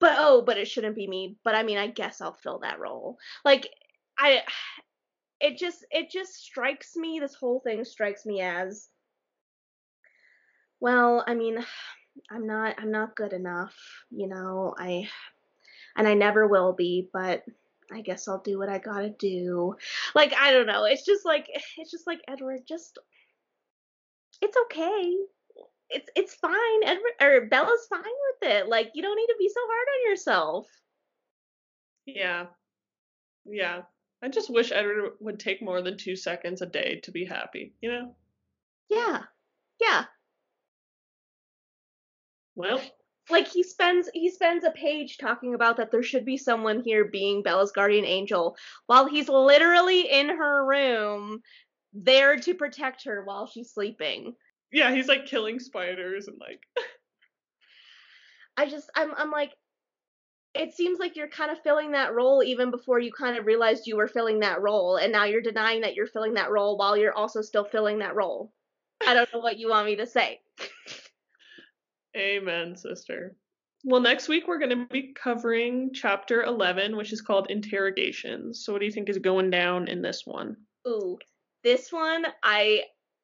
But 0.00 0.14
oh 0.16 0.40
but 0.40 0.56
it 0.56 0.66
shouldn't 0.66 0.96
be 0.96 1.06
me. 1.06 1.36
But 1.44 1.56
i 1.56 1.62
mean 1.62 1.76
i 1.76 1.88
guess 1.88 2.22
i'll 2.22 2.32
fill 2.42 2.60
that 2.60 2.80
role. 2.80 3.18
Like 3.44 3.68
i 4.18 4.40
it 5.40 5.58
just 5.58 5.84
it 5.90 6.10
just 6.10 6.34
strikes 6.34 6.96
me 6.96 7.18
this 7.18 7.34
whole 7.34 7.60
thing 7.60 7.84
strikes 7.84 8.26
me 8.26 8.40
as 8.40 8.88
well 10.80 11.24
i 11.26 11.34
mean 11.34 11.58
i'm 12.30 12.46
not 12.46 12.74
i'm 12.78 12.90
not 12.90 13.16
good 13.16 13.32
enough 13.32 13.74
you 14.10 14.26
know 14.26 14.74
i 14.78 15.08
and 15.96 16.08
i 16.08 16.14
never 16.14 16.46
will 16.46 16.72
be 16.72 17.08
but 17.12 17.44
i 17.92 18.00
guess 18.00 18.26
i'll 18.28 18.42
do 18.42 18.58
what 18.58 18.68
i 18.68 18.78
gotta 18.78 19.10
do 19.10 19.74
like 20.14 20.32
i 20.38 20.52
don't 20.52 20.66
know 20.66 20.84
it's 20.84 21.04
just 21.04 21.24
like 21.24 21.48
it's 21.78 21.90
just 21.90 22.06
like 22.06 22.20
edward 22.28 22.60
just 22.66 22.98
it's 24.42 24.56
okay 24.66 25.14
it's 25.90 26.08
it's 26.14 26.34
fine. 26.34 26.84
Edward 26.84 27.12
or 27.20 27.46
Bella's 27.46 27.86
fine 27.90 28.00
with 28.02 28.50
it. 28.50 28.68
Like 28.68 28.92
you 28.94 29.02
don't 29.02 29.16
need 29.16 29.26
to 29.26 29.36
be 29.38 29.48
so 29.48 29.60
hard 29.66 29.88
on 29.88 30.10
yourself. 30.10 30.66
Yeah. 32.06 32.46
Yeah. 33.44 33.82
I 34.22 34.28
just 34.28 34.50
wish 34.50 34.70
Edward 34.72 35.12
would 35.20 35.40
take 35.40 35.62
more 35.62 35.80
than 35.80 35.96
two 35.96 36.16
seconds 36.16 36.60
a 36.60 36.66
day 36.66 37.00
to 37.04 37.10
be 37.10 37.24
happy, 37.24 37.72
you 37.80 37.90
know? 37.90 38.14
Yeah. 38.88 39.22
Yeah. 39.80 40.04
Well, 42.54 42.82
like 43.30 43.48
he 43.48 43.62
spends 43.62 44.10
he 44.12 44.30
spends 44.30 44.64
a 44.64 44.70
page 44.70 45.16
talking 45.16 45.54
about 45.54 45.76
that 45.78 45.90
there 45.90 46.02
should 46.02 46.24
be 46.24 46.36
someone 46.36 46.82
here 46.82 47.04
being 47.06 47.42
Bella's 47.42 47.72
guardian 47.72 48.04
angel 48.04 48.56
while 48.86 49.08
he's 49.08 49.28
literally 49.28 50.10
in 50.10 50.28
her 50.28 50.66
room 50.66 51.40
there 51.94 52.36
to 52.36 52.54
protect 52.54 53.04
her 53.04 53.24
while 53.24 53.46
she's 53.46 53.72
sleeping. 53.72 54.34
Yeah, 54.72 54.92
he's 54.92 55.08
like 55.08 55.26
killing 55.26 55.58
spiders 55.58 56.28
and 56.28 56.38
like 56.38 56.60
I 58.56 58.68
just 58.68 58.90
I'm 58.94 59.12
I'm 59.16 59.30
like 59.30 59.52
it 60.54 60.74
seems 60.74 60.98
like 60.98 61.16
you're 61.16 61.28
kind 61.28 61.50
of 61.50 61.62
filling 61.62 61.92
that 61.92 62.14
role 62.14 62.42
even 62.42 62.70
before 62.70 62.98
you 62.98 63.12
kind 63.12 63.38
of 63.38 63.46
realized 63.46 63.86
you 63.86 63.96
were 63.96 64.08
filling 64.08 64.40
that 64.40 64.60
role 64.60 64.96
and 64.96 65.12
now 65.12 65.24
you're 65.24 65.40
denying 65.40 65.82
that 65.82 65.94
you're 65.94 66.06
filling 66.06 66.34
that 66.34 66.50
role 66.50 66.76
while 66.76 66.96
you're 66.96 67.14
also 67.14 67.40
still 67.40 67.64
filling 67.64 67.98
that 67.98 68.16
role. 68.16 68.52
I 69.06 69.14
don't 69.14 69.32
know 69.32 69.40
what 69.40 69.58
you 69.58 69.70
want 69.70 69.86
me 69.86 69.96
to 69.96 70.06
say. 70.06 70.40
Amen, 72.16 72.76
sister. 72.76 73.36
Well, 73.84 74.00
next 74.00 74.28
week 74.28 74.46
we're 74.46 74.58
going 74.58 74.76
to 74.76 74.86
be 74.86 75.14
covering 75.14 75.90
chapter 75.94 76.42
11, 76.42 76.96
which 76.96 77.12
is 77.12 77.22
called 77.22 77.50
Interrogations. 77.50 78.64
So, 78.64 78.72
what 78.72 78.80
do 78.80 78.84
you 78.84 78.92
think 78.92 79.08
is 79.08 79.18
going 79.18 79.50
down 79.50 79.88
in 79.88 80.02
this 80.02 80.22
one? 80.26 80.56
Ooh, 80.86 81.18
this 81.62 81.90
one, 81.92 82.26
I 82.42 82.82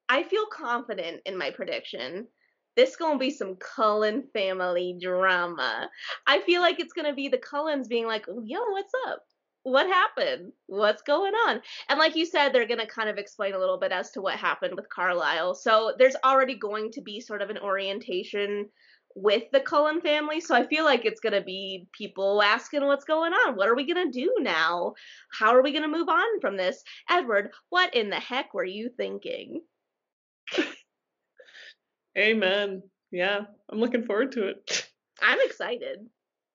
I 0.09 0.23
feel 0.23 0.47
confident 0.47 1.23
in 1.27 1.37
my 1.37 1.51
prediction. 1.51 2.29
This 2.77 2.97
gonna 2.97 3.19
be 3.19 3.31
some 3.31 3.57
Cullen 3.57 4.25
family 4.33 4.99
drama. 5.01 5.89
I 6.27 6.41
feel 6.41 6.61
like 6.61 6.79
it's 6.81 6.93
gonna 6.93 7.15
be 7.15 7.29
the 7.29 7.39
Cullens 7.39 7.89
being 7.89 8.07
like, 8.07 8.27
"Yo, 8.45 8.61
what's 8.71 8.93
up? 9.09 9.25
What 9.63 9.87
happened? 9.87 10.53
What's 10.67 11.03
going 11.03 11.35
on?" 11.35 11.63
And 11.89 11.99
like 11.99 12.15
you 12.17 12.27
said, 12.27 12.53
they're 12.53 12.67
gonna 12.67 12.87
kind 12.87 13.09
of 13.09 13.19
explain 13.19 13.55
a 13.55 13.59
little 13.59 13.79
bit 13.79 13.93
as 13.93 14.11
to 14.13 14.21
what 14.21 14.37
happened 14.39 14.75
with 14.77 14.89
Carlisle. 14.91 15.55
So 15.55 15.95
there's 15.99 16.17
already 16.25 16.55
going 16.55 16.93
to 16.93 17.01
be 17.01 17.21
sort 17.21 17.43
of 17.43 17.51
an 17.51 17.59
orientation 17.59 18.69
with 19.17 19.45
the 19.51 19.61
Cullen 19.61 20.01
family. 20.03 20.41
So 20.41 20.55
I 20.55 20.67
feel 20.67 20.85
like 20.85 21.07
it's 21.07 21.21
going 21.21 21.33
to 21.33 21.41
be 21.41 21.89
people 21.93 22.43
asking 22.43 22.85
what's 22.85 23.07
going 23.07 23.33
on. 23.33 23.57
What 23.57 23.69
are 23.69 23.75
we 23.75 23.91
going 23.91 24.13
to 24.13 24.21
do 24.21 24.33
now? 24.41 24.93
How 25.33 25.55
are 25.57 25.63
we 25.63 25.73
going 25.73 25.83
to 25.83 25.89
move 25.89 26.09
on 26.11 26.41
from 26.41 26.59
this? 26.59 26.83
Edward, 27.09 27.51
what 27.71 27.95
in 27.95 28.11
the 28.11 28.21
heck 28.21 28.53
were 28.53 28.65
you 28.65 28.91
thinking? 28.95 29.63
Amen. 32.17 32.83
Yeah, 33.11 33.43
I'm 33.71 33.79
looking 33.79 34.05
forward 34.05 34.33
to 34.33 34.49
it. 34.49 34.89
I'm 35.23 35.39
excited. 35.45 36.07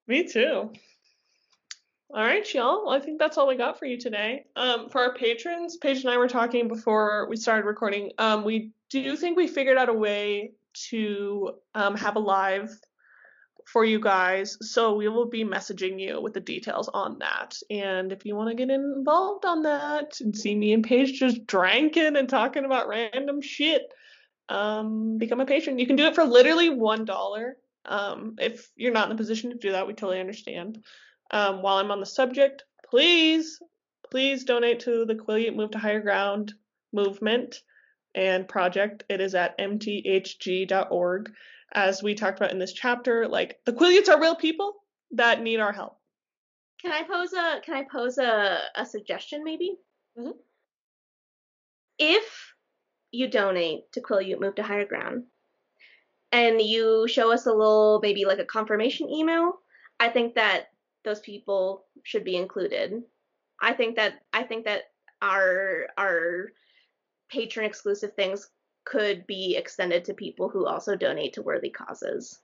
Me 0.07 0.27
too. 0.27 0.71
All 2.13 2.23
right, 2.23 2.53
y'all. 2.53 2.85
Well, 2.85 2.95
I 2.95 2.99
think 2.99 3.19
that's 3.19 3.37
all 3.37 3.47
we 3.47 3.55
got 3.55 3.79
for 3.79 3.85
you 3.85 3.97
today. 3.97 4.45
Um, 4.55 4.89
for 4.89 5.01
our 5.01 5.13
patrons, 5.13 5.77
Paige 5.77 6.01
and 6.01 6.09
I 6.09 6.17
were 6.17 6.27
talking 6.27 6.67
before 6.67 7.27
we 7.29 7.37
started 7.37 7.65
recording. 7.65 8.11
Um, 8.17 8.43
we 8.43 8.71
do 8.89 9.15
think 9.15 9.37
we 9.37 9.47
figured 9.47 9.77
out 9.77 9.87
a 9.87 9.93
way 9.93 10.51
to 10.89 11.51
um, 11.73 11.95
have 11.95 12.17
a 12.17 12.19
live 12.19 12.69
for 13.65 13.85
you 13.85 13.99
guys. 13.99 14.57
So 14.61 14.95
we 14.95 15.07
will 15.07 15.29
be 15.29 15.45
messaging 15.45 15.99
you 15.99 16.21
with 16.21 16.33
the 16.33 16.41
details 16.41 16.89
on 16.93 17.19
that. 17.19 17.55
And 17.69 18.11
if 18.11 18.25
you 18.25 18.35
want 18.35 18.49
to 18.49 18.55
get 18.55 18.69
involved 18.69 19.45
on 19.45 19.63
that 19.63 20.19
and 20.19 20.35
see 20.35 20.55
me 20.55 20.73
and 20.73 20.83
Paige 20.83 21.17
just 21.17 21.45
drinking 21.45 22.17
and 22.17 22.27
talking 22.27 22.65
about 22.65 22.89
random 22.89 23.41
shit, 23.41 23.83
um, 24.49 25.17
become 25.17 25.39
a 25.39 25.45
patron. 25.45 25.79
You 25.79 25.87
can 25.87 25.95
do 25.95 26.05
it 26.05 26.15
for 26.15 26.25
literally 26.25 26.69
one 26.69 27.05
dollar. 27.05 27.57
Um, 27.85 28.35
if 28.39 28.69
you're 28.75 28.93
not 28.93 29.07
in 29.07 29.13
a 29.13 29.17
position 29.17 29.51
to 29.51 29.57
do 29.57 29.71
that, 29.71 29.87
we 29.87 29.93
totally 29.93 30.19
understand. 30.19 30.83
Um, 31.31 31.61
while 31.61 31.77
I'm 31.77 31.91
on 31.91 31.99
the 31.99 32.05
subject, 32.05 32.63
please, 32.89 33.59
please 34.09 34.43
donate 34.43 34.81
to 34.81 35.05
the 35.05 35.15
Quileute 35.15 35.55
Move 35.55 35.71
to 35.71 35.79
Higher 35.79 36.01
Ground 36.01 36.53
movement 36.93 37.61
and 38.13 38.47
project. 38.47 39.03
It 39.09 39.21
is 39.21 39.35
at 39.35 39.57
mthg.org. 39.57 41.31
As 41.73 42.03
we 42.03 42.15
talked 42.15 42.37
about 42.37 42.51
in 42.51 42.59
this 42.59 42.73
chapter, 42.73 43.27
like 43.27 43.59
the 43.65 43.71
Quileutes 43.71 44.09
are 44.09 44.19
real 44.19 44.35
people 44.35 44.73
that 45.11 45.41
need 45.41 45.59
our 45.59 45.71
help. 45.71 45.97
Can 46.81 46.91
I 46.91 47.03
pose 47.03 47.31
a 47.33 47.61
can 47.63 47.75
I 47.75 47.85
pose 47.89 48.17
a, 48.17 48.59
a 48.75 48.85
suggestion 48.85 49.43
maybe? 49.43 49.77
Mm-hmm. 50.17 50.31
If 51.99 52.50
you 53.11 53.29
donate 53.29 53.91
to 53.93 54.01
Quileute 54.01 54.39
Move 54.39 54.55
to 54.55 54.63
Higher 54.63 54.85
Ground 54.85 55.25
and 56.31 56.61
you 56.61 57.07
show 57.07 57.31
us 57.31 57.45
a 57.45 57.53
little 57.53 57.99
maybe 58.01 58.25
like 58.25 58.39
a 58.39 58.45
confirmation 58.45 59.09
email, 59.09 59.59
I 59.99 60.09
think 60.09 60.35
that 60.35 60.67
those 61.03 61.19
people 61.19 61.85
should 62.03 62.23
be 62.23 62.37
included. 62.37 63.03
I 63.61 63.73
think 63.73 63.95
that 63.97 64.21
I 64.33 64.43
think 64.43 64.65
that 64.65 64.83
our 65.21 65.87
our 65.97 66.51
patron 67.29 67.65
exclusive 67.65 68.13
things 68.13 68.49
could 68.85 69.27
be 69.27 69.55
extended 69.57 70.05
to 70.05 70.13
people 70.13 70.49
who 70.49 70.65
also 70.65 70.95
donate 70.95 71.33
to 71.33 71.41
worthy 71.41 71.69
causes. 71.69 72.39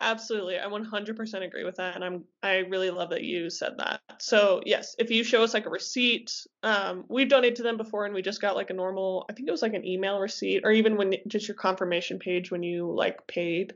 Absolutely. 0.00 0.58
I 0.58 0.66
100% 0.66 1.46
agree 1.46 1.64
with 1.64 1.76
that 1.76 1.94
and 1.94 2.04
I'm 2.04 2.24
I 2.42 2.58
really 2.58 2.90
love 2.90 3.10
that 3.10 3.24
you 3.24 3.48
said 3.48 3.78
that. 3.78 4.00
So, 4.18 4.60
yes, 4.66 4.94
if 4.98 5.10
you 5.10 5.24
show 5.24 5.42
us 5.42 5.54
like 5.54 5.66
a 5.66 5.70
receipt, 5.70 6.32
um 6.62 7.04
we've 7.08 7.28
donated 7.28 7.56
to 7.56 7.62
them 7.62 7.78
before 7.78 8.04
and 8.04 8.14
we 8.14 8.20
just 8.20 8.42
got 8.42 8.56
like 8.56 8.70
a 8.70 8.74
normal, 8.74 9.24
I 9.30 9.32
think 9.32 9.48
it 9.48 9.52
was 9.52 9.62
like 9.62 9.74
an 9.74 9.86
email 9.86 10.18
receipt 10.20 10.62
or 10.64 10.70
even 10.70 10.96
when 10.96 11.14
just 11.28 11.48
your 11.48 11.54
confirmation 11.54 12.18
page 12.18 12.50
when 12.50 12.62
you 12.62 12.92
like 12.92 13.26
paid. 13.26 13.74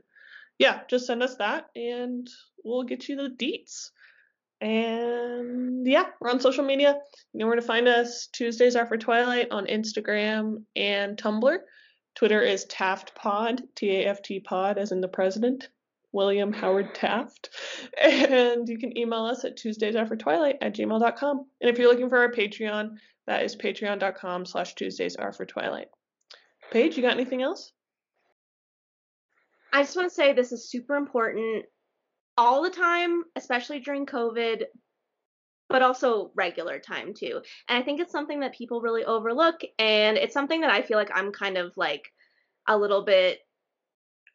Yeah, 0.59 0.81
just 0.87 1.07
send 1.07 1.23
us 1.23 1.37
that 1.37 1.69
and 1.75 2.29
we'll 2.63 2.83
get 2.83 3.09
you 3.09 3.15
the 3.15 3.29
deets. 3.29 3.89
And 4.61 5.87
yeah, 5.87 6.05
we're 6.19 6.29
on 6.29 6.39
social 6.39 6.63
media. 6.63 6.99
You 7.33 7.39
know 7.39 7.47
where 7.47 7.55
to 7.55 7.63
find 7.63 7.87
us. 7.87 8.27
Tuesdays 8.31 8.75
are 8.75 8.85
for 8.85 8.97
Twilight 8.97 9.47
on 9.49 9.65
Instagram 9.65 10.65
and 10.75 11.17
Tumblr. 11.17 11.57
Twitter 12.13 12.41
is 12.41 12.65
Taft 12.65 13.15
Pod, 13.15 13.63
T 13.75 13.89
A 13.89 14.05
F 14.05 14.21
T 14.21 14.39
Pod, 14.39 14.77
as 14.77 14.91
in 14.91 15.01
the 15.01 15.07
president, 15.07 15.69
William 16.11 16.51
Howard 16.53 16.93
Taft. 16.95 17.49
And 18.01 18.67
you 18.67 18.77
can 18.77 18.97
email 18.97 19.25
us 19.25 19.43
at 19.45 19.57
Tuesdays 19.57 19.95
Are 19.95 20.05
For 20.05 20.15
Twilight 20.15 20.57
at 20.61 20.75
gmail.com. 20.75 21.45
And 21.61 21.69
if 21.69 21.77
you're 21.77 21.89
looking 21.89 22.09
for 22.09 22.19
our 22.19 22.31
Patreon, 22.31 22.97
that 23.27 23.43
is 23.43 23.55
patreon.com 23.55 24.45
slash 24.45 24.75
Tuesdays 24.75 25.15
for 25.15 25.45
Twilight. 25.45 25.87
Paige, 26.71 26.97
you 26.97 27.03
got 27.03 27.13
anything 27.13 27.41
else? 27.41 27.71
I 29.73 29.83
just 29.83 29.95
want 29.95 30.09
to 30.09 30.15
say 30.15 30.33
this 30.33 30.51
is 30.51 30.69
super 30.69 30.95
important 30.95 31.65
all 32.37 32.61
the 32.63 32.69
time, 32.69 33.23
especially 33.35 33.79
during 33.79 34.05
COVID, 34.05 34.63
but 35.69 35.81
also 35.81 36.31
regular 36.35 36.79
time 36.79 37.13
too. 37.13 37.41
And 37.69 37.77
I 37.77 37.85
think 37.85 37.99
it's 37.99 38.11
something 38.11 38.41
that 38.41 38.53
people 38.53 38.81
really 38.81 39.05
overlook. 39.05 39.61
And 39.79 40.17
it's 40.17 40.33
something 40.33 40.61
that 40.61 40.71
I 40.71 40.81
feel 40.81 40.97
like 40.97 41.11
I'm 41.13 41.31
kind 41.31 41.57
of 41.57 41.71
like 41.77 42.11
a 42.67 42.77
little 42.77 43.03
bit 43.03 43.39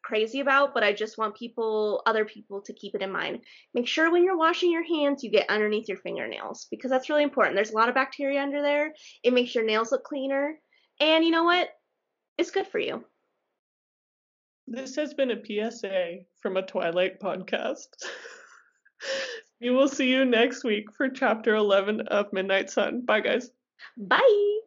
crazy 0.07 0.39
about, 0.39 0.73
but 0.73 0.83
I 0.83 0.93
just 0.93 1.17
want 1.17 1.35
people, 1.35 2.01
other 2.05 2.23
people, 2.23 2.61
to 2.61 2.73
keep 2.73 2.95
it 2.95 3.01
in 3.01 3.11
mind. 3.11 3.41
Make 3.73 3.87
sure 3.87 4.09
when 4.09 4.23
you're 4.23 4.37
washing 4.37 4.71
your 4.71 4.85
hands, 4.85 5.23
you 5.23 5.29
get 5.29 5.49
underneath 5.49 5.89
your 5.89 5.97
fingernails 5.97 6.67
because 6.71 6.89
that's 6.89 7.09
really 7.09 7.23
important. 7.23 7.55
There's 7.55 7.71
a 7.71 7.75
lot 7.75 7.89
of 7.89 7.95
bacteria 7.95 8.41
under 8.41 8.61
there. 8.61 8.93
It 9.21 9.33
makes 9.33 9.53
your 9.53 9.65
nails 9.65 9.91
look 9.91 10.05
cleaner. 10.05 10.57
And 11.01 11.25
you 11.25 11.31
know 11.31 11.43
what? 11.43 11.69
It's 12.37 12.51
good 12.51 12.67
for 12.67 12.79
you. 12.79 13.03
This 14.65 14.95
has 14.95 15.13
been 15.13 15.31
a 15.31 15.71
PSA 15.71 16.19
from 16.41 16.55
a 16.55 16.65
Twilight 16.65 17.19
podcast. 17.19 17.87
we 19.61 19.69
will 19.69 19.87
see 19.89 20.09
you 20.09 20.23
next 20.23 20.63
week 20.63 20.93
for 20.95 21.09
chapter 21.09 21.55
11 21.55 22.01
of 22.07 22.31
Midnight 22.31 22.69
Sun. 22.69 23.01
Bye, 23.05 23.21
guys. 23.21 23.49
Bye. 23.97 24.59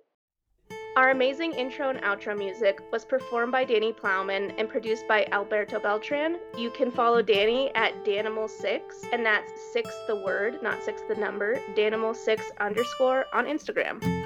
Our 0.97 1.11
amazing 1.11 1.53
intro 1.53 1.89
and 1.89 2.03
outro 2.03 2.37
music 2.37 2.81
was 2.91 3.05
performed 3.05 3.53
by 3.53 3.65
Danny 3.65 3.93
Plowman 3.93 4.51
and 4.59 4.69
produced 4.69 5.07
by 5.07 5.25
Alberto 5.31 5.79
Beltran. 5.79 6.41
You 6.59 6.71
can 6.71 6.91
follow 6.91 7.23
Danny 7.23 7.73
at 7.77 8.05
Danimal6, 8.05 8.81
and 9.13 9.25
that's 9.25 9.53
six 9.73 9.89
the 10.09 10.17
word, 10.17 10.61
not 10.63 10.83
six 10.83 11.03
the 11.09 11.15
number, 11.15 11.61
Danimal6 11.77 12.41
underscore 12.59 13.27
on 13.33 13.47
Instagram. 13.47 14.20